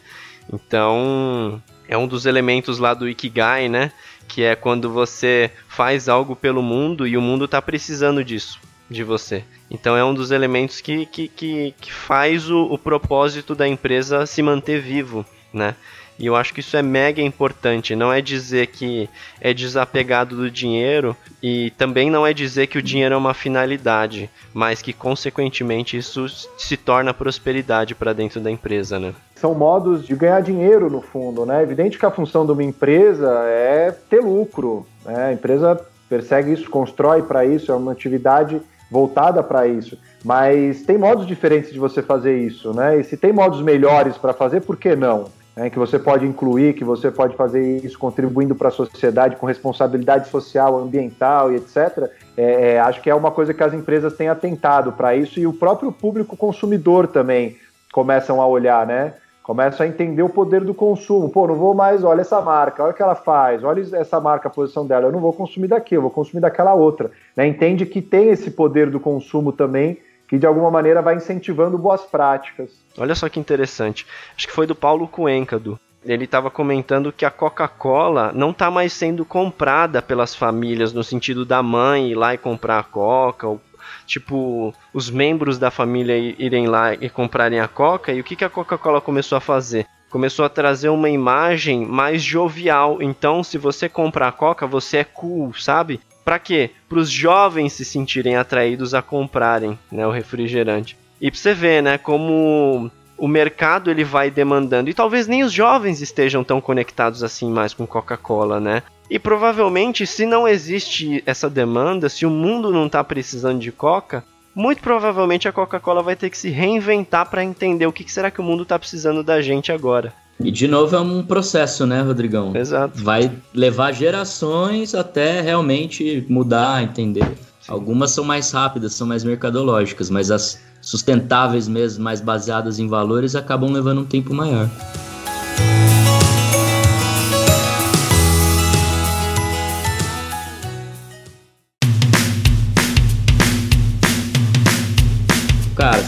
Então, 0.53 1.63
é 1.89 1.97
um 1.97 2.07
dos 2.07 2.25
elementos 2.25 2.79
lá 2.79 2.95
do 2.95 3.09
Ikigai, 3.09 3.69
né? 3.69 3.93
Que 4.29 4.43
é 4.43 4.55
quando 4.55 4.91
você 4.91 5.51
faz 5.69 6.09
algo 6.09 6.35
pelo 6.37 6.63
mundo 6.63 7.07
e 7.07 7.17
o 7.17 7.23
mundo 7.23 7.45
está 7.45 7.61
precisando 7.61 8.25
disso, 8.25 8.61
de 8.91 9.03
você. 9.03 9.45
Então 9.71 9.97
é 9.97 10.05
um 10.05 10.15
dos 10.15 10.31
elementos 10.31 10.81
que, 10.81 11.07
que, 11.07 11.29
que, 11.29 11.75
que 11.81 11.93
faz 11.93 12.51
o, 12.51 12.65
o 12.65 12.79
propósito 12.79 13.55
da 13.55 13.67
empresa 13.67 14.27
se 14.27 14.43
manter 14.43 14.81
vivo, 14.81 15.25
né? 15.53 15.75
E 16.19 16.27
eu 16.27 16.35
acho 16.35 16.55
que 16.55 16.61
isso 16.61 16.77
é 16.77 16.83
mega 16.83 17.21
importante. 17.21 17.95
Não 17.95 18.13
é 18.13 18.21
dizer 18.21 18.69
que 18.69 19.09
é 19.41 19.53
desapegado 19.53 20.37
do 20.37 20.51
dinheiro 20.51 21.17
e 21.43 21.71
também 21.77 22.11
não 22.11 22.27
é 22.27 22.33
dizer 22.33 22.67
que 22.67 22.79
o 22.79 22.83
dinheiro 22.83 23.15
é 23.15 23.19
uma 23.19 23.35
finalidade, 23.35 24.31
mas 24.55 24.81
que 24.81 24.93
consequentemente 24.93 25.97
isso 25.97 26.27
se 26.57 26.77
torna 26.77 27.13
prosperidade 27.13 27.95
para 27.95 28.13
dentro 28.13 28.41
da 28.41 28.51
empresa, 28.51 28.99
né? 28.99 29.15
são 29.37 29.55
modos 29.55 30.07
de 30.07 30.17
ganhar 30.17 30.41
dinheiro 30.41 30.91
no 30.91 31.01
fundo, 31.01 31.45
né? 31.45 31.61
É 31.61 31.63
evidente 31.63 31.99
que 31.99 32.07
a 32.07 32.11
função 32.11 32.47
de 32.47 32.53
uma 32.53 32.65
empresa 32.65 33.31
é 33.45 33.95
ter 34.09 34.21
lucro, 34.21 34.87
né? 35.05 35.27
A 35.27 35.33
empresa 35.33 35.79
persegue 36.09 36.53
isso, 36.53 36.71
constrói 36.71 37.23
para 37.23 37.45
isso, 37.45 37.71
é 37.71 37.75
uma 37.75 37.93
atividade 37.93 38.61
voltada 38.91 39.43
para 39.43 39.67
isso. 39.67 39.99
Mas 40.25 40.83
tem 40.83 40.97
modos 40.97 41.27
diferentes 41.27 41.73
de 41.73 41.79
você 41.79 42.03
fazer 42.03 42.39
isso, 42.39 42.73
né? 42.73 42.99
E 42.99 43.05
se 43.05 43.17
tem 43.17 43.33
modos 43.33 43.61
melhores 43.61 44.17
para 44.17 44.33
fazer, 44.33 44.63
por 44.63 44.77
que 44.77 44.97
não? 44.97 45.27
É, 45.59 45.71
que 45.71 45.79
você 45.79 45.99
pode 45.99 46.27
incluir, 46.27 46.75
que 46.75 46.85
você 46.85 47.11
pode 47.11 47.35
fazer 47.35 47.83
isso 47.83 47.99
contribuindo 47.99 48.55
para 48.55 48.69
a 48.69 48.71
sociedade 48.71 49.37
com 49.37 49.47
responsabilidade 49.47 50.29
social, 50.29 50.79
ambiental 50.79 51.51
e 51.51 51.57
etc. 51.57 52.11
É, 52.37 52.73
é, 52.73 52.81
acho 52.81 53.01
que 53.01 53.09
é 53.09 53.15
uma 53.15 53.31
coisa 53.31 53.55
que 53.55 53.63
as 53.63 53.73
empresas 53.73 54.15
têm 54.15 54.29
atentado 54.29 54.93
para 54.93 55.17
isso 55.17 55.41
e 55.41 55.47
o 55.47 55.55
próprio 55.55 55.91
público 55.91 56.37
consumidor 56.37 57.07
também 57.07 57.57
começam 57.91 58.43
a 58.43 58.47
olhar, 58.47 58.87
né? 58.87 59.15
Começam 59.43 59.87
a 59.87 59.89
entender 59.89 60.23
o 60.23 60.29
poder 60.29 60.63
do 60.63 60.75
consumo. 60.75 61.31
Pô, 61.31 61.47
não 61.47 61.55
vou 61.55 61.73
mais, 61.73 62.05
olha 62.05 62.21
essa 62.21 62.43
marca, 62.43 62.83
olha 62.83 62.93
o 62.93 62.95
que 62.95 63.03
ela 63.03 63.15
faz, 63.15 63.65
olha 63.65 63.81
essa 63.97 64.21
marca, 64.21 64.49
a 64.49 64.51
posição 64.51 64.87
dela. 64.87 65.07
Eu 65.07 65.13
não 65.13 65.21
vou 65.21 65.33
consumir 65.33 65.69
daqui, 65.69 65.95
eu 65.95 66.03
vou 66.03 66.11
consumir 66.11 66.43
daquela 66.43 66.75
outra. 66.75 67.11
Né? 67.35 67.47
Entende 67.47 67.87
que 67.87 68.03
tem 68.03 68.29
esse 68.29 68.51
poder 68.51 68.91
do 68.91 69.01
consumo 69.01 69.53
também, 69.53 69.99
que 70.29 70.39
de 70.39 70.47
alguma 70.47 70.71
maneira 70.71 71.03
vai 71.03 71.17
incentivando 71.17 71.79
boas 71.79 72.03
práticas. 72.03 72.71
Olha 72.99 73.15
só 73.15 73.29
que 73.29 73.41
interessante. 73.41 74.07
Acho 74.37 74.47
que 74.47 74.53
foi 74.53 74.67
do 74.67 74.75
Paulo 74.75 75.07
Cuencado 75.07 75.79
ele 76.07 76.25
estava 76.25 76.51
comentando 76.51 77.13
que 77.13 77.25
a 77.25 77.31
Coca-Cola 77.31 78.31
não 78.33 78.51
está 78.51 78.71
mais 78.71 78.93
sendo 78.93 79.25
comprada 79.25 80.01
pelas 80.01 80.35
famílias 80.35 80.93
no 80.93 81.03
sentido 81.03 81.45
da 81.45 81.63
mãe 81.63 82.11
ir 82.11 82.15
lá 82.15 82.33
e 82.33 82.39
comprar 82.39 82.79
a 82.79 82.83
Coca, 82.83 83.49
ou, 83.49 83.61
tipo 84.07 84.73
os 84.95 85.11
membros 85.11 85.59
da 85.59 85.71
família 85.71 86.17
irem 86.17 86.67
lá 86.67 86.95
e 86.95 87.11
comprarem 87.11 87.61
a 87.61 87.69
Coca. 87.69 88.13
E 88.13 88.21
o 88.21 88.25
que, 88.25 88.37
que 88.37 88.45
a 88.45 88.51
Coca-Cola 88.51 89.01
começou 89.01 89.37
a 89.37 89.41
fazer? 89.41 89.87
Começou 90.09 90.45
a 90.45 90.49
trazer 90.49 90.89
uma 90.89 91.11
imagem 91.11 91.85
mais 91.85 92.23
jovial. 92.23 93.03
Então, 93.03 93.43
se 93.43 93.59
você 93.59 93.89
comprar 93.89 94.29
a 94.29 94.33
Coca, 94.33 94.67
você 94.67 94.99
é 94.99 95.05
cool, 95.05 95.53
sabe? 95.55 96.01
Para 96.27 96.41
quê? 96.41 96.71
Para 96.89 96.99
os 96.99 97.09
jovens 97.09 97.73
se 97.75 97.85
sentirem 97.85 98.35
atraídos 98.35 98.95
a 98.95 99.01
comprarem 99.01 99.79
né, 99.93 100.05
o 100.05 100.11
refrigerante. 100.11 100.99
E 101.21 101.31
pra 101.31 101.39
você 101.39 101.55
ver, 101.55 101.81
né, 101.81 101.99
como 101.99 102.91
o 103.17 103.29
mercado 103.29 103.93
ele 103.93 104.03
vai 104.03 104.29
demandando. 104.29 104.91
E 104.91 104.95
talvez 104.95 105.29
nem 105.29 105.45
os 105.45 105.53
jovens 105.53 106.03
estejam 106.03 106.43
tão 106.43 106.61
conectados 106.61 107.23
assim 107.23 107.49
mais 107.49 107.73
com 107.73 107.87
Coca-Cola, 107.87 108.59
né? 108.59 108.83
E 109.09 109.21
provavelmente, 109.21 110.05
se 110.05 110.27
não 110.27 110.49
existe 110.49 111.23
essa 111.25 111.49
demanda, 111.49 112.09
se 112.09 112.27
o 112.27 112.31
mundo 112.31 112.73
não 112.73 112.87
está 112.87 113.05
precisando 113.05 113.61
de 113.61 113.71
Coca, 113.71 114.25
muito 114.57 114.81
provavelmente 114.81 115.47
a 115.47 115.53
Coca-Cola 115.53 116.03
vai 116.03 116.17
ter 116.17 116.31
que 116.31 116.39
se 116.39 116.49
reinventar 116.49 117.29
para 117.29 117.45
entender 117.45 117.87
o 117.87 117.93
que, 117.93 118.03
que 118.03 118.11
será 118.11 118.31
que 118.31 118.41
o 118.41 118.43
mundo 118.43 118.63
está 118.63 118.79
precisando 118.79 119.23
da 119.23 119.43
gente 119.43 119.71
agora. 119.71 120.15
E 120.41 120.51
de 120.51 120.67
novo 120.67 120.97
é 120.97 121.01
um 121.01 121.23
processo, 121.23 121.87
né, 121.87 122.01
Rodrigão? 122.01 122.57
Exato. 122.57 123.03
Vai 123.03 123.31
levar 123.53 123.93
gerações 123.93 124.95
até 124.95 125.43
realmente 125.43 126.25
mudar, 126.29 126.83
entender. 126.83 127.27
Sim. 127.61 127.73
Algumas 127.73 128.13
são 128.13 128.25
mais 128.25 128.51
rápidas, 128.51 128.95
são 128.95 129.07
mais 129.07 129.25
mercadológicas, 129.25 130.09
mas 130.09 130.31
as 130.31 130.59
sustentáveis 130.81 131.69
mesmo, 131.69 132.03
mais 132.03 132.21
baseadas 132.23 132.79
em 132.79 132.89
valores, 132.89 133.35
acabam 133.35 133.71
levando 133.71 134.01
um 134.01 134.05
tempo 134.05 134.33
maior. 134.33 134.71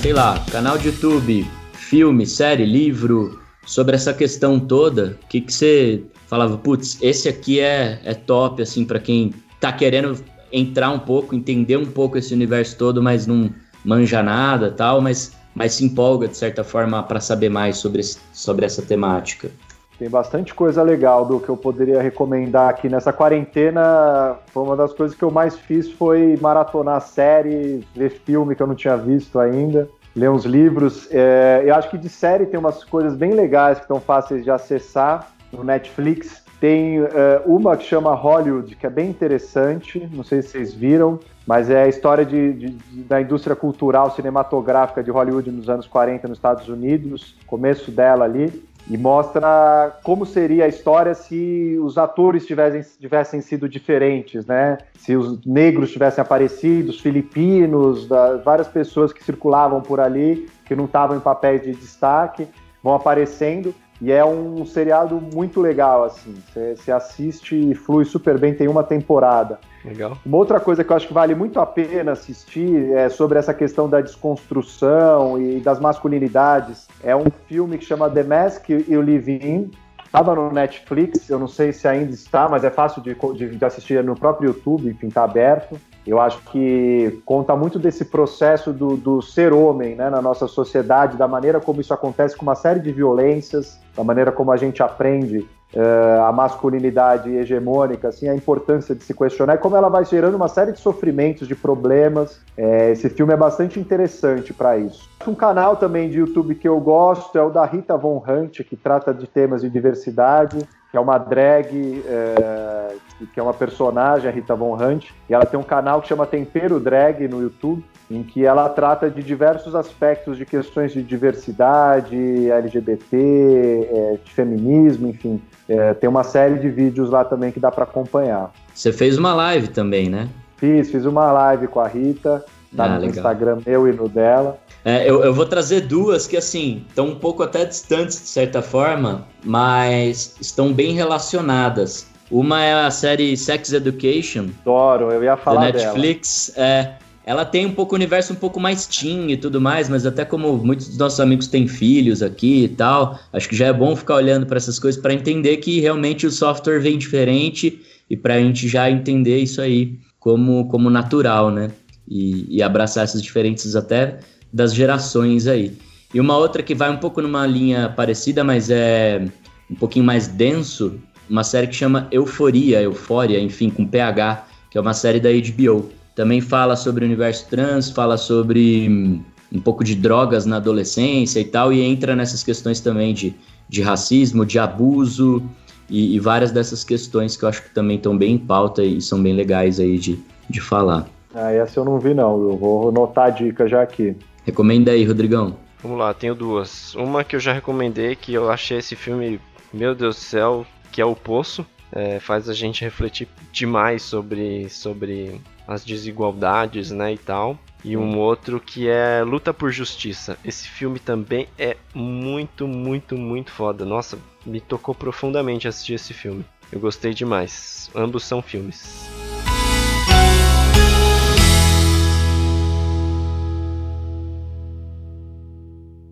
Sei 0.00 0.12
lá, 0.12 0.38
canal 0.52 0.78
de 0.78 0.86
YouTube, 0.86 1.44
filme, 1.72 2.24
série, 2.24 2.64
livro, 2.64 3.40
sobre 3.66 3.96
essa 3.96 4.14
questão 4.14 4.60
toda, 4.60 5.18
o 5.24 5.26
que, 5.26 5.40
que 5.40 5.52
você 5.52 6.04
falava, 6.28 6.56
putz, 6.56 6.98
esse 7.02 7.28
aqui 7.28 7.58
é, 7.58 8.00
é 8.04 8.14
top, 8.14 8.62
assim, 8.62 8.84
para 8.84 9.00
quem 9.00 9.34
tá 9.58 9.72
querendo 9.72 10.16
entrar 10.52 10.90
um 10.90 11.00
pouco, 11.00 11.34
entender 11.34 11.76
um 11.76 11.84
pouco 11.84 12.16
esse 12.16 12.32
universo 12.32 12.78
todo, 12.78 13.02
mas 13.02 13.26
não 13.26 13.52
manja 13.84 14.22
nada 14.22 14.70
tal, 14.70 15.00
mas, 15.00 15.32
mas 15.52 15.74
se 15.74 15.84
empolga 15.84 16.28
de 16.28 16.36
certa 16.36 16.62
forma 16.62 17.02
para 17.02 17.18
saber 17.18 17.48
mais 17.48 17.78
sobre, 17.78 18.02
sobre 18.32 18.66
essa 18.66 18.82
temática. 18.82 19.50
Tem 19.98 20.08
bastante 20.08 20.54
coisa 20.54 20.80
legal 20.80 21.24
do 21.24 21.40
que 21.40 21.48
eu 21.48 21.56
poderia 21.56 22.00
recomendar 22.00 22.68
aqui 22.68 22.88
nessa 22.88 23.12
quarentena. 23.12 24.36
Foi 24.46 24.62
uma 24.62 24.76
das 24.76 24.92
coisas 24.92 25.16
que 25.16 25.24
eu 25.24 25.30
mais 25.30 25.58
fiz 25.58 25.90
foi 25.90 26.38
maratonar 26.40 27.00
série, 27.00 27.84
ver 27.96 28.10
filme 28.10 28.54
que 28.54 28.62
eu 28.62 28.66
não 28.68 28.76
tinha 28.76 28.96
visto 28.96 29.40
ainda, 29.40 29.88
ler 30.14 30.30
uns 30.30 30.44
livros. 30.44 31.08
É, 31.10 31.64
eu 31.64 31.74
acho 31.74 31.90
que 31.90 31.98
de 31.98 32.08
série 32.08 32.46
tem 32.46 32.60
umas 32.60 32.84
coisas 32.84 33.16
bem 33.16 33.32
legais 33.32 33.78
que 33.78 33.84
estão 33.84 33.98
fáceis 33.98 34.44
de 34.44 34.50
acessar 34.52 35.32
no 35.52 35.64
Netflix. 35.64 36.44
Tem 36.60 37.00
uh, 37.00 37.08
uma 37.46 37.76
que 37.76 37.84
chama 37.84 38.14
Hollywood, 38.14 38.76
que 38.76 38.86
é 38.86 38.90
bem 38.90 39.08
interessante, 39.08 40.08
não 40.12 40.24
sei 40.24 40.42
se 40.42 40.48
vocês 40.48 40.74
viram, 40.74 41.20
mas 41.46 41.70
é 41.70 41.84
a 41.84 41.88
história 41.88 42.24
de, 42.24 42.52
de, 42.52 42.68
de, 42.70 43.02
da 43.04 43.20
indústria 43.20 43.54
cultural 43.54 44.10
cinematográfica 44.10 45.02
de 45.02 45.10
Hollywood 45.10 45.50
nos 45.52 45.68
anos 45.68 45.86
40 45.86 46.26
nos 46.26 46.38
Estados 46.38 46.68
Unidos, 46.68 47.36
começo 47.46 47.92
dela 47.92 48.24
ali, 48.24 48.67
e 48.90 48.96
mostra 48.96 49.98
como 50.02 50.24
seria 50.24 50.64
a 50.64 50.68
história 50.68 51.14
se 51.14 51.78
os 51.82 51.98
atores 51.98 52.46
tivessem, 52.46 52.82
tivessem 52.98 53.40
sido 53.40 53.68
diferentes, 53.68 54.46
né? 54.46 54.78
Se 54.98 55.14
os 55.14 55.44
negros 55.44 55.92
tivessem 55.92 56.22
aparecido, 56.22 56.90
os 56.90 57.00
filipinos, 57.00 58.08
da, 58.08 58.36
várias 58.38 58.68
pessoas 58.68 59.12
que 59.12 59.22
circulavam 59.22 59.82
por 59.82 60.00
ali, 60.00 60.48
que 60.64 60.74
não 60.74 60.86
estavam 60.86 61.16
em 61.16 61.20
papéis 61.20 61.62
de 61.62 61.72
destaque, 61.72 62.48
vão 62.82 62.94
aparecendo 62.94 63.74
e 64.00 64.12
é 64.12 64.24
um 64.24 64.64
seriado 64.64 65.20
muito 65.34 65.60
legal, 65.60 66.04
assim. 66.04 66.34
Você 66.54 66.92
assiste 66.92 67.56
e 67.56 67.74
flui 67.74 68.04
super 68.04 68.38
bem, 68.38 68.54
tem 68.54 68.68
uma 68.68 68.84
temporada. 68.84 69.58
Legal. 69.84 70.16
Uma 70.24 70.36
outra 70.36 70.60
coisa 70.60 70.84
que 70.84 70.92
eu 70.92 70.96
acho 70.96 71.08
que 71.08 71.14
vale 71.14 71.34
muito 71.34 71.58
a 71.58 71.66
pena 71.66 72.12
assistir 72.12 72.92
é 72.92 73.08
sobre 73.08 73.38
essa 73.38 73.52
questão 73.52 73.88
da 73.88 74.00
desconstrução 74.00 75.40
e 75.40 75.60
das 75.60 75.80
masculinidades. 75.80 76.86
É 77.02 77.14
um 77.14 77.26
filme 77.46 77.78
que 77.78 77.84
chama 77.84 78.08
The 78.08 78.22
Mask 78.22 78.68
You 78.68 79.00
Live 79.00 79.32
In. 79.32 79.70
Estava 80.04 80.34
no 80.34 80.50
Netflix, 80.50 81.28
eu 81.28 81.38
não 81.38 81.48
sei 81.48 81.70
se 81.70 81.86
ainda 81.86 82.12
está, 82.12 82.48
mas 82.48 82.64
é 82.64 82.70
fácil 82.70 83.02
de, 83.02 83.14
de, 83.34 83.56
de 83.56 83.64
assistir 83.64 84.02
no 84.02 84.14
próprio 84.14 84.48
YouTube, 84.48 84.88
enfim, 84.88 85.08
está 85.08 85.22
aberto. 85.22 85.78
Eu 86.08 86.18
acho 86.18 86.40
que 86.44 87.20
conta 87.26 87.54
muito 87.54 87.78
desse 87.78 88.06
processo 88.06 88.72
do, 88.72 88.96
do 88.96 89.20
ser 89.20 89.52
homem 89.52 89.94
né, 89.94 90.08
na 90.08 90.22
nossa 90.22 90.48
sociedade, 90.48 91.18
da 91.18 91.28
maneira 91.28 91.60
como 91.60 91.82
isso 91.82 91.92
acontece 91.92 92.34
com 92.34 92.44
uma 92.44 92.54
série 92.54 92.80
de 92.80 92.90
violências, 92.90 93.78
da 93.94 94.02
maneira 94.02 94.32
como 94.32 94.50
a 94.50 94.56
gente 94.56 94.82
aprende 94.82 95.46
uh, 95.74 96.22
a 96.26 96.32
masculinidade 96.32 97.30
hegemônica, 97.30 98.08
assim, 98.08 98.26
a 98.26 98.34
importância 98.34 98.94
de 98.94 99.04
se 99.04 99.12
questionar 99.12 99.56
e 99.56 99.58
como 99.58 99.76
ela 99.76 99.90
vai 99.90 100.02
gerando 100.06 100.34
uma 100.34 100.48
série 100.48 100.72
de 100.72 100.80
sofrimentos, 100.80 101.46
de 101.46 101.54
problemas. 101.54 102.40
É, 102.56 102.90
esse 102.90 103.10
filme 103.10 103.34
é 103.34 103.36
bastante 103.36 103.78
interessante 103.78 104.54
para 104.54 104.78
isso. 104.78 105.10
Um 105.26 105.34
canal 105.34 105.76
também 105.76 106.08
de 106.08 106.20
YouTube 106.20 106.54
que 106.54 106.66
eu 106.66 106.80
gosto 106.80 107.36
é 107.36 107.42
o 107.42 107.50
da 107.50 107.66
Rita 107.66 107.98
Von 107.98 108.22
Hunt, 108.26 108.62
que 108.62 108.76
trata 108.76 109.12
de 109.12 109.26
temas 109.26 109.60
de 109.60 109.68
diversidade 109.68 110.66
que 110.90 110.96
é 110.96 111.00
uma 111.00 111.18
drag, 111.18 112.02
é, 112.06 112.94
que 113.32 113.38
é 113.38 113.42
uma 113.42 113.52
personagem, 113.52 114.28
a 114.28 114.32
Rita 114.32 114.54
Von 114.54 114.74
Hunt, 114.74 115.10
e 115.28 115.34
ela 115.34 115.44
tem 115.44 115.58
um 115.58 115.64
canal 115.64 116.00
que 116.00 116.08
chama 116.08 116.26
Tempero 116.26 116.80
Drag 116.80 117.28
no 117.28 117.42
YouTube, 117.42 117.84
em 118.10 118.22
que 118.22 118.44
ela 118.44 118.68
trata 118.70 119.10
de 119.10 119.22
diversos 119.22 119.74
aspectos 119.74 120.38
de 120.38 120.46
questões 120.46 120.92
de 120.92 121.02
diversidade, 121.02 122.50
LGBT, 122.50 123.16
é, 123.16 124.18
de 124.24 124.32
feminismo, 124.32 125.08
enfim. 125.08 125.42
É, 125.68 125.92
tem 125.92 126.08
uma 126.08 126.24
série 126.24 126.58
de 126.58 126.70
vídeos 126.70 127.10
lá 127.10 127.22
também 127.22 127.52
que 127.52 127.60
dá 127.60 127.70
para 127.70 127.84
acompanhar. 127.84 128.50
Você 128.74 128.90
fez 128.92 129.18
uma 129.18 129.34
live 129.34 129.68
também, 129.68 130.08
né? 130.08 130.28
Fiz, 130.56 130.90
fiz 130.90 131.04
uma 131.04 131.30
live 131.30 131.68
com 131.68 131.80
a 131.80 131.86
Rita, 131.86 132.42
tá 132.74 132.84
ah, 132.84 132.88
no 132.88 132.94
legal. 132.94 133.10
Instagram 133.10 133.58
meu 133.66 133.86
e 133.86 133.92
no 133.92 134.08
dela. 134.08 134.58
É, 134.84 135.08
eu, 135.08 135.22
eu, 135.22 135.34
vou 135.34 135.44
trazer 135.44 135.82
duas 135.82 136.26
que, 136.26 136.36
assim, 136.36 136.84
estão 136.88 137.08
um 137.08 137.14
pouco 137.16 137.42
até 137.42 137.64
distantes, 137.64 138.20
de 138.20 138.28
certa 138.28 138.62
forma, 138.62 139.26
mas 139.44 140.36
estão 140.40 140.72
bem 140.72 140.94
relacionadas. 140.94 142.06
Uma 142.30 142.62
é 142.62 142.74
a 142.74 142.90
série 142.90 143.36
Sex 143.36 143.72
Education. 143.72 144.48
Adoro, 144.62 145.10
eu 145.10 145.22
ia 145.24 145.36
falar 145.36 145.72
da 145.72 145.78
Netflix. 145.78 146.52
Dela. 146.54 146.68
É, 146.68 146.94
ela 147.28 147.44
tem 147.44 147.66
um 147.66 147.74
pouco 147.74 147.94
o 147.94 147.96
universo 147.96 148.32
um 148.32 148.36
pouco 148.36 148.58
mais 148.58 148.86
teen 148.86 149.30
e 149.30 149.36
tudo 149.36 149.60
mais, 149.60 149.86
mas 149.86 150.06
até 150.06 150.24
como 150.24 150.56
muitos 150.56 150.88
dos 150.88 150.96
nossos 150.96 151.20
amigos 151.20 151.46
têm 151.46 151.68
filhos 151.68 152.22
aqui 152.22 152.64
e 152.64 152.68
tal, 152.68 153.18
acho 153.32 153.46
que 153.46 153.54
já 153.54 153.66
é 153.66 153.72
bom 153.72 153.94
ficar 153.94 154.14
olhando 154.14 154.46
para 154.46 154.56
essas 154.56 154.78
coisas 154.78 154.98
para 154.98 155.12
entender 155.12 155.58
que 155.58 155.78
realmente 155.78 156.26
o 156.26 156.30
software 156.30 156.78
vem 156.78 156.96
diferente 156.96 157.82
e 158.08 158.16
para 158.16 158.36
a 158.36 158.38
gente 158.40 158.66
já 158.66 158.90
entender 158.90 159.38
isso 159.40 159.60
aí 159.60 159.98
como, 160.18 160.68
como 160.68 160.88
natural, 160.88 161.50
né? 161.50 161.70
E, 162.08 162.46
e 162.48 162.62
abraçar 162.62 163.04
essas 163.04 163.22
diferenças 163.22 163.76
até 163.76 164.20
das 164.52 164.74
gerações 164.74 165.46
aí. 165.46 165.76
E 166.12 166.20
uma 166.20 166.36
outra 166.36 166.62
que 166.62 166.74
vai 166.74 166.90
um 166.90 166.96
pouco 166.96 167.20
numa 167.20 167.46
linha 167.46 167.88
parecida, 167.90 168.42
mas 168.42 168.70
é 168.70 169.24
um 169.70 169.74
pouquinho 169.74 170.04
mais 170.04 170.26
denso, 170.26 170.98
uma 171.28 171.44
série 171.44 171.66
que 171.66 171.74
chama 171.74 172.08
Euforia, 172.10 172.80
Eufória, 172.80 173.38
enfim, 173.38 173.68
com 173.68 173.86
PH, 173.86 174.46
que 174.70 174.78
é 174.78 174.80
uma 174.80 174.94
série 174.94 175.20
da 175.20 175.28
HBO. 175.30 175.90
Também 176.14 176.40
fala 176.40 176.74
sobre 176.74 177.04
o 177.04 177.06
universo 177.06 177.46
trans, 177.48 177.90
fala 177.90 178.16
sobre 178.16 178.88
hum, 178.88 179.22
um 179.52 179.60
pouco 179.60 179.84
de 179.84 179.94
drogas 179.94 180.46
na 180.46 180.56
adolescência 180.56 181.40
e 181.40 181.44
tal, 181.44 181.72
e 181.72 181.82
entra 181.82 182.16
nessas 182.16 182.42
questões 182.42 182.80
também 182.80 183.12
de, 183.12 183.34
de 183.68 183.82
racismo, 183.82 184.44
de 184.44 184.58
abuso 184.58 185.42
e, 185.88 186.16
e 186.16 186.20
várias 186.20 186.50
dessas 186.50 186.82
questões 186.82 187.36
que 187.36 187.44
eu 187.44 187.48
acho 187.48 187.62
que 187.62 187.70
também 187.70 187.96
estão 187.96 188.16
bem 188.16 188.34
em 188.34 188.38
pauta 188.38 188.82
e 188.82 189.00
são 189.00 189.22
bem 189.22 189.34
legais 189.34 189.78
aí 189.78 189.98
de, 189.98 190.18
de 190.48 190.60
falar. 190.60 191.06
Ah, 191.34 191.52
essa 191.52 191.78
eu 191.78 191.84
não 191.84 191.98
vi 191.98 192.14
não, 192.14 192.40
eu 192.50 192.56
vou 192.56 192.88
anotar 192.88 193.26
a 193.26 193.30
dica 193.30 193.68
já 193.68 193.82
aqui. 193.82 194.16
Recomenda 194.48 194.92
aí, 194.92 195.04
Rodrigão. 195.04 195.58
Vamos 195.82 195.98
lá, 195.98 196.14
tenho 196.14 196.34
duas. 196.34 196.94
Uma 196.94 197.22
que 197.22 197.36
eu 197.36 197.40
já 197.40 197.52
recomendei, 197.52 198.16
que 198.16 198.32
eu 198.32 198.50
achei 198.50 198.78
esse 198.78 198.96
filme, 198.96 199.38
meu 199.70 199.94
Deus 199.94 200.16
do 200.16 200.22
céu, 200.22 200.66
que 200.90 201.02
é 201.02 201.04
O 201.04 201.14
Poço. 201.14 201.66
É, 201.92 202.18
faz 202.18 202.48
a 202.48 202.54
gente 202.54 202.82
refletir 202.82 203.28
demais 203.52 204.00
sobre, 204.02 204.70
sobre 204.70 205.38
as 205.66 205.84
desigualdades, 205.84 206.90
né, 206.90 207.12
e 207.12 207.18
tal. 207.18 207.58
E 207.84 207.94
um 207.94 208.18
outro 208.18 208.58
que 208.58 208.88
é 208.88 209.22
Luta 209.22 209.52
por 209.52 209.70
Justiça. 209.70 210.38
Esse 210.42 210.66
filme 210.66 210.98
também 210.98 211.46
é 211.58 211.76
muito, 211.94 212.66
muito, 212.66 213.18
muito 213.18 213.50
foda. 213.50 213.84
Nossa, 213.84 214.18
me 214.46 214.62
tocou 214.62 214.94
profundamente 214.94 215.68
assistir 215.68 215.92
esse 215.92 216.14
filme. 216.14 216.42
Eu 216.72 216.80
gostei 216.80 217.12
demais. 217.12 217.90
Ambos 217.94 218.24
são 218.24 218.40
filmes. 218.40 219.17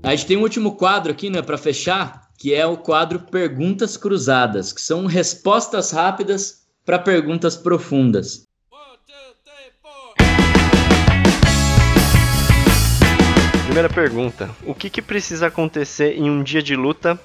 A 0.06 0.10
gente 0.10 0.26
tem 0.26 0.36
um 0.36 0.42
último 0.42 0.76
quadro 0.76 1.10
aqui, 1.10 1.28
né, 1.28 1.42
para 1.42 1.58
fechar, 1.58 2.28
que 2.38 2.54
é 2.54 2.64
o 2.64 2.76
quadro 2.76 3.18
Perguntas 3.18 3.96
Cruzadas, 3.96 4.72
que 4.72 4.80
são 4.80 5.04
respostas 5.04 5.90
rápidas 5.90 6.64
para 6.84 6.96
perguntas 6.96 7.56
profundas. 7.56 8.44
Primeira 13.64 13.88
pergunta: 13.88 14.48
O 14.64 14.76
que, 14.76 14.88
que 14.88 15.02
precisa 15.02 15.48
acontecer 15.48 16.16
em 16.16 16.30
um 16.30 16.40
dia 16.40 16.62
de 16.62 16.76
luta 16.76 17.18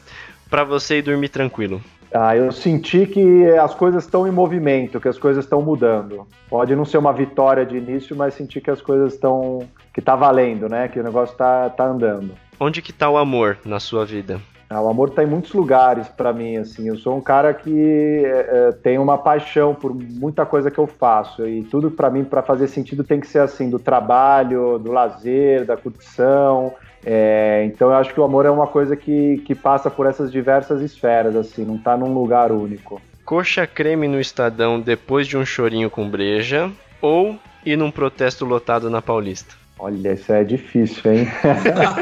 para 0.49 0.63
você 0.63 0.97
ir 0.97 1.03
dormir 1.03 1.29
tranquilo? 1.29 1.79
Ah, 2.11 2.35
eu 2.35 2.51
senti 2.51 3.05
que 3.05 3.45
as 3.61 3.75
coisas 3.75 4.05
estão 4.05 4.27
em 4.27 4.31
movimento, 4.31 4.99
que 4.99 5.07
as 5.07 5.19
coisas 5.19 5.45
estão 5.45 5.61
mudando. 5.61 6.27
Pode 6.49 6.75
não 6.75 6.83
ser 6.83 6.97
uma 6.97 7.13
vitória 7.13 7.63
de 7.63 7.77
início, 7.77 8.15
mas 8.15 8.33
senti 8.33 8.59
que 8.59 8.71
as 8.71 8.81
coisas 8.81 9.13
estão. 9.13 9.59
que 9.93 10.01
tá 10.01 10.15
valendo, 10.15 10.67
né? 10.67 10.87
Que 10.87 10.99
o 10.99 11.03
negócio 11.03 11.37
tá, 11.37 11.69
tá 11.69 11.85
andando. 11.85 12.33
Onde 12.63 12.79
que 12.79 12.93
tá 12.93 13.09
o 13.09 13.17
amor 13.17 13.57
na 13.65 13.79
sua 13.79 14.05
vida? 14.05 14.39
Ah, 14.69 14.79
o 14.79 14.87
amor 14.87 15.09
está 15.09 15.23
em 15.23 15.25
muitos 15.25 15.51
lugares 15.51 16.07
para 16.09 16.31
mim, 16.31 16.57
assim. 16.57 16.87
Eu 16.87 16.95
sou 16.95 17.17
um 17.17 17.19
cara 17.19 17.55
que 17.55 18.21
é, 18.23 18.29
é, 18.29 18.71
tem 18.71 18.99
uma 18.99 19.17
paixão 19.17 19.73
por 19.73 19.91
muita 19.95 20.45
coisa 20.45 20.69
que 20.69 20.77
eu 20.77 20.85
faço 20.85 21.47
e 21.47 21.63
tudo 21.63 21.89
para 21.89 22.11
mim, 22.11 22.23
para 22.23 22.43
fazer 22.43 22.67
sentido, 22.67 23.03
tem 23.03 23.19
que 23.19 23.25
ser 23.25 23.39
assim, 23.39 23.67
do 23.67 23.79
trabalho, 23.79 24.77
do 24.77 24.91
lazer, 24.91 25.65
da 25.65 25.75
curtição. 25.75 26.71
É, 27.03 27.63
então 27.65 27.89
eu 27.89 27.95
acho 27.95 28.13
que 28.13 28.19
o 28.19 28.23
amor 28.23 28.45
é 28.45 28.51
uma 28.51 28.67
coisa 28.67 28.95
que, 28.95 29.39
que 29.39 29.55
passa 29.55 29.89
por 29.89 30.05
essas 30.05 30.31
diversas 30.31 30.81
esferas, 30.81 31.35
assim, 31.35 31.65
não 31.65 31.77
está 31.77 31.97
num 31.97 32.13
lugar 32.13 32.51
único. 32.51 33.01
Coxa 33.25 33.65
creme 33.65 34.07
no 34.07 34.21
Estadão 34.21 34.79
depois 34.79 35.25
de 35.25 35.35
um 35.35 35.43
chorinho 35.43 35.89
com 35.89 36.07
breja 36.07 36.71
ou 37.01 37.39
ir 37.65 37.75
num 37.75 37.89
protesto 37.89 38.45
lotado 38.45 38.87
na 38.87 39.01
Paulista? 39.01 39.60
Olha, 39.83 40.13
isso 40.13 40.31
é 40.31 40.43
difícil, 40.43 41.11
hein? 41.11 41.27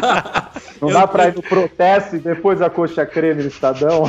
Não 0.81 0.89
dá 0.89 1.07
pra 1.07 1.29
ir 1.29 1.35
no 1.35 1.41
protesto 1.41 2.17
e 2.17 2.19
depois 2.19 2.61
a 2.61 2.69
coxa 2.69 3.05
creme 3.05 3.41
no 3.41 3.47
Estadão? 3.47 4.03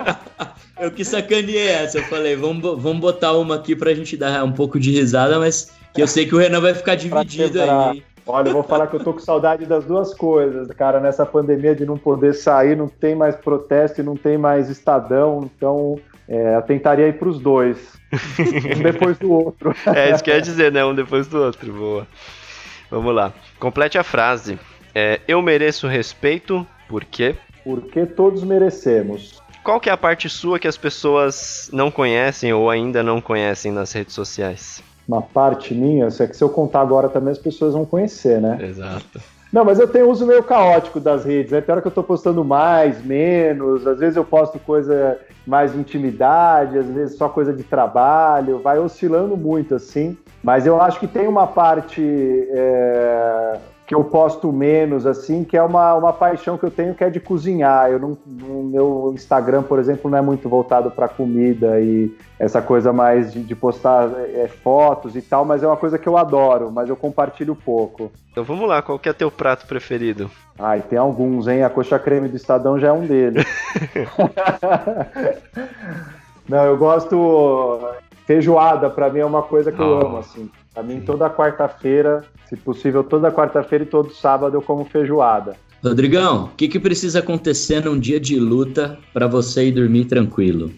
eu 0.80 0.90
que 0.90 1.04
sacaneei 1.04 1.68
essa. 1.68 1.98
Eu 1.98 2.04
falei, 2.04 2.34
vamos, 2.36 2.62
vamos 2.82 2.98
botar 2.98 3.34
uma 3.34 3.56
aqui 3.56 3.76
pra 3.76 3.92
gente 3.92 4.16
dar 4.16 4.42
um 4.42 4.52
pouco 4.52 4.80
de 4.80 4.92
risada, 4.92 5.38
mas 5.38 5.70
que 5.92 6.00
eu 6.00 6.08
sei 6.08 6.24
que 6.24 6.34
o 6.34 6.38
Renan 6.38 6.62
vai 6.62 6.72
ficar 6.72 6.94
dividido 6.94 7.60
aí. 7.60 8.02
Olha, 8.26 8.48
eu 8.48 8.54
vou 8.54 8.62
falar 8.62 8.86
que 8.86 8.96
eu 8.96 9.04
tô 9.04 9.12
com 9.12 9.20
saudade 9.20 9.66
das 9.66 9.84
duas 9.84 10.14
coisas, 10.14 10.66
cara. 10.68 10.98
Nessa 10.98 11.26
pandemia 11.26 11.74
de 11.76 11.84
não 11.84 11.98
poder 11.98 12.32
sair, 12.32 12.78
não 12.78 12.88
tem 12.88 13.14
mais 13.14 13.36
protesto 13.36 14.00
e 14.00 14.04
não 14.04 14.16
tem 14.16 14.38
mais 14.38 14.70
Estadão, 14.70 15.50
então 15.54 16.00
é, 16.26 16.56
eu 16.56 16.62
tentaria 16.62 17.08
ir 17.08 17.18
pros 17.18 17.38
dois. 17.38 17.76
um 18.74 18.82
depois 18.82 19.18
do 19.18 19.30
outro. 19.30 19.74
É, 19.94 20.12
isso 20.12 20.24
quer 20.24 20.40
dizer, 20.40 20.72
né? 20.72 20.82
Um 20.82 20.94
depois 20.94 21.26
do 21.26 21.42
outro. 21.42 21.70
Boa. 21.74 22.06
Vamos 22.90 23.14
lá. 23.14 23.32
Complete 23.58 23.98
a 23.98 24.04
frase. 24.04 24.58
É, 24.94 25.20
eu 25.26 25.42
mereço 25.42 25.86
respeito, 25.86 26.66
por 26.88 27.04
quê? 27.04 27.36
Porque 27.64 28.06
todos 28.06 28.42
merecemos. 28.42 29.42
Qual 29.62 29.80
que 29.80 29.90
é 29.90 29.92
a 29.92 29.96
parte 29.96 30.28
sua 30.28 30.58
que 30.58 30.68
as 30.68 30.76
pessoas 30.76 31.68
não 31.72 31.90
conhecem 31.90 32.52
ou 32.52 32.70
ainda 32.70 33.02
não 33.02 33.20
conhecem 33.20 33.72
nas 33.72 33.92
redes 33.92 34.14
sociais? 34.14 34.82
Uma 35.08 35.20
parte 35.20 35.74
minha, 35.74 36.06
é 36.06 36.26
que 36.26 36.36
se 36.36 36.42
eu 36.42 36.48
contar 36.48 36.80
agora 36.80 37.08
também 37.08 37.32
as 37.32 37.38
pessoas 37.38 37.74
vão 37.74 37.84
conhecer, 37.84 38.40
né? 38.40 38.58
Exato. 38.60 39.20
Não, 39.52 39.64
mas 39.64 39.78
eu 39.78 39.88
tenho 39.88 40.10
uso 40.10 40.26
meio 40.26 40.42
caótico 40.42 40.98
das 40.98 41.24
redes. 41.24 41.52
É 41.52 41.60
pior 41.60 41.80
que 41.80 41.88
eu 41.88 41.92
tô 41.92 42.02
postando 42.02 42.44
mais, 42.44 43.02
menos. 43.04 43.86
Às 43.86 43.98
vezes 43.98 44.16
eu 44.16 44.24
posto 44.24 44.58
coisa 44.58 45.18
mais 45.46 45.72
de 45.72 45.78
intimidade, 45.78 46.78
às 46.78 46.86
vezes 46.86 47.16
só 47.16 47.28
coisa 47.28 47.52
de 47.52 47.62
trabalho. 47.62 48.58
Vai 48.58 48.78
oscilando 48.78 49.36
muito, 49.36 49.74
assim. 49.74 50.16
Mas 50.42 50.66
eu 50.66 50.80
acho 50.80 51.00
que 51.00 51.06
tem 51.06 51.26
uma 51.26 51.46
parte 51.46 52.02
é, 52.50 53.58
que 53.86 53.94
eu 53.94 54.02
posto 54.02 54.52
menos, 54.52 55.06
assim, 55.06 55.44
que 55.44 55.56
é 55.56 55.62
uma, 55.62 55.94
uma 55.94 56.12
paixão 56.12 56.58
que 56.58 56.64
eu 56.64 56.70
tenho 56.70 56.92
que 56.92 57.04
é 57.04 57.08
de 57.08 57.20
cozinhar. 57.20 57.88
Eu 57.88 58.00
não, 58.00 58.18
no 58.26 58.64
meu 58.64 59.12
Instagram, 59.14 59.62
por 59.62 59.78
exemplo, 59.78 60.10
não 60.10 60.18
é 60.18 60.20
muito 60.20 60.48
voltado 60.48 60.90
para 60.90 61.06
comida 61.06 61.80
e 61.80 62.12
essa 62.36 62.60
coisa 62.60 62.92
mais 62.92 63.32
de, 63.32 63.44
de 63.44 63.54
postar 63.54 64.10
é, 64.18 64.48
fotos 64.48 65.14
e 65.14 65.22
tal, 65.22 65.44
mas 65.44 65.62
é 65.62 65.68
uma 65.68 65.76
coisa 65.76 65.98
que 65.98 66.08
eu 66.08 66.18
adoro, 66.18 66.72
mas 66.72 66.88
eu 66.88 66.96
compartilho 66.96 67.54
pouco. 67.54 68.10
Então 68.32 68.42
vamos 68.42 68.68
lá, 68.68 68.82
qual 68.82 68.98
que 68.98 69.08
é 69.08 69.12
teu 69.12 69.30
prato 69.30 69.66
preferido? 69.66 70.28
Ai, 70.58 70.82
tem 70.82 70.98
alguns, 70.98 71.46
hein? 71.46 71.62
A 71.62 71.70
coxa 71.70 71.98
creme 71.98 72.28
do 72.28 72.36
Estadão 72.36 72.80
já 72.80 72.88
é 72.88 72.92
um 72.92 73.06
deles. 73.06 73.46
Não, 76.48 76.64
eu 76.64 76.76
gosto 76.76 77.78
feijoada 78.26 78.90
para 78.90 79.08
mim 79.10 79.20
é 79.20 79.24
uma 79.24 79.42
coisa 79.42 79.70
que 79.70 79.80
oh. 79.80 79.84
eu 79.84 80.06
amo, 80.06 80.18
assim. 80.18 80.50
Pra 80.76 80.82
mim, 80.82 81.00
toda 81.00 81.30
quarta-feira, 81.30 82.22
se 82.44 82.54
possível, 82.54 83.02
toda 83.02 83.32
quarta-feira 83.32 83.84
e 83.84 83.86
todo 83.86 84.12
sábado 84.12 84.58
eu 84.58 84.60
como 84.60 84.84
feijoada. 84.84 85.56
Rodrigão, 85.82 86.44
o 86.44 86.48
que, 86.48 86.68
que 86.68 86.78
precisa 86.78 87.20
acontecer 87.20 87.82
num 87.82 87.98
dia 87.98 88.20
de 88.20 88.38
luta 88.38 88.98
para 89.10 89.26
você 89.26 89.68
ir 89.68 89.72
dormir 89.72 90.04
tranquilo? 90.04 90.70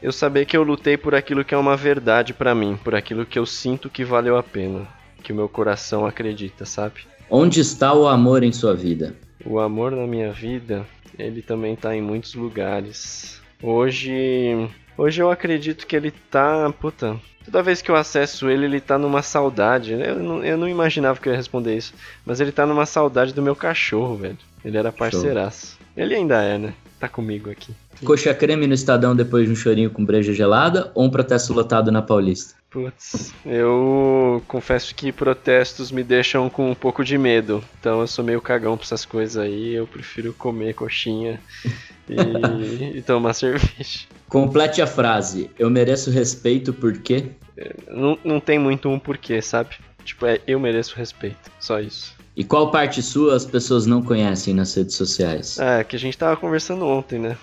Eu 0.00 0.12
saber 0.12 0.46
que 0.46 0.56
eu 0.56 0.62
lutei 0.62 0.96
por 0.96 1.12
aquilo 1.12 1.44
que 1.44 1.52
é 1.52 1.58
uma 1.58 1.76
verdade 1.76 2.32
para 2.32 2.54
mim, 2.54 2.78
por 2.84 2.94
aquilo 2.94 3.26
que 3.26 3.36
eu 3.36 3.44
sinto 3.44 3.90
que 3.90 4.04
valeu 4.04 4.36
a 4.36 4.44
pena, 4.44 4.86
que 5.24 5.32
o 5.32 5.34
meu 5.34 5.48
coração 5.48 6.06
acredita, 6.06 6.64
sabe? 6.64 7.00
Onde 7.28 7.58
está 7.58 7.92
o 7.92 8.06
amor 8.06 8.44
em 8.44 8.52
sua 8.52 8.76
vida? 8.76 9.16
O 9.44 9.58
amor 9.58 9.90
na 9.90 10.06
minha 10.06 10.30
vida, 10.30 10.86
ele 11.18 11.42
também 11.42 11.74
tá 11.74 11.96
em 11.96 12.00
muitos 12.00 12.36
lugares. 12.36 13.42
Hoje 13.60 14.70
Hoje 14.96 15.22
eu 15.22 15.30
acredito 15.30 15.86
que 15.86 15.96
ele 15.96 16.10
tá. 16.10 16.72
Puta. 16.78 17.18
Toda 17.44 17.62
vez 17.62 17.82
que 17.82 17.90
eu 17.90 17.96
acesso 17.96 18.48
ele, 18.48 18.64
ele 18.64 18.80
tá 18.80 18.98
numa 18.98 19.22
saudade. 19.22 19.92
Eu 19.92 20.16
não, 20.16 20.44
eu 20.44 20.56
não 20.56 20.68
imaginava 20.68 21.18
que 21.20 21.28
eu 21.28 21.32
ia 21.32 21.36
responder 21.36 21.76
isso. 21.76 21.94
Mas 22.24 22.40
ele 22.40 22.52
tá 22.52 22.66
numa 22.66 22.86
saudade 22.86 23.32
do 23.32 23.42
meu 23.42 23.56
cachorro, 23.56 24.16
velho. 24.16 24.38
Ele 24.64 24.76
era 24.76 24.92
parceiraço. 24.92 25.76
Show. 25.76 25.86
Ele 25.96 26.14
ainda 26.14 26.42
é, 26.42 26.58
né? 26.58 26.74
Tá 26.98 27.08
comigo 27.08 27.50
aqui. 27.50 27.74
Coxa 28.04 28.32
creme 28.32 28.66
no 28.66 28.74
Estadão 28.74 29.14
depois 29.14 29.46
de 29.46 29.52
um 29.52 29.56
chorinho 29.56 29.90
com 29.90 30.04
breja 30.04 30.32
gelada 30.32 30.90
ou 30.94 31.04
um 31.04 31.10
protesto 31.10 31.52
lotado 31.52 31.90
na 31.90 32.00
Paulista? 32.00 32.54
Putz, 32.70 33.34
eu 33.44 34.42
confesso 34.48 34.94
que 34.94 35.12
protestos 35.12 35.92
me 35.92 36.02
deixam 36.02 36.48
com 36.48 36.70
um 36.70 36.74
pouco 36.74 37.04
de 37.04 37.18
medo. 37.18 37.62
Então 37.78 38.00
eu 38.00 38.06
sou 38.06 38.24
meio 38.24 38.40
cagão 38.40 38.76
pra 38.78 38.86
essas 38.86 39.04
coisas 39.04 39.36
aí. 39.36 39.74
Eu 39.74 39.86
prefiro 39.86 40.32
comer 40.32 40.74
coxinha 40.74 41.38
e, 42.08 42.98
e 42.98 43.02
tomar 43.02 43.34
cerveja. 43.34 44.06
Complete 44.32 44.80
a 44.80 44.86
frase. 44.86 45.50
Eu 45.58 45.68
mereço 45.68 46.10
respeito 46.10 46.72
por 46.72 46.96
quê? 46.96 47.32
É, 47.54 47.74
não, 47.86 48.18
não 48.24 48.40
tem 48.40 48.58
muito 48.58 48.88
um 48.88 48.98
porquê, 48.98 49.42
sabe? 49.42 49.76
Tipo, 50.06 50.24
é 50.24 50.40
eu 50.46 50.58
mereço 50.58 50.96
respeito. 50.96 51.50
Só 51.60 51.78
isso. 51.78 52.14
E 52.34 52.42
qual 52.42 52.70
parte 52.70 53.02
sua 53.02 53.36
as 53.36 53.44
pessoas 53.44 53.84
não 53.84 54.02
conhecem 54.02 54.54
nas 54.54 54.74
redes 54.74 54.94
sociais? 54.94 55.58
É, 55.58 55.84
que 55.84 55.96
a 55.96 55.98
gente 55.98 56.16
tava 56.16 56.34
conversando 56.34 56.86
ontem, 56.86 57.18
né? 57.18 57.36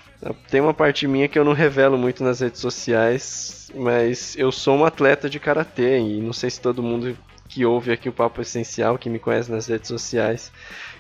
Tem 0.50 0.60
uma 0.60 0.74
parte 0.74 1.08
minha 1.08 1.28
que 1.28 1.38
eu 1.38 1.46
não 1.46 1.54
revelo 1.54 1.96
muito 1.96 2.24
nas 2.24 2.40
redes 2.40 2.60
sociais, 2.60 3.70
mas 3.76 4.36
eu 4.36 4.52
sou 4.52 4.76
um 4.76 4.84
atleta 4.84 5.30
de 5.30 5.40
karatê 5.40 6.00
e 6.00 6.20
não 6.20 6.34
sei 6.34 6.50
se 6.50 6.60
todo 6.60 6.82
mundo 6.82 7.16
que 7.50 7.66
ouve 7.66 7.92
aqui 7.92 8.08
o 8.08 8.14
Papo 8.14 8.42
Essencial, 8.42 8.98
que 8.98 9.10
me 9.10 9.18
conhece 9.18 9.52
nas 9.52 9.68
redes 9.68 9.88
sociais, 9.88 10.52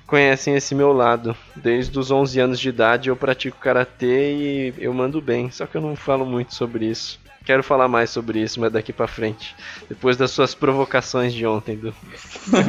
conhecem 0.07 0.55
esse 0.55 0.73
meu 0.73 0.91
lado. 0.91 1.37
Desde 1.55 1.97
os 1.97 2.09
11 2.09 2.39
anos 2.39 2.59
de 2.59 2.67
idade 2.67 3.09
eu 3.09 3.15
pratico 3.15 3.59
karatê 3.59 4.33
e 4.33 4.73
eu 4.79 4.91
mando 4.93 5.21
bem, 5.21 5.51
só 5.51 5.67
que 5.67 5.77
eu 5.77 5.81
não 5.81 5.95
falo 5.95 6.25
muito 6.25 6.55
sobre 6.55 6.87
isso. 6.87 7.19
Quero 7.45 7.63
falar 7.63 7.87
mais 7.87 8.09
sobre 8.09 8.41
isso, 8.41 8.59
mas 8.59 8.71
daqui 8.71 8.91
para 8.91 9.07
frente, 9.07 9.55
depois 9.87 10.17
das 10.17 10.31
suas 10.31 10.53
provocações 10.53 11.33
de 11.33 11.45
ontem, 11.45 11.77
Du. 11.77 11.93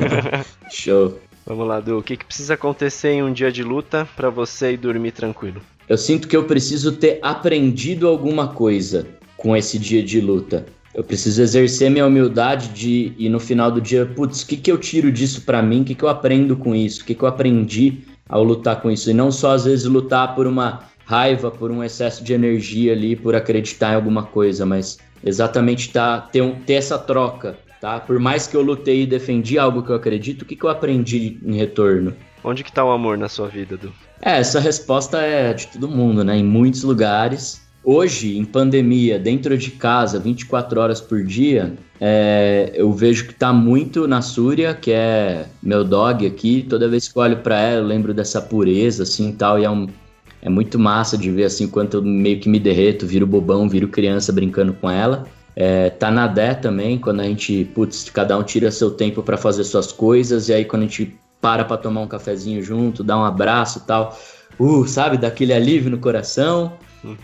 Show. 0.71 1.19
Vamos 1.45 1.67
lá, 1.67 1.81
Du. 1.81 1.99
O 1.99 2.03
que, 2.03 2.17
que 2.17 2.25
precisa 2.25 2.55
acontecer 2.55 3.11
em 3.11 3.23
um 3.23 3.33
dia 3.33 3.51
de 3.51 3.63
luta 3.65 4.07
para 4.15 4.31
você 4.31 4.73
ir 4.73 4.77
dormir 4.77 5.13
tranquilo? 5.13 5.61
Eu 5.89 5.99
sinto 5.99 6.29
que 6.29 6.37
eu 6.37 6.45
preciso 6.45 6.93
ter 6.93 7.19
aprendido 7.21 8.07
alguma 8.07 8.49
coisa 8.49 9.07
com 9.37 9.57
esse 9.57 9.79
dia 9.79 10.03
de 10.03 10.21
luta. 10.21 10.67
Eu 10.95 11.05
preciso 11.05 11.41
exercer 11.41 11.91
minha 11.91 12.07
humildade 12.07 12.69
de 12.69 13.13
e 13.17 13.29
no 13.29 13.39
final 13.39 13.71
do 13.71 13.81
dia, 13.81 14.05
putz, 14.05 14.43
o 14.43 14.47
que, 14.47 14.57
que 14.57 14.73
eu 14.73 14.77
tiro 14.77 15.11
disso 15.13 15.43
para 15.43 15.63
mim? 15.63 15.83
O 15.83 15.85
que, 15.85 15.95
que 15.95 16.03
eu 16.03 16.09
aprendo 16.09 16.57
com 16.57 16.75
isso? 16.75 17.03
O 17.03 17.05
que, 17.05 17.15
que 17.15 17.23
eu 17.23 17.29
aprendi 17.29 17.99
ao 18.29 18.43
lutar 18.43 18.81
com 18.81 18.91
isso? 18.91 19.09
E 19.09 19.15
não 19.15 19.31
só 19.31 19.53
às 19.53 19.65
vezes 19.65 19.85
lutar 19.85 20.35
por 20.35 20.47
uma 20.47 20.81
raiva, 21.05 21.51
por 21.51 21.71
um 21.71 21.83
excesso 21.83 22.25
de 22.25 22.33
energia 22.33 22.93
ali, 22.93 23.15
por 23.15 23.35
acreditar 23.35 23.93
em 23.93 23.97
alguma 23.97 24.25
coisa, 24.25 24.67
mas 24.67 24.99
exatamente 25.25 25.93
tá, 25.93 26.21
ter, 26.21 26.41
um, 26.41 26.55
ter 26.55 26.75
essa 26.75 26.99
troca, 26.99 27.57
tá? 27.81 28.01
Por 28.01 28.19
mais 28.19 28.47
que 28.47 28.57
eu 28.57 28.63
lutei 28.63 29.03
e 29.03 29.07
defendi 29.07 29.59
algo 29.59 29.83
que 29.83 29.91
eu 29.91 29.97
acredito, 29.97 30.43
o 30.43 30.45
que, 30.45 30.57
que 30.57 30.65
eu 30.65 30.71
aprendi 30.71 31.39
em 31.45 31.57
retorno? 31.57 32.15
Onde 32.43 32.65
que 32.65 32.73
tá 32.73 32.85
o 32.85 32.91
amor 32.91 33.19
na 33.19 33.29
sua 33.29 33.49
vida, 33.49 33.77
Du? 33.77 33.93
É, 34.23 34.39
essa 34.39 34.61
resposta 34.61 35.19
é 35.19 35.53
de 35.53 35.67
todo 35.69 35.89
mundo, 35.89 36.23
né? 36.23 36.37
Em 36.37 36.45
muitos 36.45 36.83
lugares. 36.83 37.63
Hoje, 37.85 38.37
em 38.37 38.45
pandemia, 38.45 39.19
dentro 39.19 39.57
de 39.57 39.71
casa, 39.73 40.19
24 40.19 40.81
horas 40.81 41.01
por 41.01 41.23
dia, 41.25 41.75
é, 42.01 42.73
eu 42.75 42.93
vejo 42.93 43.27
que 43.27 43.35
tá 43.35 43.53
muito 43.53 44.09
na 44.09 44.23
Súria, 44.23 44.75
que 44.75 44.91
é 44.91 45.47
meu 45.63 45.85
dog 45.85 46.27
aqui. 46.27 46.65
Toda 46.69 46.89
vez 46.89 47.09
que 47.09 47.19
eu 47.19 47.23
olho 47.23 47.37
para 47.39 47.61
ela, 47.61 47.83
eu 47.83 47.87
lembro 47.87 48.15
dessa 48.15 48.41
pureza, 48.41 49.03
assim, 49.03 49.33
tal, 49.33 49.59
e 49.59 49.65
é 49.65 49.71
um, 49.71 49.87
é 50.41 50.49
muito 50.49 50.79
massa 50.79 51.19
de 51.19 51.31
ver 51.31 51.45
assim 51.45 51.69
quanto 51.69 51.99
eu 51.99 52.03
meio 52.03 52.41
que 52.41 52.49
me 52.49 52.59
derreto, 52.59 53.07
viro 53.07 53.27
bobão, 53.27 53.69
viro 53.69 53.89
criança 53.89 54.33
brincando 54.33 54.73
com 54.73 54.91
ela. 54.91 55.27
É, 55.55 55.91
tá 55.91 56.11
na 56.11 56.27
Dé 56.27 56.55
também, 56.55 56.99
quando 56.99 57.21
a 57.21 57.25
gente, 57.25 57.67
putz, 57.75 58.09
cada 58.09 58.39
um 58.39 58.43
tira 58.43 58.71
seu 58.71 58.91
tempo 58.91 59.23
para 59.23 59.37
fazer 59.37 59.65
suas 59.65 59.93
coisas, 59.93 60.49
e 60.49 60.55
aí 60.55 60.65
quando 60.65 60.85
a 60.85 60.87
gente 60.87 61.19
para 61.41 61.65
pra 61.65 61.77
tomar 61.77 62.03
um 62.03 62.07
cafezinho 62.07 62.63
junto, 62.63 63.03
dá 63.03 63.19
um 63.19 63.25
abraço 63.25 63.85
tal, 63.87 64.19
uh, 64.59 64.87
sabe, 64.87 65.17
daquele 65.17 65.53
alívio 65.53 65.91
no 65.91 65.99
coração. 65.99 66.75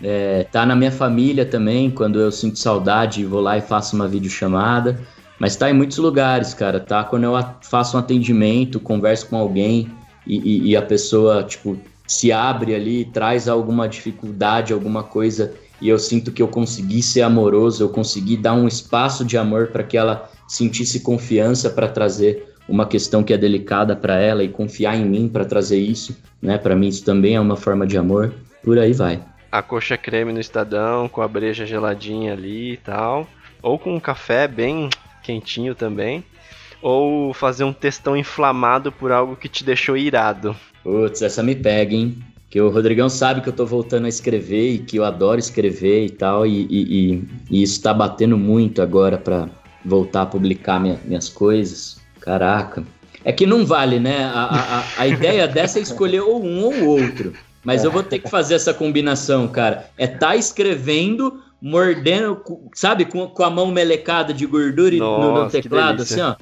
É, 0.01 0.43
tá 0.51 0.65
na 0.65 0.75
minha 0.75 0.91
família 0.91 1.45
também, 1.45 1.91
quando 1.91 2.19
eu 2.19 2.31
sinto 2.31 2.57
saudade, 2.57 3.25
vou 3.25 3.41
lá 3.41 3.57
e 3.57 3.61
faço 3.61 3.95
uma 3.95 4.07
videochamada. 4.07 4.99
Mas 5.39 5.55
tá 5.55 5.69
em 5.69 5.73
muitos 5.73 5.97
lugares, 5.97 6.53
cara, 6.53 6.79
tá? 6.79 7.03
Quando 7.03 7.25
eu 7.25 7.33
faço 7.61 7.95
um 7.95 7.99
atendimento, 7.99 8.79
converso 8.79 9.27
com 9.27 9.37
alguém 9.37 9.87
e, 10.25 10.37
e, 10.37 10.69
e 10.69 10.75
a 10.75 10.81
pessoa, 10.81 11.43
tipo, 11.43 11.77
se 12.07 12.31
abre 12.31 12.73
ali, 12.73 13.05
traz 13.05 13.47
alguma 13.47 13.87
dificuldade, 13.87 14.73
alguma 14.73 15.03
coisa, 15.03 15.53
e 15.79 15.89
eu 15.89 15.99
sinto 15.99 16.31
que 16.31 16.41
eu 16.41 16.47
consegui 16.47 17.03
ser 17.03 17.21
amoroso, 17.21 17.83
eu 17.83 17.89
consegui 17.89 18.35
dar 18.35 18.53
um 18.53 18.67
espaço 18.67 19.23
de 19.23 19.37
amor 19.37 19.67
para 19.67 19.83
que 19.83 19.95
ela 19.95 20.27
sentisse 20.47 21.01
confiança 21.01 21.69
para 21.69 21.87
trazer 21.87 22.55
uma 22.67 22.85
questão 22.85 23.23
que 23.23 23.33
é 23.33 23.37
delicada 23.37 23.95
para 23.95 24.17
ela 24.17 24.43
e 24.43 24.49
confiar 24.49 24.97
em 24.97 25.05
mim 25.05 25.29
para 25.29 25.45
trazer 25.45 25.79
isso, 25.79 26.17
né? 26.41 26.57
Para 26.57 26.75
mim 26.75 26.87
isso 26.87 27.05
também 27.05 27.35
é 27.35 27.39
uma 27.39 27.55
forma 27.55 27.85
de 27.85 27.97
amor. 27.97 28.33
Por 28.63 28.79
aí 28.79 28.91
vai. 28.91 29.21
A 29.51 29.61
coxa 29.61 29.97
creme 29.97 30.33
no 30.33 30.39
estadão, 30.39 31.07
com 31.07 31.21
a 31.21 31.27
breja 31.27 31.65
geladinha 31.65 32.33
ali 32.33 32.73
e 32.73 32.77
tal, 32.77 33.27
ou 33.61 33.79
com 33.79 33.95
um 33.95 33.99
café 33.99 34.47
bem 34.47 34.89
quentinho 35.23 35.73
também, 35.73 36.23
ou 36.81 37.33
fazer 37.33 37.63
um 37.63 37.73
textão 37.73 38.15
inflamado 38.15 38.91
por 38.91 39.11
algo 39.11 39.35
que 39.35 39.49
te 39.49 39.63
deixou 39.63 39.97
irado. 39.97 40.55
Putz, 40.83 41.21
essa 41.21 41.41
me 41.41 41.55
pega, 41.55 41.95
hein? 41.95 42.17
Que 42.49 42.61
o 42.61 42.69
Rodrigão 42.69 43.09
sabe 43.09 43.41
que 43.41 43.49
eu 43.49 43.53
tô 43.53 43.65
voltando 43.65 44.05
a 44.05 44.09
escrever 44.09 44.73
e 44.73 44.79
que 44.79 44.97
eu 44.97 45.03
adoro 45.03 45.39
escrever 45.39 46.05
e 46.05 46.09
tal, 46.09 46.45
e, 46.45 46.65
e, 46.69 47.11
e, 47.11 47.27
e 47.51 47.63
isso 47.63 47.81
tá 47.81 47.93
batendo 47.93 48.37
muito 48.37 48.81
agora 48.81 49.17
para 49.17 49.49
voltar 49.83 50.23
a 50.23 50.25
publicar 50.25 50.79
minha, 50.79 50.99
minhas 51.03 51.29
coisas. 51.29 51.99
Caraca. 52.21 52.83
É 53.23 53.31
que 53.33 53.45
não 53.45 53.65
vale, 53.65 53.99
né? 53.99 54.23
A, 54.23 54.43
a, 54.97 55.01
a 55.01 55.07
ideia 55.07 55.47
dessa 55.47 55.79
é 55.79 55.81
escolher 55.81 56.21
ou 56.21 56.41
um 56.41 56.63
ou 56.63 57.01
outro. 57.01 57.33
Mas 57.67 57.83
eu 57.83 57.91
vou 57.91 58.01
ter 58.01 58.19
que 58.19 58.29
fazer 58.29 58.55
essa 58.55 58.73
combinação, 58.73 59.45
cara. 59.45 59.89
É 59.97 60.07
tá 60.07 60.37
escrevendo, 60.37 61.43
mordendo, 61.61 62.41
sabe, 62.73 63.03
com, 63.03 63.27
com 63.27 63.43
a 63.43 63.49
mão 63.49 63.69
melecada 63.73 64.33
de 64.33 64.45
gordura 64.45 64.95
Nossa, 64.95 65.27
no, 65.27 65.43
no 65.43 65.49
teclado, 65.49 66.03
assim, 66.03 66.21
ó. 66.21 66.37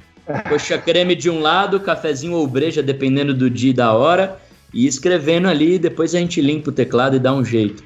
Coxa 0.48 0.78
creme 0.78 1.16
de 1.16 1.28
um 1.28 1.40
lado, 1.40 1.80
cafezinho 1.80 2.34
ou 2.34 2.46
breja, 2.46 2.80
dependendo 2.80 3.34
do 3.34 3.50
dia 3.50 3.70
e 3.70 3.74
da 3.74 3.92
hora, 3.92 4.38
e 4.72 4.86
escrevendo 4.86 5.48
ali, 5.48 5.80
depois 5.80 6.14
a 6.14 6.20
gente 6.20 6.40
limpa 6.40 6.70
o 6.70 6.72
teclado 6.72 7.16
e 7.16 7.18
dá 7.18 7.32
um 7.32 7.44
jeito. 7.44 7.82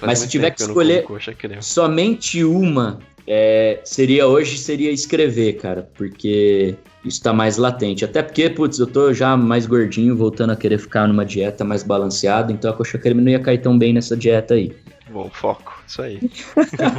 Mas 0.00 0.18
se 0.18 0.28
tiver 0.28 0.50
que 0.50 0.62
escolher 0.62 1.06
somente 1.60 2.42
uma, 2.42 2.98
é, 3.26 3.80
seria 3.84 4.26
hoje 4.26 4.58
seria 4.58 4.90
escrever, 4.90 5.54
cara, 5.54 5.88
porque 5.94 6.74
isso 7.04 7.22
tá 7.22 7.32
mais 7.32 7.56
latente. 7.56 8.04
Até 8.04 8.22
porque, 8.22 8.50
putz, 8.50 8.78
eu 8.78 8.86
tô 8.86 9.12
já 9.12 9.36
mais 9.36 9.66
gordinho, 9.66 10.16
voltando 10.16 10.50
a 10.50 10.56
querer 10.56 10.78
ficar 10.78 11.06
numa 11.06 11.24
dieta 11.24 11.64
mais 11.64 11.82
balanceada, 11.82 12.52
então 12.52 12.70
a 12.70 12.74
coxa 12.74 12.98
creme 12.98 13.20
não 13.20 13.30
ia 13.30 13.40
cair 13.40 13.58
tão 13.58 13.78
bem 13.78 13.92
nessa 13.92 14.16
dieta 14.16 14.54
aí. 14.54 14.74
Bom, 15.10 15.28
foco, 15.32 15.82
isso 15.86 16.00
aí. 16.02 16.20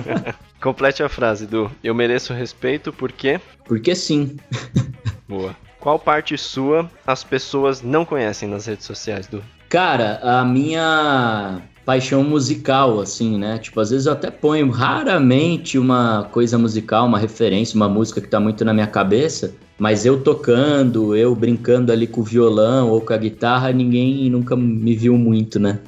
Complete 0.62 1.04
a 1.04 1.10
frase, 1.10 1.46
do 1.46 1.70
Eu 1.84 1.94
mereço 1.94 2.34
respeito 2.34 2.94
porque. 2.94 3.40
Porque 3.66 3.94
sim. 3.96 4.38
Boa. 5.28 5.56
Qual 5.80 6.00
parte 6.00 6.38
sua 6.38 6.90
as 7.06 7.24
pessoas 7.24 7.82
não 7.82 8.06
conhecem 8.06 8.48
nas 8.48 8.66
redes 8.66 8.86
sociais, 8.86 9.28
Du? 9.28 9.44
Cara, 9.68 10.20
a 10.24 10.46
minha 10.46 11.62
paixão 11.86 12.24
musical, 12.24 13.00
assim, 13.00 13.38
né? 13.38 13.58
Tipo, 13.58 13.80
às 13.80 13.90
vezes 13.90 14.06
eu 14.06 14.14
até 14.14 14.32
ponho 14.32 14.70
raramente 14.70 15.78
uma 15.78 16.28
coisa 16.32 16.58
musical, 16.58 17.06
uma 17.06 17.20
referência, 17.20 17.76
uma 17.76 17.90
música 17.90 18.22
que 18.22 18.28
tá 18.28 18.40
muito 18.40 18.64
na 18.64 18.74
minha 18.74 18.88
cabeça, 18.88 19.54
mas 19.78 20.06
eu 20.06 20.22
tocando, 20.22 21.16
eu 21.16 21.36
brincando 21.36 21.92
ali 21.92 22.08
com 22.08 22.22
o 22.22 22.24
violão 22.24 22.90
ou 22.90 23.02
com 23.02 23.14
a 23.14 23.18
guitarra, 23.18 23.72
ninguém 23.72 24.30
nunca 24.30 24.56
me 24.56 24.96
viu 24.96 25.18
muito, 25.18 25.60
né? 25.60 25.80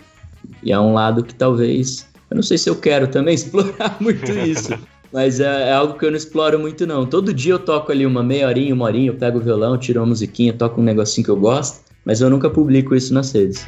E 0.61 0.71
é 0.71 0.79
um 0.79 0.93
lado 0.93 1.23
que 1.23 1.33
talvez 1.33 2.07
eu 2.29 2.35
não 2.35 2.43
sei 2.43 2.57
se 2.57 2.69
eu 2.69 2.75
quero 2.75 3.07
também 3.07 3.33
explorar 3.35 3.97
muito 3.99 4.31
isso. 4.31 4.73
Mas 5.13 5.39
é, 5.39 5.69
é, 5.69 5.73
algo 5.73 5.97
que 5.97 6.05
eu 6.05 6.11
não 6.11 6.17
exploro 6.17 6.59
muito, 6.59 6.85
não. 6.85 7.05
Todo 7.05 7.33
dia 7.33 7.53
eu 7.53 7.59
toco 7.59 7.91
ali 7.91 8.05
uma 8.05 8.21
meia 8.21 8.47
horinha, 8.47 8.73
uma 8.73 8.85
horinha, 8.85 9.11
eu 9.11 9.15
pego 9.15 9.37
o 9.37 9.41
violão, 9.41 9.77
tiro 9.77 10.01
uma 10.01 10.07
musiquinha, 10.07 10.51
toco 10.51 10.81
um 10.81 10.83
negocinho 10.83 11.23
que 11.23 11.31
eu 11.31 11.37
gosto, 11.37 11.79
mas 12.03 12.19
eu 12.19 12.29
nunca 12.29 12.49
publico 12.49 12.93
isso 12.93 13.13
nas 13.13 13.31
redes. 13.31 13.65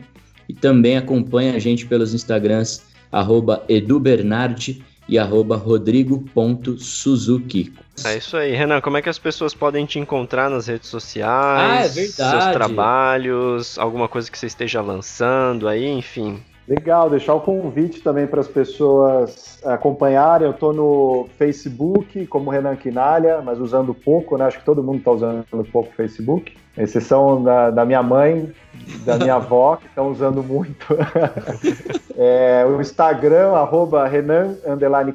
e 0.49 0.53
também 0.53 0.97
acompanha 0.97 1.55
a 1.55 1.59
gente 1.59 1.85
pelos 1.85 2.13
Instagrams 2.13 2.83
edubernardi 3.69 4.83
e 5.07 5.19
arroba 5.19 5.55
rodrigo.suzuki. 5.55 7.73
É 8.05 8.17
isso 8.17 8.35
aí, 8.37 8.53
Renan. 8.53 8.81
Como 8.81 8.97
é 8.97 9.01
que 9.01 9.09
as 9.09 9.19
pessoas 9.19 9.53
podem 9.53 9.85
te 9.85 9.99
encontrar 9.99 10.49
nas 10.49 10.67
redes 10.67 10.89
sociais? 10.89 11.71
Ah, 11.71 11.85
é 11.85 11.87
verdade. 11.87 12.43
Seus 12.43 12.53
trabalhos, 12.53 13.77
alguma 13.77 14.07
coisa 14.07 14.31
que 14.31 14.37
você 14.37 14.47
esteja 14.47 14.81
lançando 14.81 15.67
aí, 15.67 15.87
enfim. 15.87 16.41
Legal, 16.67 17.09
deixar 17.09 17.33
o 17.33 17.41
convite 17.41 18.01
também 18.01 18.25
para 18.25 18.39
as 18.39 18.47
pessoas 18.47 19.59
acompanharem. 19.65 20.47
Eu 20.47 20.53
estou 20.53 20.73
no 20.73 21.27
Facebook 21.37 22.25
como 22.27 22.49
Renan 22.49 22.77
Quinalha, 22.77 23.41
mas 23.41 23.59
usando 23.59 23.93
pouco, 23.93 24.37
né? 24.37 24.45
Acho 24.45 24.59
que 24.59 24.65
todo 24.65 24.81
mundo 24.81 24.99
está 24.99 25.11
usando 25.11 25.45
pouco 25.71 25.89
o 25.89 25.93
Facebook. 25.93 26.55
Exceção 26.77 27.43
da, 27.43 27.69
da 27.69 27.85
minha 27.85 28.01
mãe, 28.01 28.51
da 29.05 29.17
minha 29.17 29.35
avó, 29.35 29.75
que 29.75 29.85
estão 29.85 30.09
usando 30.09 30.43
muito. 30.43 30.87
é, 32.17 32.65
o 32.67 32.81
Instagram, 32.81 33.51
arroba 33.51 34.07
Renan 34.07 34.55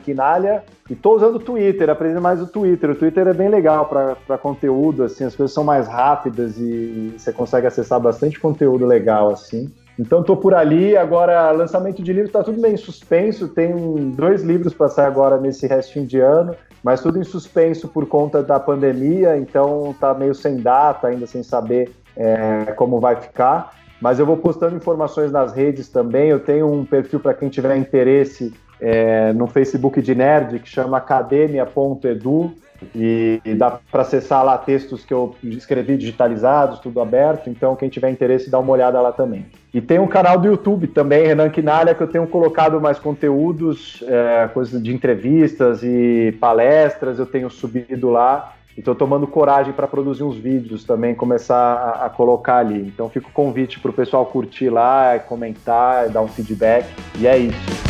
Quinalha. 0.04 0.62
E 0.88 0.92
estou 0.92 1.16
usando 1.16 1.36
o 1.36 1.40
Twitter, 1.40 1.90
aprendi 1.90 2.20
mais 2.20 2.40
o 2.40 2.46
Twitter. 2.46 2.90
O 2.90 2.94
Twitter 2.94 3.26
é 3.26 3.34
bem 3.34 3.48
legal 3.48 3.86
para 3.86 4.38
conteúdo, 4.38 5.02
assim, 5.02 5.24
as 5.24 5.34
coisas 5.34 5.52
são 5.52 5.64
mais 5.64 5.88
rápidas 5.88 6.56
e 6.58 7.14
você 7.18 7.32
consegue 7.32 7.66
acessar 7.66 8.00
bastante 8.00 8.38
conteúdo 8.38 8.86
legal, 8.86 9.30
assim. 9.30 9.70
Então 9.98 10.20
estou 10.20 10.36
por 10.36 10.54
ali. 10.54 10.96
Agora, 10.96 11.50
lançamento 11.50 12.02
de 12.02 12.12
livro 12.12 12.28
está 12.28 12.42
tudo 12.42 12.60
meio 12.60 12.74
em 12.74 12.78
suspenso. 12.78 13.48
Tem 13.48 14.10
dois 14.10 14.42
livros 14.42 14.72
para 14.72 14.88
sair 14.88 15.06
agora 15.06 15.40
nesse 15.40 15.66
restinho 15.66 16.06
de 16.06 16.20
ano, 16.20 16.54
mas 16.82 17.00
tudo 17.00 17.18
em 17.18 17.24
suspenso 17.24 17.88
por 17.88 18.06
conta 18.06 18.42
da 18.42 18.60
pandemia. 18.60 19.36
Então 19.36 19.90
está 19.90 20.14
meio 20.14 20.34
sem 20.34 20.58
data, 20.58 21.08
ainda 21.08 21.26
sem 21.26 21.42
saber 21.42 21.90
é, 22.16 22.72
como 22.76 23.00
vai 23.00 23.16
ficar. 23.16 23.76
Mas 24.00 24.20
eu 24.20 24.26
vou 24.26 24.36
postando 24.36 24.76
informações 24.76 25.32
nas 25.32 25.52
redes 25.52 25.88
também. 25.88 26.28
Eu 26.28 26.38
tenho 26.38 26.70
um 26.70 26.84
perfil 26.84 27.18
para 27.18 27.34
quem 27.34 27.48
tiver 27.48 27.76
interesse 27.76 28.54
é, 28.80 29.32
no 29.32 29.48
Facebook 29.48 30.00
de 30.00 30.14
Nerd, 30.14 30.60
que 30.60 30.68
chama 30.68 30.98
academia.edu, 30.98 32.54
e, 32.94 33.40
dá 33.56 33.78
para 33.90 34.02
acessar 34.02 34.44
lá 34.44 34.56
textos 34.56 35.04
que 35.04 35.12
eu 35.12 35.34
escrevi 35.42 35.96
digitalizados, 35.96 36.78
tudo 36.78 37.00
aberto. 37.00 37.50
Então, 37.50 37.74
quem 37.76 37.88
tiver 37.88 38.10
interesse, 38.10 38.50
dá 38.50 38.58
uma 38.58 38.72
olhada 38.72 39.00
lá 39.00 39.12
também. 39.12 39.46
E 39.72 39.80
tem 39.80 39.98
um 39.98 40.06
canal 40.06 40.38
do 40.38 40.46
YouTube 40.46 40.86
também, 40.88 41.26
Renan 41.26 41.50
Quinalha, 41.50 41.94
que 41.94 42.02
eu 42.02 42.08
tenho 42.08 42.26
colocado 42.26 42.80
mais 42.80 42.98
conteúdos, 42.98 44.02
é, 44.06 44.48
coisas 44.52 44.82
de 44.82 44.94
entrevistas 44.94 45.82
e 45.82 46.36
palestras, 46.40 47.18
eu 47.18 47.26
tenho 47.26 47.50
subido 47.50 48.10
lá. 48.10 48.54
Estou 48.76 48.94
tomando 48.94 49.26
coragem 49.26 49.72
para 49.72 49.88
produzir 49.88 50.22
uns 50.22 50.36
vídeos 50.36 50.84
também, 50.84 51.12
começar 51.12 51.56
a, 51.56 52.06
a 52.06 52.08
colocar 52.08 52.58
ali. 52.58 52.80
Então 52.80 53.08
fica 53.08 53.26
o 53.26 53.32
convite 53.32 53.80
para 53.80 53.90
o 53.90 53.94
pessoal 53.94 54.24
curtir 54.26 54.70
lá, 54.70 55.18
comentar, 55.18 56.08
dar 56.10 56.22
um 56.22 56.28
feedback. 56.28 56.86
E 57.18 57.26
é 57.26 57.36
isso. 57.36 57.87